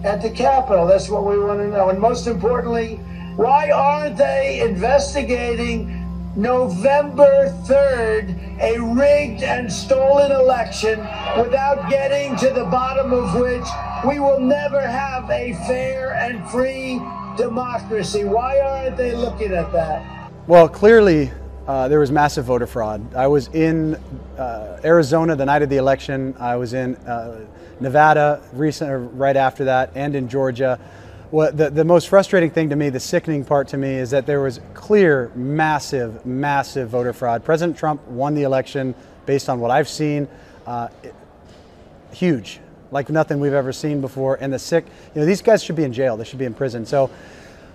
at 0.05 0.21
the 0.21 0.31
Capitol? 0.31 0.87
That's 0.87 1.09
what 1.09 1.25
we 1.25 1.39
want 1.39 1.61
to 1.61 1.69
know. 1.69 1.89
And 1.89 1.99
most 1.99 2.27
importantly, 2.27 2.97
why 3.37 3.71
aren't 3.71 4.19
they 4.19 4.61
investigating 4.61 5.98
November 6.37 7.53
3rd, 7.67 8.61
a 8.61 8.81
rigged 8.81 9.43
and 9.43 9.73
stolen 9.73 10.31
election 10.31 11.01
without 11.39 11.89
getting 11.91 12.37
to 12.37 12.51
the 12.51 12.65
bottom 12.65 13.13
of 13.13 13.35
which 13.35 13.67
we 14.07 14.21
will 14.21 14.39
never 14.39 14.81
have 14.81 15.29
a 15.31 15.55
fair 15.67 16.15
and 16.15 16.49
free 16.51 17.01
democracy. 17.37 18.25
Why 18.25 18.61
aren't 18.61 18.97
they 18.97 19.15
looking 19.15 19.53
at 19.53 19.73
that? 19.73 20.31
Well, 20.47 20.69
clearly, 20.69 21.31
uh, 21.67 21.89
there 21.89 22.01
was 22.01 22.11
massive 22.11 22.47
voter 22.47 22.67
fraud. 22.67 23.15
I 23.15 23.27
was 23.27 23.49
in 23.49 23.97
uh, 24.39 24.81
Arizona 24.85 25.37
the 25.37 25.45
night 25.45 25.63
of 25.63 25.69
the 25.69 25.77
election. 25.77 26.35
I 26.39 26.57
was 26.57 26.73
in 26.73 26.97
uh, 26.97 27.47
Nevada 27.81 28.41
recent, 28.53 29.13
right 29.15 29.37
after 29.37 29.65
that, 29.65 29.93
and 29.95 30.15
in 30.15 30.29
Georgia 30.29 30.81
what 31.31 31.57
the, 31.57 31.71
the 31.71 31.85
most 31.85 32.09
frustrating 32.09 32.51
thing 32.51 32.71
to 32.71 32.77
me, 32.77 32.89
the 32.89 33.01
sickening 33.01 33.45
part 33.45 33.69
to 33.69 33.77
me, 33.77 33.95
is 33.95 34.11
that 34.11 34.27
there 34.27 34.41
was 34.41 34.61
clear, 34.75 35.31
massive, 35.35 36.25
massive 36.25 36.89
voter 36.89 37.13
fraud. 37.13 37.45
President 37.45 37.77
Trump 37.77 38.07
won 38.09 38.35
the 38.35 38.45
election 38.45 38.95
based 39.27 39.49
on 39.49 39.61
what 39.61 39.71
I've 39.71 39.89
seen. 39.89 40.27
Uh, 40.67 40.89
huge, 42.13 42.61
like 42.91 43.11
nothing 43.11 43.41
we've 43.41 43.53
ever 43.53 43.73
seen 43.73 44.01
before. 44.01 44.37
And 44.41 44.53
the 44.53 44.59
sick, 44.59 44.87
you 45.15 45.21
know, 45.21 45.27
these 45.27 45.43
guys 45.43 45.63
should 45.63 45.77
be 45.77 45.85
in 45.85 45.93
jail. 45.93 46.17
They 46.17 46.25
should 46.25 46.39
be 46.39 46.47
in 46.47 46.55
prison. 46.55 46.87
So 46.87 47.11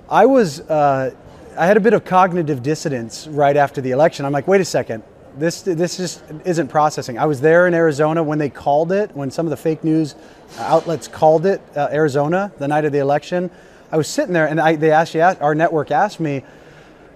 I 0.09 0.25
was, 0.25 0.61
uh, 0.61 1.13
I 1.55 1.65
had 1.67 1.77
a 1.77 1.79
bit 1.79 1.93
of 1.93 2.03
cognitive 2.05 2.63
dissonance 2.63 3.27
right 3.27 3.55
after 3.55 3.81
the 3.81 3.91
election. 3.91 4.25
I'm 4.25 4.31
like, 4.31 4.47
wait 4.47 4.61
a 4.61 4.65
second. 4.65 5.03
This, 5.37 5.63
this 5.63 5.97
just 5.97 6.23
isn't 6.45 6.67
processing. 6.67 7.17
I 7.17 7.25
was 7.25 7.41
there 7.41 7.67
in 7.67 7.73
Arizona 7.73 8.21
when 8.21 8.37
they 8.37 8.49
called 8.49 8.91
it, 8.91 9.15
when 9.15 9.31
some 9.31 9.45
of 9.47 9.49
the 9.49 9.57
fake 9.57 9.83
news 9.83 10.15
outlets 10.59 11.07
called 11.07 11.45
it 11.45 11.59
uh, 11.75 11.89
Arizona 11.91 12.51
the 12.59 12.67
night 12.67 12.85
of 12.85 12.91
the 12.91 12.99
election. 12.99 13.49
I 13.91 13.97
was 13.97 14.07
sitting 14.07 14.33
there 14.33 14.47
and 14.47 14.61
I, 14.61 14.75
they 14.75 14.91
asked, 14.91 15.15
our 15.15 15.55
network 15.55 15.89
asked 15.89 16.19
me, 16.19 16.43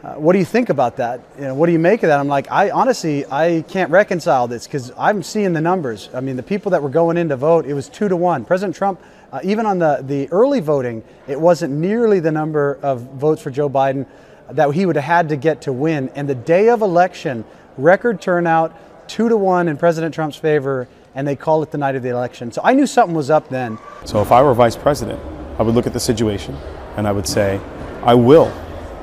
uh, 0.03 0.13
what 0.13 0.33
do 0.33 0.39
you 0.39 0.45
think 0.45 0.69
about 0.69 0.97
that? 0.97 1.21
You 1.37 1.45
know, 1.45 1.55
what 1.55 1.65
do 1.65 1.73
you 1.73 1.79
make 1.79 2.03
of 2.03 2.07
that? 2.07 2.19
I'm 2.19 2.27
like, 2.27 2.51
I 2.51 2.69
honestly, 2.69 3.25
I 3.25 3.63
can't 3.67 3.91
reconcile 3.91 4.47
this 4.47 4.65
because 4.65 4.91
I'm 4.97 5.21
seeing 5.21 5.53
the 5.53 5.61
numbers. 5.61 6.09
I 6.13 6.21
mean, 6.21 6.37
the 6.37 6.43
people 6.43 6.71
that 6.71 6.81
were 6.81 6.89
going 6.89 7.17
in 7.17 7.29
to 7.29 7.35
vote, 7.35 7.65
it 7.65 7.73
was 7.73 7.89
two 7.89 8.07
to 8.07 8.15
one. 8.15 8.45
President 8.45 8.75
Trump, 8.75 9.01
uh, 9.31 9.39
even 9.43 9.65
on 9.65 9.79
the, 9.79 10.03
the 10.03 10.29
early 10.31 10.59
voting, 10.59 11.03
it 11.27 11.39
wasn't 11.39 11.73
nearly 11.73 12.19
the 12.19 12.31
number 12.31 12.79
of 12.81 13.01
votes 13.01 13.41
for 13.41 13.51
Joe 13.51 13.69
Biden 13.69 14.05
that 14.51 14.71
he 14.71 14.85
would 14.85 14.95
have 14.95 15.05
had 15.05 15.29
to 15.29 15.35
get 15.35 15.61
to 15.63 15.73
win. 15.73 16.09
And 16.15 16.29
the 16.29 16.35
day 16.35 16.69
of 16.69 16.81
election, 16.81 17.43
record 17.77 18.21
turnout, 18.21 18.75
two 19.07 19.29
to 19.29 19.37
one 19.37 19.67
in 19.67 19.77
President 19.77 20.13
Trump's 20.13 20.37
favor, 20.37 20.87
and 21.15 21.27
they 21.27 21.35
call 21.35 21.63
it 21.63 21.71
the 21.71 21.77
night 21.77 21.95
of 21.95 22.03
the 22.03 22.09
election. 22.09 22.51
So 22.51 22.61
I 22.63 22.73
knew 22.73 22.85
something 22.85 23.15
was 23.15 23.29
up 23.29 23.49
then. 23.49 23.79
So 24.05 24.21
if 24.21 24.31
I 24.31 24.41
were 24.41 24.53
vice 24.53 24.75
president, 24.75 25.19
I 25.57 25.63
would 25.63 25.73
look 25.73 25.87
at 25.87 25.93
the 25.93 25.99
situation 25.99 26.55
and 26.95 27.07
I 27.07 27.11
would 27.11 27.27
say, 27.27 27.59
I 28.03 28.13
will 28.13 28.53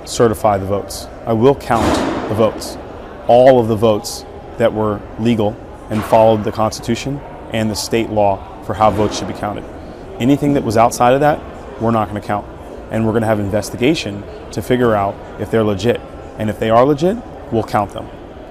certify 0.04 0.58
the 0.58 0.66
votes. 0.66 1.06
I 1.26 1.32
will 1.32 1.54
count 1.54 1.84
the 2.28 2.34
votes. 2.34 2.76
All 3.26 3.58
of 3.58 3.68
the 3.68 3.76
votes 3.76 4.24
that 4.58 4.72
were 4.72 5.00
legal 5.18 5.56
and 5.90 6.02
followed 6.04 6.44
the 6.44 6.52
Constitution 6.52 7.18
and 7.52 7.70
the 7.70 7.74
state 7.74 8.10
law 8.10 8.62
for 8.62 8.74
how 8.74 8.90
votes 8.90 9.18
should 9.18 9.28
be 9.28 9.34
counted. 9.34 9.64
Anything 10.20 10.54
that 10.54 10.62
was 10.62 10.76
outside 10.76 11.14
of 11.14 11.20
that, 11.20 11.40
we're 11.80 11.90
not 11.90 12.08
going 12.08 12.20
to 12.20 12.26
count. 12.26 12.46
And 12.90 13.04
we're 13.04 13.12
going 13.12 13.22
to 13.22 13.26
have 13.26 13.40
investigation 13.40 14.22
to 14.52 14.62
figure 14.62 14.94
out 14.94 15.16
if 15.40 15.50
they're 15.50 15.64
legit. 15.64 16.00
And 16.38 16.48
if 16.48 16.60
they 16.60 16.70
are 16.70 16.84
legit, 16.84 17.16
we'll 17.50 17.64
count 17.64 17.92
them. 17.92 18.08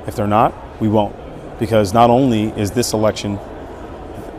If 0.07 0.15
they're 0.15 0.27
not, 0.27 0.53
we 0.81 0.87
won't. 0.87 1.15
Because 1.59 1.93
not 1.93 2.09
only 2.09 2.49
is 2.59 2.71
this 2.71 2.93
election, 2.93 3.37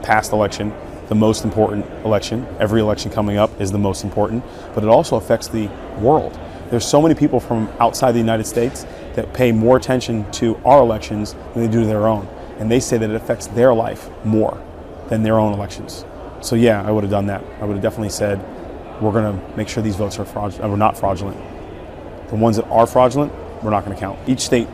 past 0.03 0.33
election, 0.33 0.73
the 1.09 1.15
most 1.15 1.45
important 1.45 1.87
election, 2.05 2.47
every 2.59 2.81
election 2.81 3.11
coming 3.11 3.37
up 3.37 3.61
is 3.61 3.73
the 3.73 3.79
most 3.79 4.05
important, 4.05 4.45
but 4.75 4.83
it 4.83 4.89
also 4.89 5.17
affects 5.17 5.49
the 5.49 5.69
world. 5.99 6.39
There's 6.71 6.87
so 6.87 7.01
many 7.01 7.15
people 7.15 7.41
from 7.41 7.69
outside 7.79 8.13
the 8.13 8.19
United 8.19 8.45
States 8.45 8.87
that 9.15 9.33
pay 9.33 9.53
more 9.53 9.77
attention 9.77 10.31
to 10.33 10.57
our 10.65 10.81
elections 10.81 11.35
than 11.53 11.63
they 11.63 11.69
do 11.69 11.81
to 11.81 11.87
their 11.87 12.07
own. 12.07 12.27
And 12.59 12.71
they 12.71 12.81
say 12.81 12.97
that 12.99 13.11
it 13.11 13.17
affects 13.17 13.47
their 13.49 13.75
life 13.75 14.09
more 14.25 14.63
than 15.09 15.23
their 15.23 15.39
own 15.39 15.53
elections. 15.53 16.05
So 16.41 16.57
yeah, 16.57 16.83
I 16.87 16.91
would 16.91 17.05
have 17.05 17.11
done 17.11 17.27
that. 17.27 17.45
I 17.61 17.65
would 17.65 17.75
have 17.75 17.83
definitely 17.83 18.11
said, 18.11 18.41
we're 19.01 19.13
going 19.13 19.39
to 19.39 19.57
make 19.57 19.69
sure 19.69 19.83
these 19.83 19.97
votes 19.97 20.19
are 20.19 20.25
fraudulent, 20.25 20.65
uh, 20.65 20.73
are 20.73 20.77
not 20.77 20.97
fraudulent. 20.97 21.39
The 22.29 22.37
ones 22.37 22.57
that 22.57 22.67
are 22.67 22.87
fraudulent, 22.87 23.33
we're 23.63 23.71
not 23.71 23.85
going 23.85 23.95
to 23.95 24.01
count. 24.01 24.19
Each 24.29 24.41
state, 24.41 24.69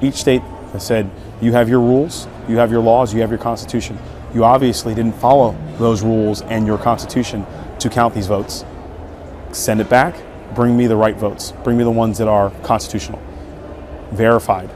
each 0.00 0.14
state 0.14 0.42
has 0.72 0.86
said, 0.86 1.10
you 1.40 1.52
have 1.52 1.68
your 1.68 1.80
rules, 1.80 2.26
you 2.48 2.56
have 2.56 2.70
your 2.70 2.82
laws, 2.82 3.12
you 3.14 3.20
have 3.20 3.30
your 3.30 3.38
constitution. 3.38 3.98
You 4.34 4.44
obviously 4.44 4.94
didn't 4.94 5.14
follow 5.14 5.56
those 5.78 6.02
rules 6.02 6.42
and 6.42 6.66
your 6.66 6.78
constitution 6.78 7.46
to 7.78 7.88
count 7.88 8.14
these 8.14 8.26
votes. 8.26 8.64
Send 9.52 9.80
it 9.80 9.88
back, 9.88 10.16
bring 10.54 10.76
me 10.76 10.86
the 10.86 10.96
right 10.96 11.16
votes. 11.16 11.52
Bring 11.64 11.76
me 11.76 11.84
the 11.84 11.90
ones 11.90 12.18
that 12.18 12.28
are 12.28 12.50
constitutional. 12.62 13.20
Verified. 14.10 14.70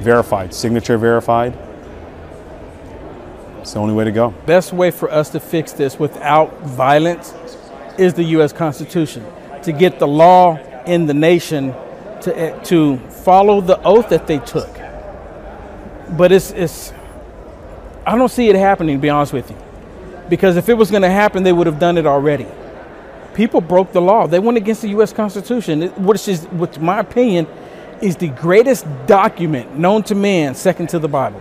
Verified. 0.00 0.52
Signature 0.52 0.98
verified. 0.98 1.56
It's 3.60 3.72
the 3.72 3.80
only 3.80 3.94
way 3.94 4.04
to 4.04 4.12
go. 4.12 4.30
Best 4.46 4.72
way 4.72 4.90
for 4.90 5.10
us 5.10 5.30
to 5.30 5.40
fix 5.40 5.72
this 5.72 5.98
without 5.98 6.60
violence 6.62 7.34
is 7.98 8.14
the 8.14 8.22
U.S. 8.24 8.52
Constitution. 8.52 9.24
To 9.62 9.72
get 9.72 9.98
the 9.98 10.06
law 10.06 10.56
in 10.84 11.06
the 11.06 11.14
nation 11.14 11.74
to, 12.22 12.38
eh, 12.38 12.58
to 12.64 12.98
follow 12.98 13.60
the 13.60 13.80
oath 13.82 14.08
that 14.10 14.26
they 14.26 14.38
took. 14.38 14.68
But 16.16 16.32
it's, 16.32 16.50
it's, 16.52 16.92
I 18.06 18.16
don't 18.16 18.28
see 18.28 18.48
it 18.48 18.56
happening, 18.56 18.96
to 18.96 19.02
be 19.02 19.10
honest 19.10 19.32
with 19.32 19.50
you. 19.50 19.56
Because 20.28 20.56
if 20.56 20.68
it 20.68 20.74
was 20.74 20.90
going 20.90 21.02
to 21.02 21.10
happen, 21.10 21.42
they 21.42 21.52
would 21.52 21.66
have 21.66 21.78
done 21.78 21.98
it 21.98 22.06
already. 22.06 22.46
People 23.34 23.60
broke 23.60 23.92
the 23.92 24.00
law. 24.00 24.26
They 24.26 24.38
went 24.38 24.56
against 24.56 24.82
the 24.82 24.88
U.S. 24.88 25.12
Constitution, 25.12 25.88
which 26.04 26.26
is, 26.26 26.44
which, 26.46 26.78
my 26.78 27.00
opinion, 27.00 27.46
is 28.00 28.16
the 28.16 28.28
greatest 28.28 28.86
document 29.06 29.78
known 29.78 30.02
to 30.04 30.14
man, 30.14 30.54
second 30.54 30.88
to 30.90 30.98
the 30.98 31.08
Bible. 31.08 31.40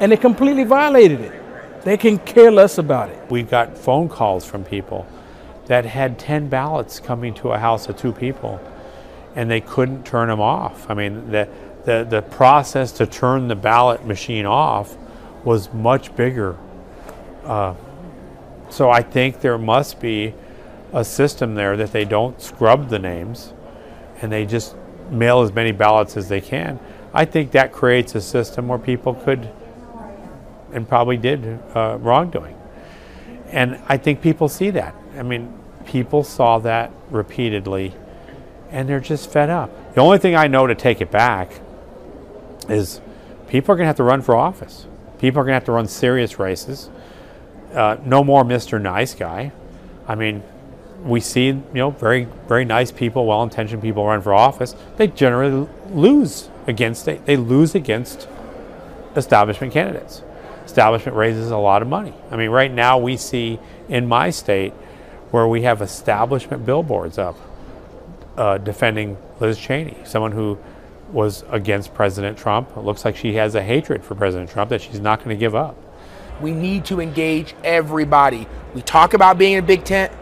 And 0.00 0.10
they 0.10 0.16
completely 0.16 0.64
violated 0.64 1.20
it. 1.20 1.82
They 1.84 1.96
can 1.96 2.18
care 2.18 2.50
less 2.50 2.78
about 2.78 3.08
it. 3.10 3.30
We 3.30 3.42
got 3.42 3.76
phone 3.76 4.08
calls 4.08 4.44
from 4.44 4.64
people 4.64 5.06
that 5.66 5.84
had 5.84 6.18
10 6.18 6.48
ballots 6.48 7.00
coming 7.00 7.34
to 7.34 7.50
a 7.50 7.58
house 7.58 7.88
of 7.88 7.96
two 7.96 8.12
people 8.12 8.60
and 9.34 9.50
they 9.50 9.60
couldn't 9.60 10.04
turn 10.04 10.28
them 10.28 10.40
off. 10.40 10.90
I 10.90 10.94
mean, 10.94 11.30
the, 11.30 11.48
the, 11.84 12.06
the 12.08 12.22
process 12.22 12.92
to 12.92 13.06
turn 13.06 13.48
the 13.48 13.56
ballot 13.56 14.06
machine 14.06 14.46
off 14.46 14.96
was 15.44 15.72
much 15.72 16.14
bigger. 16.14 16.56
Uh, 17.44 17.74
so 18.70 18.90
I 18.90 19.02
think 19.02 19.40
there 19.40 19.58
must 19.58 20.00
be 20.00 20.34
a 20.92 21.04
system 21.04 21.54
there 21.54 21.76
that 21.76 21.92
they 21.92 22.04
don't 22.04 22.40
scrub 22.40 22.88
the 22.88 22.98
names 22.98 23.52
and 24.20 24.30
they 24.30 24.46
just 24.46 24.76
mail 25.10 25.42
as 25.42 25.52
many 25.52 25.72
ballots 25.72 26.16
as 26.16 26.28
they 26.28 26.40
can. 26.40 26.78
I 27.12 27.24
think 27.24 27.50
that 27.52 27.72
creates 27.72 28.14
a 28.14 28.20
system 28.20 28.68
where 28.68 28.78
people 28.78 29.14
could 29.14 29.50
and 30.72 30.88
probably 30.88 31.16
did 31.16 31.60
uh, 31.74 31.98
wrongdoing. 32.00 32.56
And 33.48 33.78
I 33.88 33.98
think 33.98 34.22
people 34.22 34.48
see 34.48 34.70
that. 34.70 34.94
I 35.18 35.22
mean, 35.22 35.52
people 35.84 36.24
saw 36.24 36.58
that 36.60 36.90
repeatedly 37.10 37.94
and 38.72 38.88
they're 38.88 39.00
just 39.00 39.30
fed 39.30 39.50
up. 39.50 39.94
The 39.94 40.00
only 40.00 40.18
thing 40.18 40.34
I 40.34 40.48
know 40.48 40.66
to 40.66 40.74
take 40.74 41.00
it 41.00 41.10
back 41.10 41.60
is 42.68 43.00
people 43.46 43.72
are 43.72 43.76
going 43.76 43.84
to 43.84 43.88
have 43.88 43.96
to 43.96 44.02
run 44.02 44.22
for 44.22 44.34
office. 44.34 44.86
People 45.18 45.40
are 45.40 45.44
going 45.44 45.52
to 45.52 45.56
have 45.56 45.64
to 45.66 45.72
run 45.72 45.86
serious 45.86 46.38
races. 46.38 46.90
Uh, 47.72 47.98
no 48.04 48.24
more 48.24 48.44
Mr. 48.44 48.80
Nice 48.80 49.14
Guy. 49.14 49.52
I 50.08 50.14
mean, 50.14 50.42
we 51.04 51.20
see, 51.20 51.46
you 51.46 51.62
know, 51.74 51.90
very, 51.90 52.26
very 52.48 52.64
nice 52.64 52.90
people, 52.90 53.26
well-intentioned 53.26 53.82
people 53.82 54.06
run 54.06 54.22
for 54.22 54.34
office. 54.34 54.74
They 54.96 55.06
generally 55.08 55.68
lose 55.90 56.48
against 56.66 57.06
it. 57.08 57.26
They 57.26 57.36
lose 57.36 57.74
against 57.74 58.26
establishment 59.14 59.72
candidates. 59.72 60.22
Establishment 60.64 61.16
raises 61.16 61.50
a 61.50 61.56
lot 61.56 61.82
of 61.82 61.88
money. 61.88 62.14
I 62.30 62.36
mean, 62.36 62.50
right 62.50 62.72
now 62.72 62.98
we 62.98 63.16
see 63.16 63.58
in 63.88 64.06
my 64.06 64.30
state 64.30 64.72
where 65.30 65.46
we 65.46 65.62
have 65.62 65.82
establishment 65.82 66.64
billboards 66.64 67.18
up 67.18 67.36
uh, 68.36 68.58
defending 68.58 69.16
Liz 69.40 69.58
Cheney, 69.58 69.96
someone 70.04 70.32
who 70.32 70.58
was 71.12 71.44
against 71.50 71.94
President 71.94 72.38
Trump. 72.38 72.70
It 72.76 72.80
looks 72.80 73.04
like 73.04 73.16
she 73.16 73.34
has 73.34 73.54
a 73.54 73.62
hatred 73.62 74.02
for 74.02 74.14
President 74.14 74.50
Trump 74.50 74.70
that 74.70 74.80
she's 74.80 75.00
not 75.00 75.18
going 75.18 75.36
to 75.36 75.40
give 75.40 75.54
up. 75.54 75.76
We 76.40 76.52
need 76.52 76.84
to 76.86 77.00
engage 77.00 77.54
everybody. 77.62 78.46
We 78.74 78.82
talk 78.82 79.14
about 79.14 79.36
being 79.36 79.58
a 79.58 79.62
big 79.62 79.84
tent, 79.84 80.12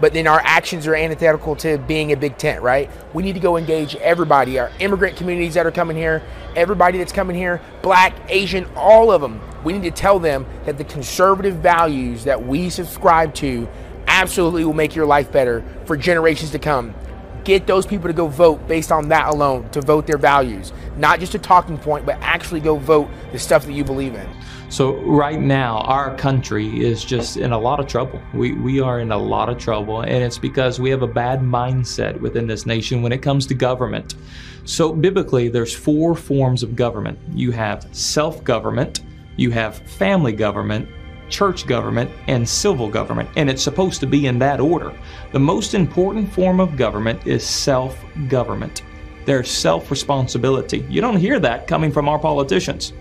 but 0.00 0.12
then 0.12 0.26
our 0.26 0.40
actions 0.42 0.86
are 0.86 0.94
antithetical 0.94 1.54
to 1.56 1.78
being 1.78 2.10
a 2.12 2.16
big 2.16 2.36
tent, 2.36 2.62
right? 2.62 2.90
We 3.14 3.22
need 3.22 3.34
to 3.34 3.40
go 3.40 3.56
engage 3.56 3.94
everybody, 3.96 4.58
our 4.58 4.72
immigrant 4.80 5.16
communities 5.16 5.54
that 5.54 5.66
are 5.66 5.70
coming 5.70 5.96
here, 5.96 6.22
everybody 6.56 6.98
that's 6.98 7.12
coming 7.12 7.36
here, 7.36 7.60
black, 7.82 8.14
Asian, 8.28 8.66
all 8.74 9.12
of 9.12 9.20
them. 9.20 9.40
We 9.62 9.74
need 9.74 9.82
to 9.82 9.90
tell 9.90 10.18
them 10.18 10.46
that 10.64 10.78
the 10.78 10.84
conservative 10.84 11.56
values 11.56 12.24
that 12.24 12.44
we 12.44 12.70
subscribe 12.70 13.34
to 13.36 13.68
absolutely 14.06 14.64
will 14.64 14.74
make 14.74 14.96
your 14.96 15.06
life 15.06 15.30
better 15.30 15.62
for 15.84 15.96
generations 15.96 16.50
to 16.50 16.58
come. 16.58 16.94
Get 17.44 17.66
those 17.66 17.86
people 17.86 18.08
to 18.08 18.12
go 18.12 18.26
vote 18.26 18.66
based 18.68 18.92
on 18.92 19.08
that 19.08 19.28
alone, 19.28 19.68
to 19.70 19.80
vote 19.80 20.06
their 20.06 20.18
values. 20.18 20.72
Not 20.96 21.20
just 21.20 21.34
a 21.34 21.38
talking 21.38 21.78
point, 21.78 22.04
but 22.04 22.16
actually 22.20 22.60
go 22.60 22.76
vote 22.76 23.08
the 23.32 23.38
stuff 23.38 23.64
that 23.66 23.72
you 23.72 23.84
believe 23.84 24.14
in. 24.14 24.28
So 24.68 24.96
right 24.98 25.40
now, 25.40 25.78
our 25.78 26.14
country 26.16 26.84
is 26.84 27.04
just 27.04 27.36
in 27.36 27.50
a 27.50 27.58
lot 27.58 27.80
of 27.80 27.88
trouble. 27.88 28.20
We, 28.32 28.52
we 28.52 28.78
are 28.78 29.00
in 29.00 29.10
a 29.10 29.18
lot 29.18 29.48
of 29.48 29.58
trouble, 29.58 30.02
and 30.02 30.22
it's 30.22 30.38
because 30.38 30.78
we 30.78 30.90
have 30.90 31.02
a 31.02 31.08
bad 31.08 31.40
mindset 31.40 32.20
within 32.20 32.46
this 32.46 32.66
nation 32.66 33.02
when 33.02 33.10
it 33.10 33.18
comes 33.18 33.46
to 33.46 33.54
government. 33.54 34.14
So 34.64 34.92
biblically, 34.92 35.48
there's 35.48 35.74
four 35.74 36.14
forms 36.14 36.62
of 36.62 36.76
government. 36.76 37.18
You 37.32 37.50
have 37.50 37.88
self-government, 37.90 39.00
you 39.36 39.50
have 39.50 39.78
family 39.78 40.32
government, 40.32 40.88
church 41.30 41.66
government, 41.66 42.10
and 42.26 42.48
civil 42.48 42.88
government, 42.88 43.28
and 43.36 43.48
it's 43.48 43.62
supposed 43.62 44.00
to 44.00 44.06
be 44.06 44.26
in 44.26 44.38
that 44.40 44.60
order. 44.60 44.92
The 45.32 45.38
most 45.38 45.74
important 45.74 46.32
form 46.32 46.60
of 46.60 46.76
government 46.76 47.26
is 47.26 47.44
self-government. 47.46 48.82
There's 49.24 49.50
self-responsibility. 49.50 50.84
You 50.88 51.00
don't 51.00 51.16
hear 51.16 51.38
that 51.40 51.66
coming 51.66 51.92
from 51.92 52.08
our 52.08 52.18
politicians. 52.18 52.92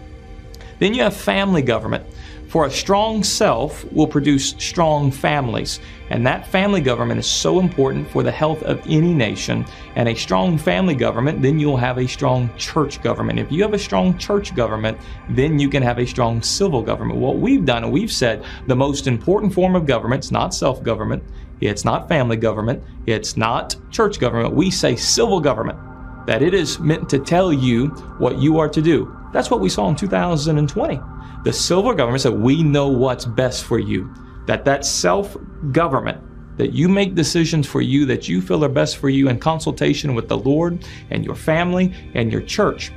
Then 0.79 0.93
you 0.93 1.03
have 1.03 1.15
family 1.15 1.61
government. 1.61 2.05
For 2.49 2.65
a 2.65 2.71
strong 2.71 3.23
self 3.23 3.85
will 3.91 4.07
produce 4.07 4.55
strong 4.57 5.11
families. 5.11 5.79
And 6.09 6.25
that 6.25 6.47
family 6.47 6.81
government 6.81 7.19
is 7.19 7.27
so 7.27 7.59
important 7.59 8.09
for 8.09 8.23
the 8.23 8.31
health 8.31 8.63
of 8.63 8.81
any 8.87 9.13
nation. 9.13 9.67
And 9.95 10.09
a 10.09 10.15
strong 10.15 10.57
family 10.57 10.95
government, 10.95 11.43
then 11.43 11.59
you'll 11.59 11.77
have 11.77 11.99
a 11.99 12.07
strong 12.07 12.49
church 12.57 13.03
government. 13.03 13.37
If 13.37 13.51
you 13.51 13.61
have 13.61 13.75
a 13.75 13.79
strong 13.79 14.17
church 14.17 14.55
government, 14.55 14.97
then 15.29 15.59
you 15.59 15.69
can 15.69 15.83
have 15.83 15.99
a 15.99 16.07
strong 16.07 16.41
civil 16.41 16.81
government. 16.81 17.19
What 17.19 17.37
we've 17.37 17.65
done, 17.65 17.83
and 17.83 17.93
we've 17.93 18.11
said 18.11 18.43
the 18.65 18.75
most 18.75 19.05
important 19.05 19.53
form 19.53 19.75
of 19.75 19.85
government 19.85 20.23
is 20.23 20.31
not 20.31 20.51
self 20.51 20.81
government, 20.81 21.21
it's 21.61 21.85
not 21.85 22.09
family 22.09 22.37
government, 22.37 22.81
it's 23.05 23.37
not 23.37 23.75
church 23.91 24.19
government. 24.19 24.55
We 24.55 24.71
say 24.71 24.95
civil 24.95 25.39
government, 25.39 25.77
that 26.25 26.41
it 26.41 26.55
is 26.55 26.79
meant 26.79 27.09
to 27.09 27.19
tell 27.19 27.53
you 27.53 27.89
what 28.17 28.39
you 28.39 28.57
are 28.57 28.69
to 28.69 28.81
do. 28.81 29.15
That's 29.33 29.51
what 29.51 29.59
we 29.59 29.69
saw 29.69 29.87
in 29.87 29.95
2020. 29.95 30.99
The 31.43 31.53
civil 31.53 31.93
government 31.93 32.21
said, 32.21 32.33
we 32.33 32.63
know 32.63 32.89
what's 32.89 33.25
best 33.25 33.63
for 33.63 33.79
you. 33.79 34.13
That 34.45 34.65
that 34.65 34.85
self-government, 34.85 36.57
that 36.57 36.73
you 36.73 36.89
make 36.89 37.15
decisions 37.15 37.65
for 37.65 37.79
you 37.79 38.05
that 38.07 38.27
you 38.27 38.41
feel 38.41 38.65
are 38.65 38.69
best 38.69 38.97
for 38.97 39.07
you 39.07 39.29
in 39.29 39.39
consultation 39.39 40.15
with 40.15 40.27
the 40.27 40.37
Lord 40.37 40.85
and 41.09 41.23
your 41.23 41.35
family 41.35 41.93
and 42.13 42.31
your 42.31 42.41
church. 42.41 42.91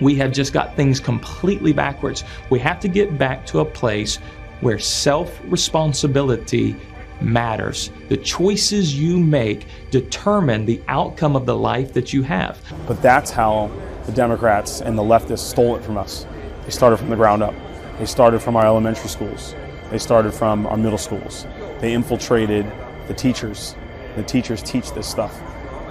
We 0.00 0.16
have 0.16 0.32
just 0.32 0.52
got 0.52 0.74
things 0.74 0.98
completely 0.98 1.72
backwards. 1.72 2.24
We 2.50 2.58
have 2.60 2.80
to 2.80 2.88
get 2.88 3.16
back 3.16 3.46
to 3.46 3.60
a 3.60 3.64
place 3.64 4.16
where 4.60 4.78
self 4.80 5.40
responsibility 5.44 6.74
matters. 7.20 7.90
The 8.08 8.16
choices 8.16 8.98
you 8.98 9.18
make 9.18 9.66
determine 9.90 10.66
the 10.66 10.82
outcome 10.88 11.36
of 11.36 11.46
the 11.46 11.56
life 11.56 11.92
that 11.92 12.12
you 12.12 12.22
have. 12.22 12.60
But 12.88 13.00
that's 13.02 13.30
how 13.30 13.70
the 14.06 14.12
Democrats 14.12 14.80
and 14.80 14.98
the 14.98 15.02
leftists 15.02 15.48
stole 15.50 15.76
it 15.76 15.84
from 15.84 15.96
us. 15.96 16.26
They 16.64 16.70
started 16.70 16.96
from 16.96 17.10
the 17.10 17.16
ground 17.16 17.42
up. 17.42 17.54
They 17.98 18.06
started 18.06 18.40
from 18.40 18.56
our 18.56 18.64
elementary 18.64 19.08
schools. 19.08 19.54
They 19.90 19.98
started 19.98 20.32
from 20.32 20.66
our 20.66 20.76
middle 20.76 20.98
schools. 20.98 21.46
They 21.80 21.94
infiltrated 21.94 22.64
the 23.08 23.14
teachers. 23.14 23.74
The 24.16 24.22
teachers 24.22 24.62
teach 24.62 24.92
this 24.92 25.08
stuff. 25.08 25.36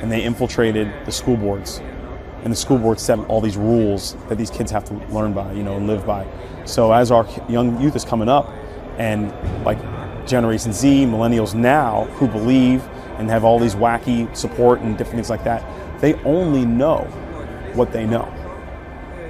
And 0.02 0.12
they 0.12 0.24
infiltrated 0.24 0.92
the 1.06 1.12
school 1.12 1.36
boards. 1.36 1.82
And 2.44 2.52
the 2.52 2.56
school 2.56 2.78
boards 2.78 3.02
set 3.02 3.20
all 3.28 3.42
these 3.42 3.58
rules 3.58 4.16
that 4.30 4.38
these 4.38 4.50
kids 4.50 4.72
have 4.72 4.86
to 4.86 4.94
learn 5.14 5.34
by, 5.34 5.52
you 5.52 5.64
know, 5.64 5.76
and 5.76 5.88
live 5.88 6.06
by. 6.06 6.26
So 6.66 6.94
as 6.94 7.12
our 7.12 7.28
young 7.50 7.82
youth 7.82 7.96
is 7.96 8.06
coming 8.06 8.30
up, 8.30 8.48
and 8.98 9.34
like 9.66 9.78
Generation 10.26 10.72
Z, 10.74 11.06
millennials 11.06 11.54
now, 11.54 12.06
who 12.16 12.28
believe 12.28 12.84
and 13.18 13.30
have 13.30 13.44
all 13.44 13.60
these 13.60 13.76
wacky 13.76 14.34
support 14.36 14.80
and 14.82 14.98
different 14.98 15.16
things 15.16 15.30
like 15.30 15.44
that, 15.44 15.64
they 16.00 16.14
only 16.24 16.66
know 16.66 17.00
what 17.74 17.92
they 17.92 18.06
know. 18.06 18.34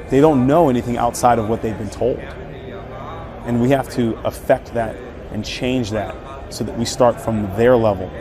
They 0.10 0.22
don't 0.22 0.46
know 0.48 0.70
anything 0.70 0.98
outside 0.98 1.40
of 1.40 1.50
what 1.50 1.62
they've 1.62 1.78
been 1.78 1.90
told. 1.90 2.20
And 3.48 3.62
we 3.62 3.70
have 3.70 3.90
to 3.92 4.14
affect 4.26 4.74
that 4.74 4.98
and 5.32 5.44
change 5.44 5.90
that 5.92 6.54
so 6.54 6.66
that 6.66 6.78
we 6.78 6.84
start 6.84 7.20
from 7.20 7.44
their 7.56 7.78
level. 7.78 8.12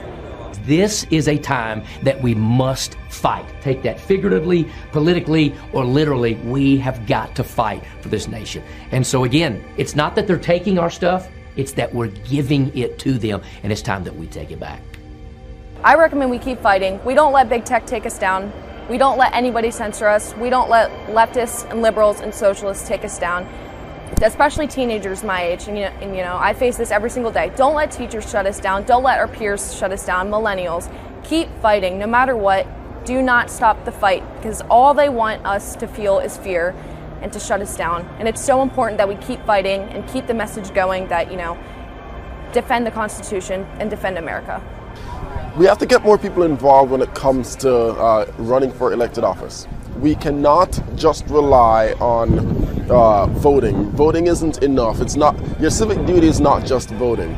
This 0.62 1.04
is 1.10 1.26
a 1.26 1.36
time 1.36 1.82
that 2.04 2.22
we 2.22 2.34
must 2.34 2.96
fight. 3.08 3.44
Take 3.60 3.82
that 3.82 3.98
figuratively, 3.98 4.70
politically, 4.92 5.52
or 5.72 5.84
literally. 5.84 6.34
We 6.36 6.76
have 6.78 7.08
got 7.08 7.34
to 7.36 7.44
fight 7.44 7.82
for 8.00 8.08
this 8.08 8.28
nation. 8.28 8.62
And 8.92 9.04
so, 9.04 9.24
again, 9.24 9.64
it's 9.76 9.96
not 9.96 10.14
that 10.14 10.28
they're 10.28 10.38
taking 10.38 10.78
our 10.78 10.90
stuff, 10.90 11.28
it's 11.56 11.72
that 11.72 11.92
we're 11.92 12.08
giving 12.08 12.76
it 12.76 12.98
to 13.00 13.18
them, 13.18 13.42
and 13.64 13.72
it's 13.72 13.82
time 13.82 14.04
that 14.04 14.14
we 14.14 14.28
take 14.28 14.52
it 14.52 14.60
back. 14.60 14.80
I 15.82 15.96
recommend 15.96 16.30
we 16.30 16.38
keep 16.38 16.60
fighting. 16.60 17.04
We 17.04 17.14
don't 17.14 17.32
let 17.32 17.48
big 17.48 17.64
tech 17.64 17.84
take 17.84 18.06
us 18.06 18.18
down. 18.18 18.52
We 18.88 18.98
don't 18.98 19.18
let 19.18 19.34
anybody 19.34 19.72
censor 19.72 20.06
us. 20.06 20.36
We 20.36 20.50
don't 20.50 20.70
let 20.70 20.90
leftists 21.08 21.68
and 21.70 21.82
liberals 21.82 22.20
and 22.20 22.32
socialists 22.32 22.86
take 22.86 23.04
us 23.04 23.18
down, 23.18 23.44
especially 24.22 24.66
teenagers 24.66 25.22
my 25.22 25.42
age. 25.42 25.68
And 25.68 25.76
you, 25.76 25.84
know, 25.84 25.90
and 26.00 26.16
you 26.16 26.22
know, 26.22 26.36
I 26.36 26.54
face 26.54 26.76
this 26.76 26.90
every 26.90 27.10
single 27.10 27.32
day. 27.32 27.52
Don't 27.56 27.74
let 27.74 27.90
teachers 27.90 28.28
shut 28.30 28.46
us 28.46 28.60
down. 28.60 28.84
Don't 28.84 29.02
let 29.02 29.18
our 29.18 29.28
peers 29.28 29.76
shut 29.76 29.92
us 29.92 30.04
down. 30.04 30.30
Millennials, 30.30 30.92
keep 31.24 31.48
fighting 31.60 31.98
no 31.98 32.06
matter 32.06 32.36
what. 32.36 32.66
Do 33.04 33.22
not 33.22 33.50
stop 33.50 33.84
the 33.84 33.92
fight 33.92 34.24
because 34.36 34.62
all 34.62 34.92
they 34.92 35.08
want 35.08 35.44
us 35.46 35.76
to 35.76 35.86
feel 35.86 36.18
is 36.18 36.36
fear 36.36 36.74
and 37.22 37.32
to 37.32 37.38
shut 37.38 37.60
us 37.60 37.76
down. 37.76 38.02
And 38.18 38.26
it's 38.26 38.44
so 38.44 38.62
important 38.62 38.98
that 38.98 39.08
we 39.08 39.16
keep 39.16 39.44
fighting 39.46 39.82
and 39.82 40.06
keep 40.08 40.26
the 40.26 40.34
message 40.34 40.74
going 40.74 41.08
that, 41.08 41.30
you 41.30 41.36
know, 41.36 41.56
defend 42.52 42.86
the 42.86 42.90
Constitution 42.90 43.66
and 43.78 43.90
defend 43.90 44.18
America. 44.18 44.62
We 45.56 45.66
have 45.66 45.78
to 45.78 45.86
get 45.86 46.02
more 46.02 46.18
people 46.18 46.42
involved 46.42 46.90
when 46.90 47.00
it 47.00 47.14
comes 47.14 47.56
to 47.56 47.72
uh, 47.72 48.32
running 48.38 48.72
for 48.72 48.92
elected 48.92 49.24
office. 49.24 49.66
We 50.00 50.14
cannot 50.14 50.78
just 50.94 51.26
rely 51.28 51.92
on 52.00 52.38
uh, 52.90 53.26
voting. 53.26 53.90
Voting 53.92 54.26
isn't 54.26 54.62
enough. 54.62 55.00
It's 55.00 55.16
not 55.16 55.34
your 55.60 55.70
civic 55.70 56.04
duty 56.06 56.28
is 56.28 56.40
not 56.40 56.66
just 56.66 56.90
voting. 56.90 57.34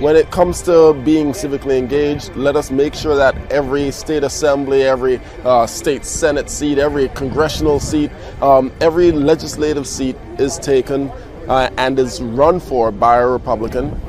When 0.00 0.16
it 0.16 0.30
comes 0.30 0.62
to 0.62 0.94
being 1.04 1.32
civically 1.32 1.76
engaged, 1.76 2.34
let 2.34 2.56
us 2.56 2.70
make 2.70 2.94
sure 2.94 3.14
that 3.16 3.36
every 3.52 3.90
state 3.90 4.24
assembly, 4.24 4.84
every 4.84 5.20
uh, 5.44 5.66
state 5.66 6.06
senate 6.06 6.48
seat, 6.48 6.78
every 6.78 7.08
congressional 7.10 7.78
seat, 7.78 8.10
um, 8.40 8.72
every 8.80 9.12
legislative 9.12 9.86
seat 9.86 10.16
is 10.38 10.58
taken 10.58 11.10
uh, 11.48 11.68
and 11.76 11.98
is 11.98 12.22
run 12.22 12.60
for 12.60 12.90
by 12.90 13.18
a 13.18 13.26
Republican. 13.26 14.00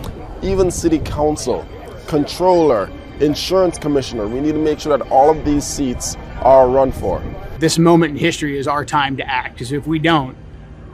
Even 0.41 0.71
city 0.71 0.99
council, 0.99 1.67
controller, 2.07 2.89
insurance 3.19 3.77
commissioner. 3.77 4.27
We 4.27 4.39
need 4.39 4.53
to 4.53 4.59
make 4.59 4.79
sure 4.79 4.97
that 4.97 5.05
all 5.11 5.29
of 5.29 5.43
these 5.43 5.65
seats 5.65 6.15
are 6.41 6.69
run 6.69 6.93
for. 6.93 7.21
This 7.62 7.78
moment 7.78 8.14
in 8.14 8.18
history 8.18 8.57
is 8.57 8.68
our 8.68 8.84
time 8.84 9.18
to 9.18 9.24
act 9.24 9.53
because 9.53 9.72
if 9.72 9.86
we 9.86 9.99
don't, 9.99 10.36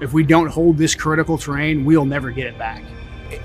if 0.01 0.11
we 0.11 0.21
don't 0.21 0.49
hold 0.49 0.77
this 0.77 0.95
critical 0.95 1.37
terrain, 1.37 1.85
we'll 1.85 2.03
never 2.03 2.29
get 2.29 2.45
it 2.45 2.57
back. 2.57 2.83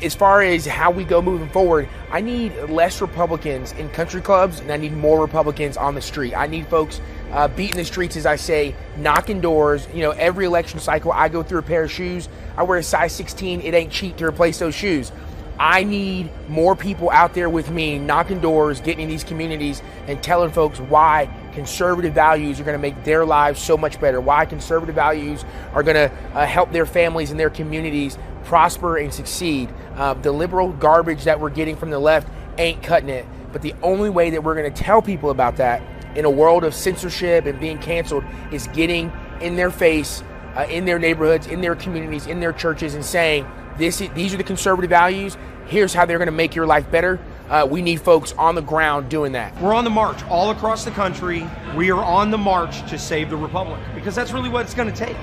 As 0.03 0.13
far 0.13 0.43
as 0.43 0.67
how 0.67 0.91
we 0.91 1.05
go 1.05 1.23
moving 1.23 1.49
forward, 1.51 1.89
I 2.11 2.21
need 2.21 2.53
less 2.69 3.01
Republicans 3.01 3.71
in 3.75 3.89
country 3.91 4.21
clubs 4.21 4.59
and 4.59 4.73
I 4.73 4.77
need 4.77 4.97
more 4.97 5.21
Republicans 5.21 5.77
on 5.77 5.95
the 5.95 6.01
street. 6.01 6.35
I 6.35 6.49
need 6.49 6.67
folks 6.67 7.01
uh, 7.31 7.47
beating 7.47 7.77
the 7.77 7.85
streets, 7.85 8.17
as 8.17 8.27
I 8.27 8.35
say, 8.35 8.75
knocking 8.97 9.41
doors. 9.41 9.87
You 9.95 10.01
know, 10.01 10.11
every 10.11 10.47
election 10.47 10.81
cycle, 10.81 11.13
I 11.13 11.29
go 11.29 11.45
through 11.45 11.61
a 11.61 11.63
pair 11.63 11.85
of 11.85 11.93
shoes. 11.93 12.29
I 12.57 12.65
wear 12.65 12.79
a 12.79 12.83
size 12.83 13.13
16. 13.13 13.61
It 13.61 13.73
ain't 13.73 13.93
cheap 13.93 14.17
to 14.17 14.27
replace 14.27 14.59
those 14.59 14.75
shoes. 14.75 15.13
I 15.61 15.85
need 15.85 16.29
more 16.49 16.75
people 16.75 17.09
out 17.11 17.35
there 17.35 17.49
with 17.49 17.71
me 17.71 18.01
knocking 18.01 18.41
doors, 18.41 18.81
getting 18.81 19.05
in 19.05 19.09
these 19.09 19.23
communities, 19.23 19.81
and 20.09 20.21
telling 20.21 20.51
folks 20.51 20.81
why 20.81 21.33
conservative 21.53 22.15
values 22.15 22.59
are 22.61 22.65
going 22.65 22.77
to 22.77 22.83
make 22.83 23.05
their 23.05 23.25
lives 23.25 23.61
so 23.61 23.77
much 23.77 24.01
better, 24.01 24.21
why 24.21 24.47
conservative 24.47 24.95
values 24.95 25.45
are 25.73 25.83
going 25.83 25.97
to 25.97 26.15
uh, 26.35 26.47
help 26.47 26.73
their 26.73 26.87
families 26.87 27.31
and 27.31 27.39
their 27.39 27.51
communities 27.51 28.19
prosper 28.45 28.97
and 28.97 29.13
succeed. 29.13 29.69
Uh, 29.95 30.15
the 30.15 30.33
liberal 30.33 30.73
garbage 30.73 31.25
that 31.25 31.39
we're 31.41 31.51
getting 31.51 31.77
from 31.77 31.91
the 31.91 31.99
left 31.99 32.29
ain't 32.59 32.83
cutting 32.83 33.09
it. 33.09 33.27
But 33.53 33.63
the 33.63 33.75
only 33.83 34.11
way 34.11 34.31
that 34.31 34.43
we're 34.43 34.55
going 34.55 34.73
to 34.73 34.83
tell 34.83 35.03
people 35.03 35.31
about 35.31 35.57
that 35.57 35.83
in 36.17 36.25
a 36.25 36.31
world 36.31 36.65
of 36.65 36.75
censorship 36.75 37.47
and 37.47 37.59
being 37.61 37.79
canceled 37.79 38.25
is 38.51 38.67
getting 38.69 39.13
in 39.41 39.57
their 39.57 39.71
face, 39.71 40.23
uh, 40.57 40.67
in 40.69 40.85
their 40.85 40.99
neighborhoods, 40.99 41.47
in 41.47 41.61
their 41.61 41.75
communities, 41.75 42.27
in 42.27 42.41
their 42.41 42.53
churches, 42.53 42.95
and 42.95 43.05
saying, 43.05 43.47
this, 43.79 43.99
these 44.15 44.35
are 44.35 44.37
the 44.37 44.45
conservative 44.45 44.91
values. 44.91 45.37
Here's 45.67 45.95
how 45.95 46.05
they're 46.05 46.19
going 46.19 46.27
to 46.27 46.33
make 46.33 46.55
your 46.55 46.67
life 46.67 46.91
better. 46.91 47.19
Uh, 47.49 47.67
we 47.69 47.83
need 47.83 48.01
folks 48.01 48.33
on 48.33 48.55
the 48.55 48.63
ground 48.63 49.09
doing 49.09 49.33
that. 49.33 49.59
We're 49.61 49.75
on 49.75 49.85
the 49.85 49.91
march 49.91 50.23
all 50.25 50.51
across 50.51 50.85
the 50.85 50.91
country. 50.91 51.47
We 51.77 51.91
are 51.91 52.03
on 52.03 52.31
the 52.31 52.39
march 52.39 52.89
to 52.91 52.99
save 52.99 53.31
the 53.31 53.37
republic 53.37 53.81
because 53.95 54.15
that's 54.15 54.33
really 54.33 54.49
what 54.49 54.65
it's 54.65 54.75
going 54.75 54.93
to 54.93 54.97
take. 54.97 55.17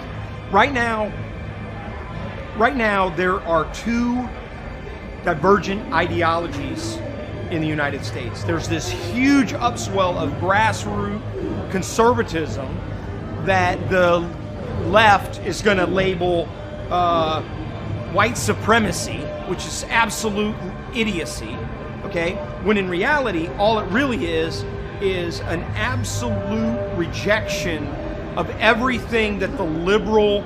Right 0.51 0.71
now, 0.71 1.11
right 2.57 2.75
now 2.75 3.09
there 3.09 3.39
are 3.41 3.71
two 3.73 4.27
divergent 5.23 5.93
ideologies 5.93 6.97
in 7.51 7.61
the 7.61 7.67
United 7.67 8.05
States. 8.05 8.43
There's 8.43 8.67
this 8.67 8.89
huge 8.89 9.53
upswell 9.53 10.15
of 10.17 10.29
grassroots 10.33 11.21
conservatism 11.71 12.67
that 13.45 13.89
the 13.89 14.19
left 14.85 15.39
is 15.45 15.61
going 15.61 15.77
to 15.77 15.85
label 15.85 16.47
uh, 16.89 17.41
white 18.11 18.37
supremacy, 18.37 19.19
which 19.50 19.66
is 19.66 19.84
absolute 19.89 20.56
idiocy, 20.93 21.58
okay? 22.04 22.36
When 22.64 22.78
in 22.78 22.88
reality, 22.88 23.47
all 23.58 23.80
it 23.80 23.89
really 23.91 24.28
is 24.28 24.64
is 25.02 25.39
an 25.41 25.62
absolute 25.76 26.78
rejection 26.95 27.88
of 28.38 28.50
everything 28.60 29.39
that 29.39 29.58
the 29.58 29.64
liberal 29.64 30.43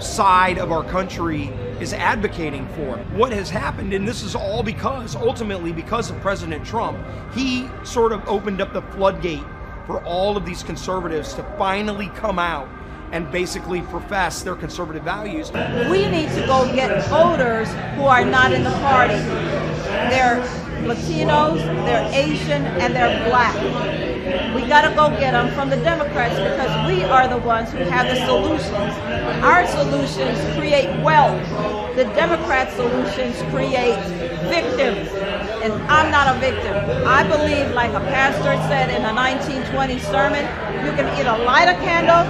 side 0.00 0.58
of 0.58 0.70
our 0.70 0.84
country 0.84 1.44
is 1.80 1.92
advocating 1.92 2.68
for. 2.68 2.98
What 3.16 3.32
has 3.32 3.48
happened, 3.48 3.92
and 3.92 4.06
this 4.06 4.22
is 4.22 4.34
all 4.34 4.62
because, 4.62 5.16
ultimately, 5.16 5.72
because 5.72 6.10
of 6.10 6.20
President 6.20 6.64
Trump, 6.64 6.98
he 7.34 7.68
sort 7.84 8.12
of 8.12 8.26
opened 8.28 8.60
up 8.60 8.72
the 8.72 8.82
floodgate 8.82 9.44
for 9.86 10.02
all 10.04 10.36
of 10.36 10.44
these 10.44 10.62
conservatives 10.62 11.34
to 11.34 11.42
finally 11.58 12.08
come 12.14 12.38
out 12.38 12.68
and 13.12 13.30
basically 13.30 13.82
profess 13.82 14.42
their 14.42 14.56
conservative 14.56 15.02
values. 15.02 15.52
We 15.52 16.08
need 16.08 16.30
to 16.30 16.44
go 16.46 16.70
get 16.74 17.06
voters 17.08 17.68
who 17.94 18.04
are 18.04 18.24
not 18.24 18.52
in 18.52 18.64
the 18.64 18.70
party. 18.70 19.14
They're 20.10 20.42
Latinos, 20.82 21.58
they're 21.86 22.10
Asian, 22.12 22.64
and 22.64 22.94
they're 22.94 23.28
black. 23.28 23.54
We 24.54 24.66
got 24.66 24.82
to 24.88 24.94
go 24.96 25.10
get 25.10 25.32
them 25.32 25.54
from 25.54 25.70
the 25.70 25.76
Democrats 25.76 26.34
because 26.34 26.88
we 26.88 27.04
are 27.04 27.28
the 27.28 27.38
ones 27.38 27.70
who 27.70 27.78
have 27.78 28.08
the 28.08 28.24
solutions. 28.26 28.72
Our 29.44 29.66
solutions 29.66 30.38
create 30.56 30.88
wealth. 31.02 31.40
The 31.94 32.04
Democrat 32.04 32.72
solutions 32.72 33.36
create 33.52 33.98
victims. 34.48 35.08
And 35.62 35.72
I'm 35.84 36.10
not 36.10 36.34
a 36.34 36.40
victim. 36.40 36.74
I 37.06 37.22
believe, 37.22 37.72
like 37.72 37.92
a 37.92 38.00
pastor 38.00 38.56
said 38.66 38.90
in 38.90 39.04
a 39.04 39.14
1920 39.14 39.98
sermon, 40.00 40.42
you 40.84 40.90
can 40.90 41.06
either 41.18 41.44
light 41.44 41.68
a 41.68 41.74
candle 41.74 42.26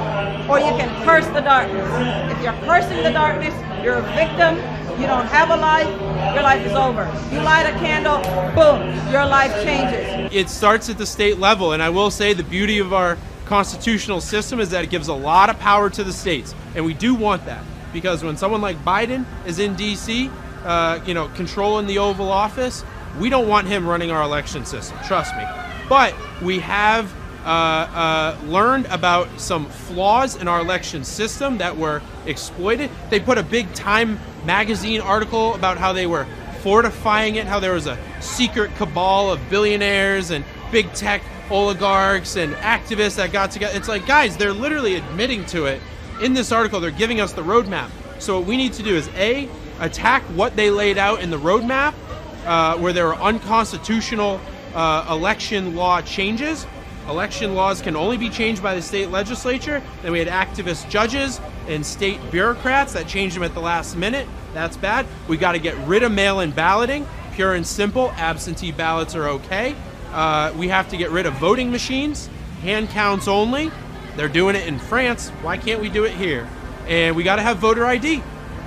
or 0.51 0.59
you 0.59 0.71
can 0.77 0.91
curse 1.05 1.27
the 1.29 1.41
darkness. 1.41 1.89
If 2.31 2.43
you're 2.43 2.53
cursing 2.69 3.03
the 3.03 3.11
darkness, 3.11 3.55
you're 3.83 3.97
a 3.97 4.03
victim. 4.13 4.57
You 5.01 5.07
don't 5.07 5.27
have 5.27 5.49
a 5.49 5.57
life, 5.57 5.89
your 6.35 6.43
life 6.43 6.65
is 6.67 6.75
over. 6.75 7.05
You 7.33 7.41
light 7.41 7.65
a 7.65 7.73
candle, 7.79 8.19
boom, 8.55 9.11
your 9.11 9.25
life 9.25 9.51
changes. 9.65 10.31
It 10.31 10.51
starts 10.51 10.91
at 10.91 10.99
the 10.99 11.07
state 11.07 11.39
level, 11.39 11.73
and 11.73 11.83
I 11.83 11.89
will 11.89 12.11
say 12.11 12.35
the 12.35 12.45
beauty 12.45 12.79
of 12.79 12.93
our 12.93 13.17
constitutional 13.47 14.21
system 14.21 14.61
is 14.61 14.69
that 14.71 14.85
it 14.85 14.91
gives 14.91 15.09
a 15.09 15.15
lot 15.15 15.49
of 15.49 15.59
power 15.59 15.89
to 15.89 16.05
the 16.05 16.13
states, 16.13 16.55
and 16.75 16.85
we 16.85 16.93
do 16.93 17.15
want 17.15 17.47
that 17.47 17.65
because 17.95 18.23
when 18.23 18.37
someone 18.37 18.61
like 18.61 18.77
Biden 18.85 19.25
is 19.47 19.59
in 19.59 19.75
D.C., 19.75 20.31
uh, 20.65 21.01
you 21.07 21.15
know, 21.15 21.29
controlling 21.29 21.87
the 21.87 21.99
Oval 21.99 22.31
Office, 22.31 22.85
We 23.19 23.29
don't 23.29 23.49
want 23.49 23.67
him 23.67 23.87
running 23.87 24.11
our 24.11 24.23
election 24.23 24.65
system, 24.65 24.99
trust 25.07 25.37
me. 25.37 25.45
But 25.89 26.15
we 26.41 26.59
have 26.61 27.13
uh, 27.45 27.49
uh, 27.49 28.39
learned 28.45 28.87
about 28.87 29.29
some 29.41 29.67
flaws 29.67 30.37
in 30.37 30.49
our 30.49 30.61
election 30.61 31.05
system 31.05 31.59
that 31.59 31.77
were 31.77 32.01
exploited. 32.27 32.91
They 33.11 33.21
put 33.21 33.39
a 33.39 33.43
big 33.43 33.73
Time 33.75 34.19
magazine 34.45 35.01
article 35.01 35.55
about 35.55 35.79
how 35.79 35.93
they 35.93 36.07
were 36.07 36.27
fortifying 36.61 37.35
it, 37.35 37.47
how 37.47 37.59
there 37.59 37.75
was 37.75 37.87
a 37.87 37.99
secret 38.21 38.75
cabal 38.77 39.33
of 39.33 39.41
billionaires 39.51 40.31
and 40.31 40.45
big 40.71 40.93
tech 40.95 41.23
oligarchs 41.51 42.37
and 42.37 42.55
activists 42.55 43.17
that 43.17 43.33
got 43.33 43.51
together. 43.51 43.77
It's 43.77 43.89
like, 43.89 44.07
guys, 44.07 44.37
they're 44.37 44.53
literally 44.53 44.95
admitting 44.95 45.45
to 45.47 45.67
it 45.67 45.81
in 46.23 46.33
this 46.33 46.53
article. 46.53 46.81
They're 46.81 46.91
giving 46.91 47.21
us 47.21 47.33
the 47.33 47.43
roadmap. 47.43 47.91
So 48.21 48.39
what 48.39 48.47
we 48.47 48.57
need 48.57 48.73
to 48.75 48.83
do 48.83 48.95
is 48.95 49.09
A, 49.17 49.49
attack 49.81 50.23
what 50.37 50.55
they 50.55 50.71
laid 50.71 50.97
out 50.97 51.21
in 51.21 51.31
the 51.31 51.39
roadmap, 51.39 51.95
uh, 52.45 52.77
where 52.79 52.93
there 52.93 53.07
were 53.07 53.17
unconstitutional 53.17 54.41
uh, 54.75 55.07
election 55.11 55.77
law 55.77 56.01
changes. 56.01 56.67
Election 57.09 57.55
laws 57.55 57.83
can 57.83 57.97
only 57.97 58.17
be 58.17 58.31
changed 58.31 58.63
by 58.63 58.75
the 58.75 58.83
state 58.83 59.11
legislature. 59.11 59.83
Then 60.03 60.13
we 60.13 60.21
had 60.21 60.29
activist 60.29 60.89
judges 60.89 61.41
and 61.69 61.85
state 61.85 62.19
bureaucrats 62.31 62.93
that 62.93 63.09
changed 63.09 63.37
them 63.37 63.43
at 63.43 63.55
the 63.55 63.61
last 63.61 63.97
minute. 63.97 64.29
That's 64.55 64.77
bad. 64.77 65.07
We 65.29 65.37
got 65.37 65.53
to 65.53 65.59
get 65.59 65.77
rid 65.87 66.03
of 66.03 66.13
mail 66.13 66.41
in 66.41 66.53
balloting. 66.53 67.07
Pure 67.35 67.55
and 67.55 67.67
simple, 67.67 68.13
absentee 68.13 68.73
ballots 68.73 69.15
are 69.15 69.29
okay. 69.29 69.75
Uh, 70.13 70.53
we 70.57 70.69
have 70.69 70.89
to 70.91 70.97
get 70.97 71.11
rid 71.11 71.27
of 71.27 71.33
voting 71.35 71.71
machines, 71.71 72.29
hand 72.61 72.89
counts 72.91 73.27
only. 73.27 73.71
They're 74.17 74.29
doing 74.29 74.55
it 74.55 74.67
in 74.67 74.79
France. 74.79 75.31
Why 75.41 75.57
can't 75.57 75.81
we 75.81 75.89
do 75.89 76.05
it 76.05 76.13
here? 76.13 76.49
And 76.87 77.17
we 77.17 77.23
got 77.23 77.37
to 77.37 77.43
have 77.43 77.59
voter 77.59 77.87
ID. 77.87 78.23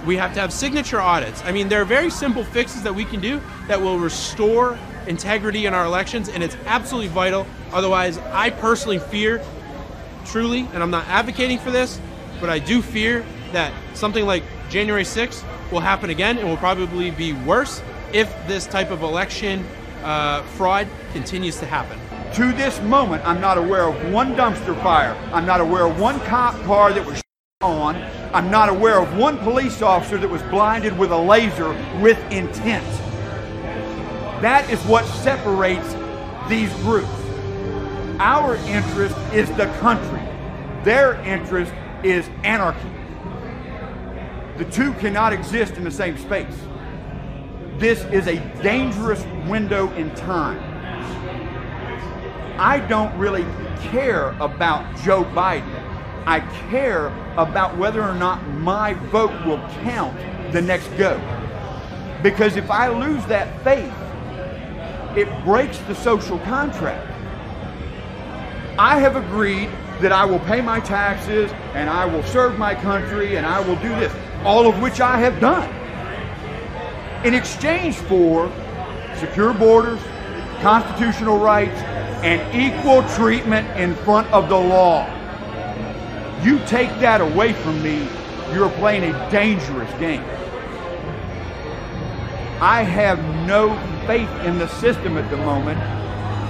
We 0.05 0.17
have 0.17 0.33
to 0.35 0.39
have 0.39 0.53
signature 0.53 1.01
audits. 1.01 1.41
I 1.43 1.51
mean, 1.51 1.67
there 1.67 1.81
are 1.81 1.85
very 1.85 2.09
simple 2.09 2.43
fixes 2.43 2.83
that 2.83 2.93
we 2.93 3.05
can 3.05 3.19
do 3.19 3.41
that 3.67 3.81
will 3.81 3.97
restore 3.97 4.77
integrity 5.07 5.65
in 5.65 5.73
our 5.73 5.85
elections, 5.85 6.29
and 6.29 6.43
it's 6.43 6.55
absolutely 6.65 7.09
vital. 7.09 7.47
Otherwise, 7.71 8.17
I 8.17 8.51
personally 8.51 8.99
fear, 8.99 9.43
truly, 10.25 10.67
and 10.73 10.83
I'm 10.83 10.91
not 10.91 11.07
advocating 11.07 11.57
for 11.57 11.71
this, 11.71 11.99
but 12.39 12.49
I 12.49 12.59
do 12.59 12.81
fear 12.81 13.25
that 13.51 13.73
something 13.95 14.25
like 14.25 14.43
January 14.69 15.03
6th 15.03 15.43
will 15.71 15.79
happen 15.79 16.09
again 16.09 16.37
and 16.37 16.47
will 16.47 16.57
probably 16.57 17.11
be 17.11 17.33
worse 17.33 17.81
if 18.13 18.31
this 18.47 18.67
type 18.67 18.91
of 18.91 19.01
election 19.01 19.65
uh, 20.03 20.43
fraud 20.43 20.87
continues 21.13 21.57
to 21.59 21.65
happen. 21.65 21.99
To 22.35 22.51
this 22.51 22.79
moment, 22.81 23.25
I'm 23.25 23.41
not 23.41 23.57
aware 23.57 23.87
of 23.87 24.11
one 24.11 24.35
dumpster 24.35 24.79
fire. 24.83 25.15
I'm 25.31 25.45
not 25.45 25.61
aware 25.61 25.87
of 25.87 25.99
one 25.99 26.19
cop 26.21 26.61
car 26.63 26.91
that 26.93 27.05
was 27.05 27.24
on. 27.65 27.95
I'm 28.33 28.51
not 28.51 28.67
aware 28.67 28.99
of 28.99 29.17
one 29.17 29.37
police 29.37 29.81
officer 29.81 30.17
that 30.17 30.29
was 30.29 30.41
blinded 30.43 30.97
with 30.97 31.11
a 31.11 31.17
laser 31.17 31.69
with 32.01 32.19
intent. 32.29 32.85
That 34.41 34.69
is 34.69 34.79
what 34.83 35.05
separates 35.05 35.93
these 36.49 36.71
groups. 36.83 37.07
Our 38.19 38.57
interest 38.67 39.17
is 39.33 39.49
the 39.51 39.67
country. 39.79 40.21
Their 40.83 41.15
interest 41.23 41.73
is 42.03 42.29
anarchy. 42.43 42.91
The 44.57 44.65
two 44.65 44.93
cannot 44.95 45.33
exist 45.33 45.75
in 45.75 45.83
the 45.83 45.91
same 45.91 46.17
space. 46.17 46.55
This 47.77 48.03
is 48.05 48.27
a 48.27 48.37
dangerous 48.61 49.23
window 49.47 49.91
in 49.93 50.13
time. 50.15 50.59
I 52.59 52.79
don't 52.79 53.17
really 53.17 53.45
care 53.91 54.31
about 54.41 54.95
Joe 55.03 55.23
Biden. 55.23 55.74
I 56.25 56.39
care 56.69 57.07
about 57.37 57.77
whether 57.77 58.01
or 58.01 58.15
not 58.15 58.45
my 58.47 58.93
vote 58.93 59.45
will 59.45 59.59
count 59.83 60.17
the 60.51 60.61
next 60.61 60.87
go. 60.97 61.19
Because 62.23 62.55
if 62.55 62.71
I 62.71 62.87
lose 62.87 63.23
that 63.27 63.63
faith, 63.63 63.93
it 65.15 65.29
breaks 65.43 65.77
the 65.79 65.95
social 65.95 66.39
contract. 66.39 67.11
I 68.77 68.99
have 68.99 69.15
agreed 69.15 69.69
that 70.01 70.11
I 70.11 70.25
will 70.25 70.39
pay 70.39 70.61
my 70.61 70.79
taxes 70.79 71.51
and 71.73 71.89
I 71.89 72.05
will 72.05 72.23
serve 72.23 72.57
my 72.57 72.75
country 72.75 73.37
and 73.37 73.45
I 73.45 73.59
will 73.59 73.77
do 73.77 73.89
this, 73.89 74.13
all 74.43 74.67
of 74.67 74.81
which 74.81 74.99
I 74.99 75.17
have 75.17 75.39
done. 75.39 75.69
In 77.25 77.33
exchange 77.33 77.95
for 77.95 78.51
secure 79.17 79.53
borders, 79.53 79.99
constitutional 80.61 81.37
rights, 81.37 81.79
and 82.23 82.41
equal 82.53 83.03
treatment 83.15 83.67
in 83.79 83.95
front 83.97 84.27
of 84.33 84.49
the 84.49 84.57
law. 84.57 85.07
You 86.45 86.59
take 86.67 86.89
that 86.99 87.21
away 87.21 87.53
from 87.53 87.81
me, 87.81 88.07
you're 88.53 88.69
playing 88.69 89.03
a 89.03 89.31
dangerous 89.31 89.91
game. 89.99 90.21
I 92.61 92.83
have 92.83 93.17
no 93.47 93.75
faith 94.05 94.29
in 94.45 94.59
the 94.59 94.67
system 94.67 95.17
at 95.17 95.27
the 95.31 95.37
moment, 95.37 95.79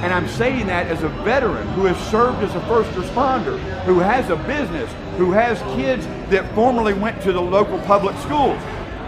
and 0.03 0.13
I'm 0.13 0.27
saying 0.27 0.67
that 0.67 0.87
as 0.87 1.03
a 1.03 1.07
veteran 1.07 1.65
who 1.69 1.85
has 1.85 1.97
served 2.11 2.43
as 2.43 2.53
a 2.55 2.59
first 2.67 2.91
responder, 2.91 3.57
who 3.85 3.99
has 3.99 4.29
a 4.29 4.35
business, 4.35 4.91
who 5.17 5.31
has 5.31 5.61
kids 5.77 6.05
that 6.29 6.53
formerly 6.53 6.93
went 6.93 7.21
to 7.21 7.31
the 7.31 7.41
local 7.41 7.79
public 7.79 8.17
schools. 8.17 8.61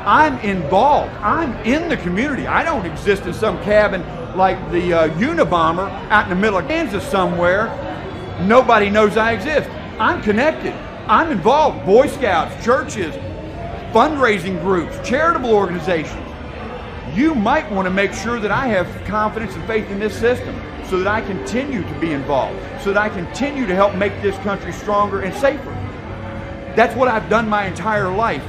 I'm 0.06 0.40
involved. 0.40 1.14
I'm 1.16 1.54
in 1.66 1.90
the 1.90 1.98
community. 1.98 2.48
I 2.48 2.64
don't 2.64 2.86
exist 2.86 3.24
in 3.24 3.34
some 3.34 3.62
cabin 3.62 4.06
like 4.38 4.58
the 4.72 4.94
uh, 4.94 5.10
Unabomber 5.16 5.90
out 6.10 6.24
in 6.24 6.30
the 6.30 6.36
middle 6.36 6.60
of 6.60 6.68
Kansas 6.70 7.06
somewhere. 7.06 7.68
Nobody 8.42 8.90
knows 8.90 9.18
I 9.18 9.34
exist. 9.34 9.70
I'm 10.00 10.22
connected. 10.22 10.74
I'm 11.08 11.32
involved. 11.32 11.84
Boy 11.84 12.06
Scouts, 12.06 12.64
churches, 12.64 13.16
fundraising 13.92 14.62
groups, 14.62 14.96
charitable 15.08 15.52
organizations. 15.52 16.24
You 17.16 17.34
might 17.34 17.72
want 17.72 17.88
to 17.88 17.90
make 17.90 18.14
sure 18.14 18.40
that 18.40 18.52
I 18.52 18.68
have 18.68 18.88
confidence 19.06 19.56
and 19.56 19.66
faith 19.66 19.90
in 19.90 20.00
this 20.00 20.16
system 20.16 20.62
so 20.88 21.00
that 21.00 21.08
I 21.08 21.22
continue 21.22 21.82
to 21.82 22.00
be 22.00 22.12
involved, 22.12 22.60
so 22.84 22.94
that 22.94 23.02
I 23.02 23.10
continue 23.10 23.66
to 23.66 23.74
help 23.74 23.96
make 23.96 24.22
this 24.22 24.38
country 24.40 24.72
stronger 24.72 25.22
and 25.22 25.34
safer. 25.34 25.72
That's 26.76 26.96
what 26.96 27.08
I've 27.08 27.28
done 27.28 27.50
my 27.50 27.66
entire 27.66 28.10
life. 28.10 28.44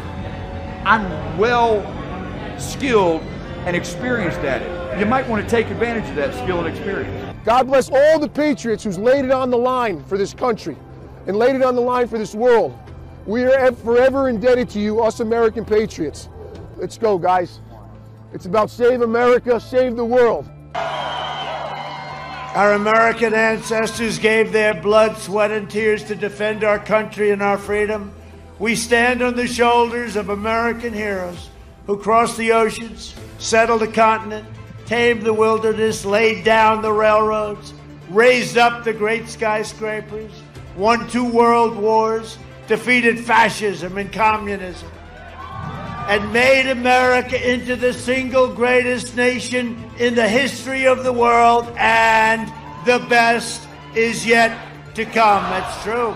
I'm 0.84 1.38
well 1.38 1.80
skilled 2.58 3.22
and 3.64 3.74
experienced 3.74 4.40
at 4.40 4.60
it. 4.60 5.00
You 5.00 5.06
might 5.06 5.26
want 5.26 5.42
to 5.42 5.48
take 5.48 5.70
advantage 5.70 6.08
of 6.10 6.16
that 6.16 6.34
skill 6.34 6.58
and 6.58 6.68
experience. 6.68 7.38
God 7.46 7.68
bless 7.68 7.88
all 7.88 8.18
the 8.18 8.28
patriots 8.28 8.84
who's 8.84 8.98
laid 8.98 9.24
it 9.24 9.30
on 9.30 9.48
the 9.48 9.56
line 9.56 10.04
for 10.04 10.18
this 10.18 10.34
country 10.34 10.76
and 11.28 11.36
laid 11.36 11.54
it 11.54 11.62
on 11.62 11.76
the 11.76 11.80
line 11.80 12.08
for 12.08 12.18
this 12.18 12.34
world. 12.34 12.76
We 13.26 13.44
are 13.44 13.70
forever 13.72 14.28
indebted 14.28 14.70
to 14.70 14.80
you, 14.80 15.02
us 15.02 15.20
American 15.20 15.64
patriots. 15.64 16.28
Let's 16.76 16.96
go, 16.96 17.18
guys. 17.18 17.60
It's 18.32 18.46
about 18.46 18.70
save 18.70 19.02
America, 19.02 19.60
save 19.60 19.94
the 19.94 20.04
world. 20.04 20.48
Our 20.74 22.72
American 22.72 23.34
ancestors 23.34 24.18
gave 24.18 24.52
their 24.52 24.74
blood, 24.74 25.18
sweat, 25.18 25.50
and 25.50 25.70
tears 25.70 26.02
to 26.04 26.14
defend 26.14 26.64
our 26.64 26.78
country 26.78 27.30
and 27.30 27.42
our 27.42 27.58
freedom. 27.58 28.10
We 28.58 28.74
stand 28.74 29.22
on 29.22 29.36
the 29.36 29.46
shoulders 29.46 30.16
of 30.16 30.30
American 30.30 30.94
heroes 30.94 31.50
who 31.86 31.98
crossed 31.98 32.38
the 32.38 32.52
oceans, 32.52 33.14
settled 33.38 33.82
a 33.82 33.92
continent, 33.92 34.48
tamed 34.86 35.22
the 35.22 35.34
wilderness, 35.34 36.04
laid 36.06 36.44
down 36.44 36.80
the 36.80 36.92
railroads, 36.92 37.74
raised 38.08 38.56
up 38.56 38.82
the 38.82 38.94
great 38.94 39.28
skyscrapers, 39.28 40.32
won 40.78 41.08
two 41.08 41.24
world 41.24 41.76
wars, 41.76 42.38
defeated 42.68 43.18
fascism 43.18 43.98
and 43.98 44.12
communism, 44.12 44.88
and 46.08 46.32
made 46.32 46.70
America 46.70 47.52
into 47.52 47.74
the 47.74 47.92
single 47.92 48.48
greatest 48.48 49.16
nation 49.16 49.90
in 49.98 50.14
the 50.14 50.28
history 50.28 50.86
of 50.86 51.02
the 51.02 51.12
world, 51.12 51.66
and 51.76 52.48
the 52.86 53.04
best 53.08 53.66
is 53.96 54.24
yet 54.24 54.56
to 54.94 55.04
come. 55.04 55.42
That's 55.50 55.82
true. 55.82 56.14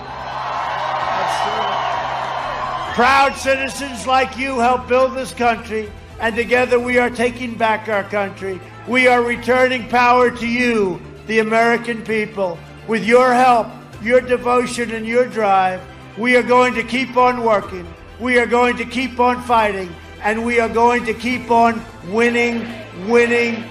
That's 1.19 1.43
true. 1.43 2.95
Proud 2.95 3.35
citizens 3.37 4.07
like 4.07 4.39
you 4.39 4.61
help 4.61 4.87
build 4.87 5.15
this 5.15 5.35
country, 5.35 5.91
and 6.21 6.37
together 6.37 6.79
we 6.79 6.99
are 6.99 7.11
taking 7.11 7.57
back 7.57 7.89
our 7.89 8.05
country. 8.05 8.61
We 8.87 9.09
are 9.09 9.23
returning 9.23 9.89
power 9.89 10.31
to 10.31 10.47
you, 10.47 11.01
the 11.27 11.41
American 11.41 12.03
people. 12.03 12.59
With 12.87 13.05
your 13.05 13.33
help, 13.33 13.67
your 14.03 14.21
devotion 14.21 14.91
and 14.91 15.07
your 15.07 15.27
drive. 15.27 15.81
We 16.19 16.37
are 16.37 16.43
going 16.43 16.75
to 16.75 16.83
keep 16.83 17.17
on 17.17 17.43
working. 17.43 17.87
We 18.21 18.39
are 18.39 18.47
going 18.47 18.77
to 18.77 18.85
keep 18.85 19.19
on 19.21 19.43
fighting. 19.43 19.95
And 20.23 20.45
we 20.45 20.61
are 20.61 20.69
going 20.69 21.05
to 21.07 21.15
keep 21.15 21.51
on 21.51 21.83
winning, 22.09 22.67
winning, 23.09 23.65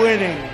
winning. 0.00 0.50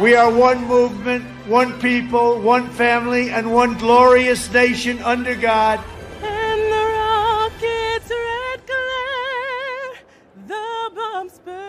We 0.00 0.14
are 0.14 0.30
one 0.30 0.64
movement, 0.66 1.24
one 1.46 1.80
people, 1.80 2.38
one 2.40 2.68
family, 2.70 3.30
and 3.30 3.52
one 3.52 3.78
glorious 3.78 4.52
nation 4.52 4.98
under 5.02 5.34
God. 5.34 5.80
And 6.22 6.60
the 6.60 6.84
rocket's 7.00 8.10
red 8.10 8.66
glare, 8.66 9.94
the 10.46 10.90
bombs 10.94 11.38
burn. 11.44 11.65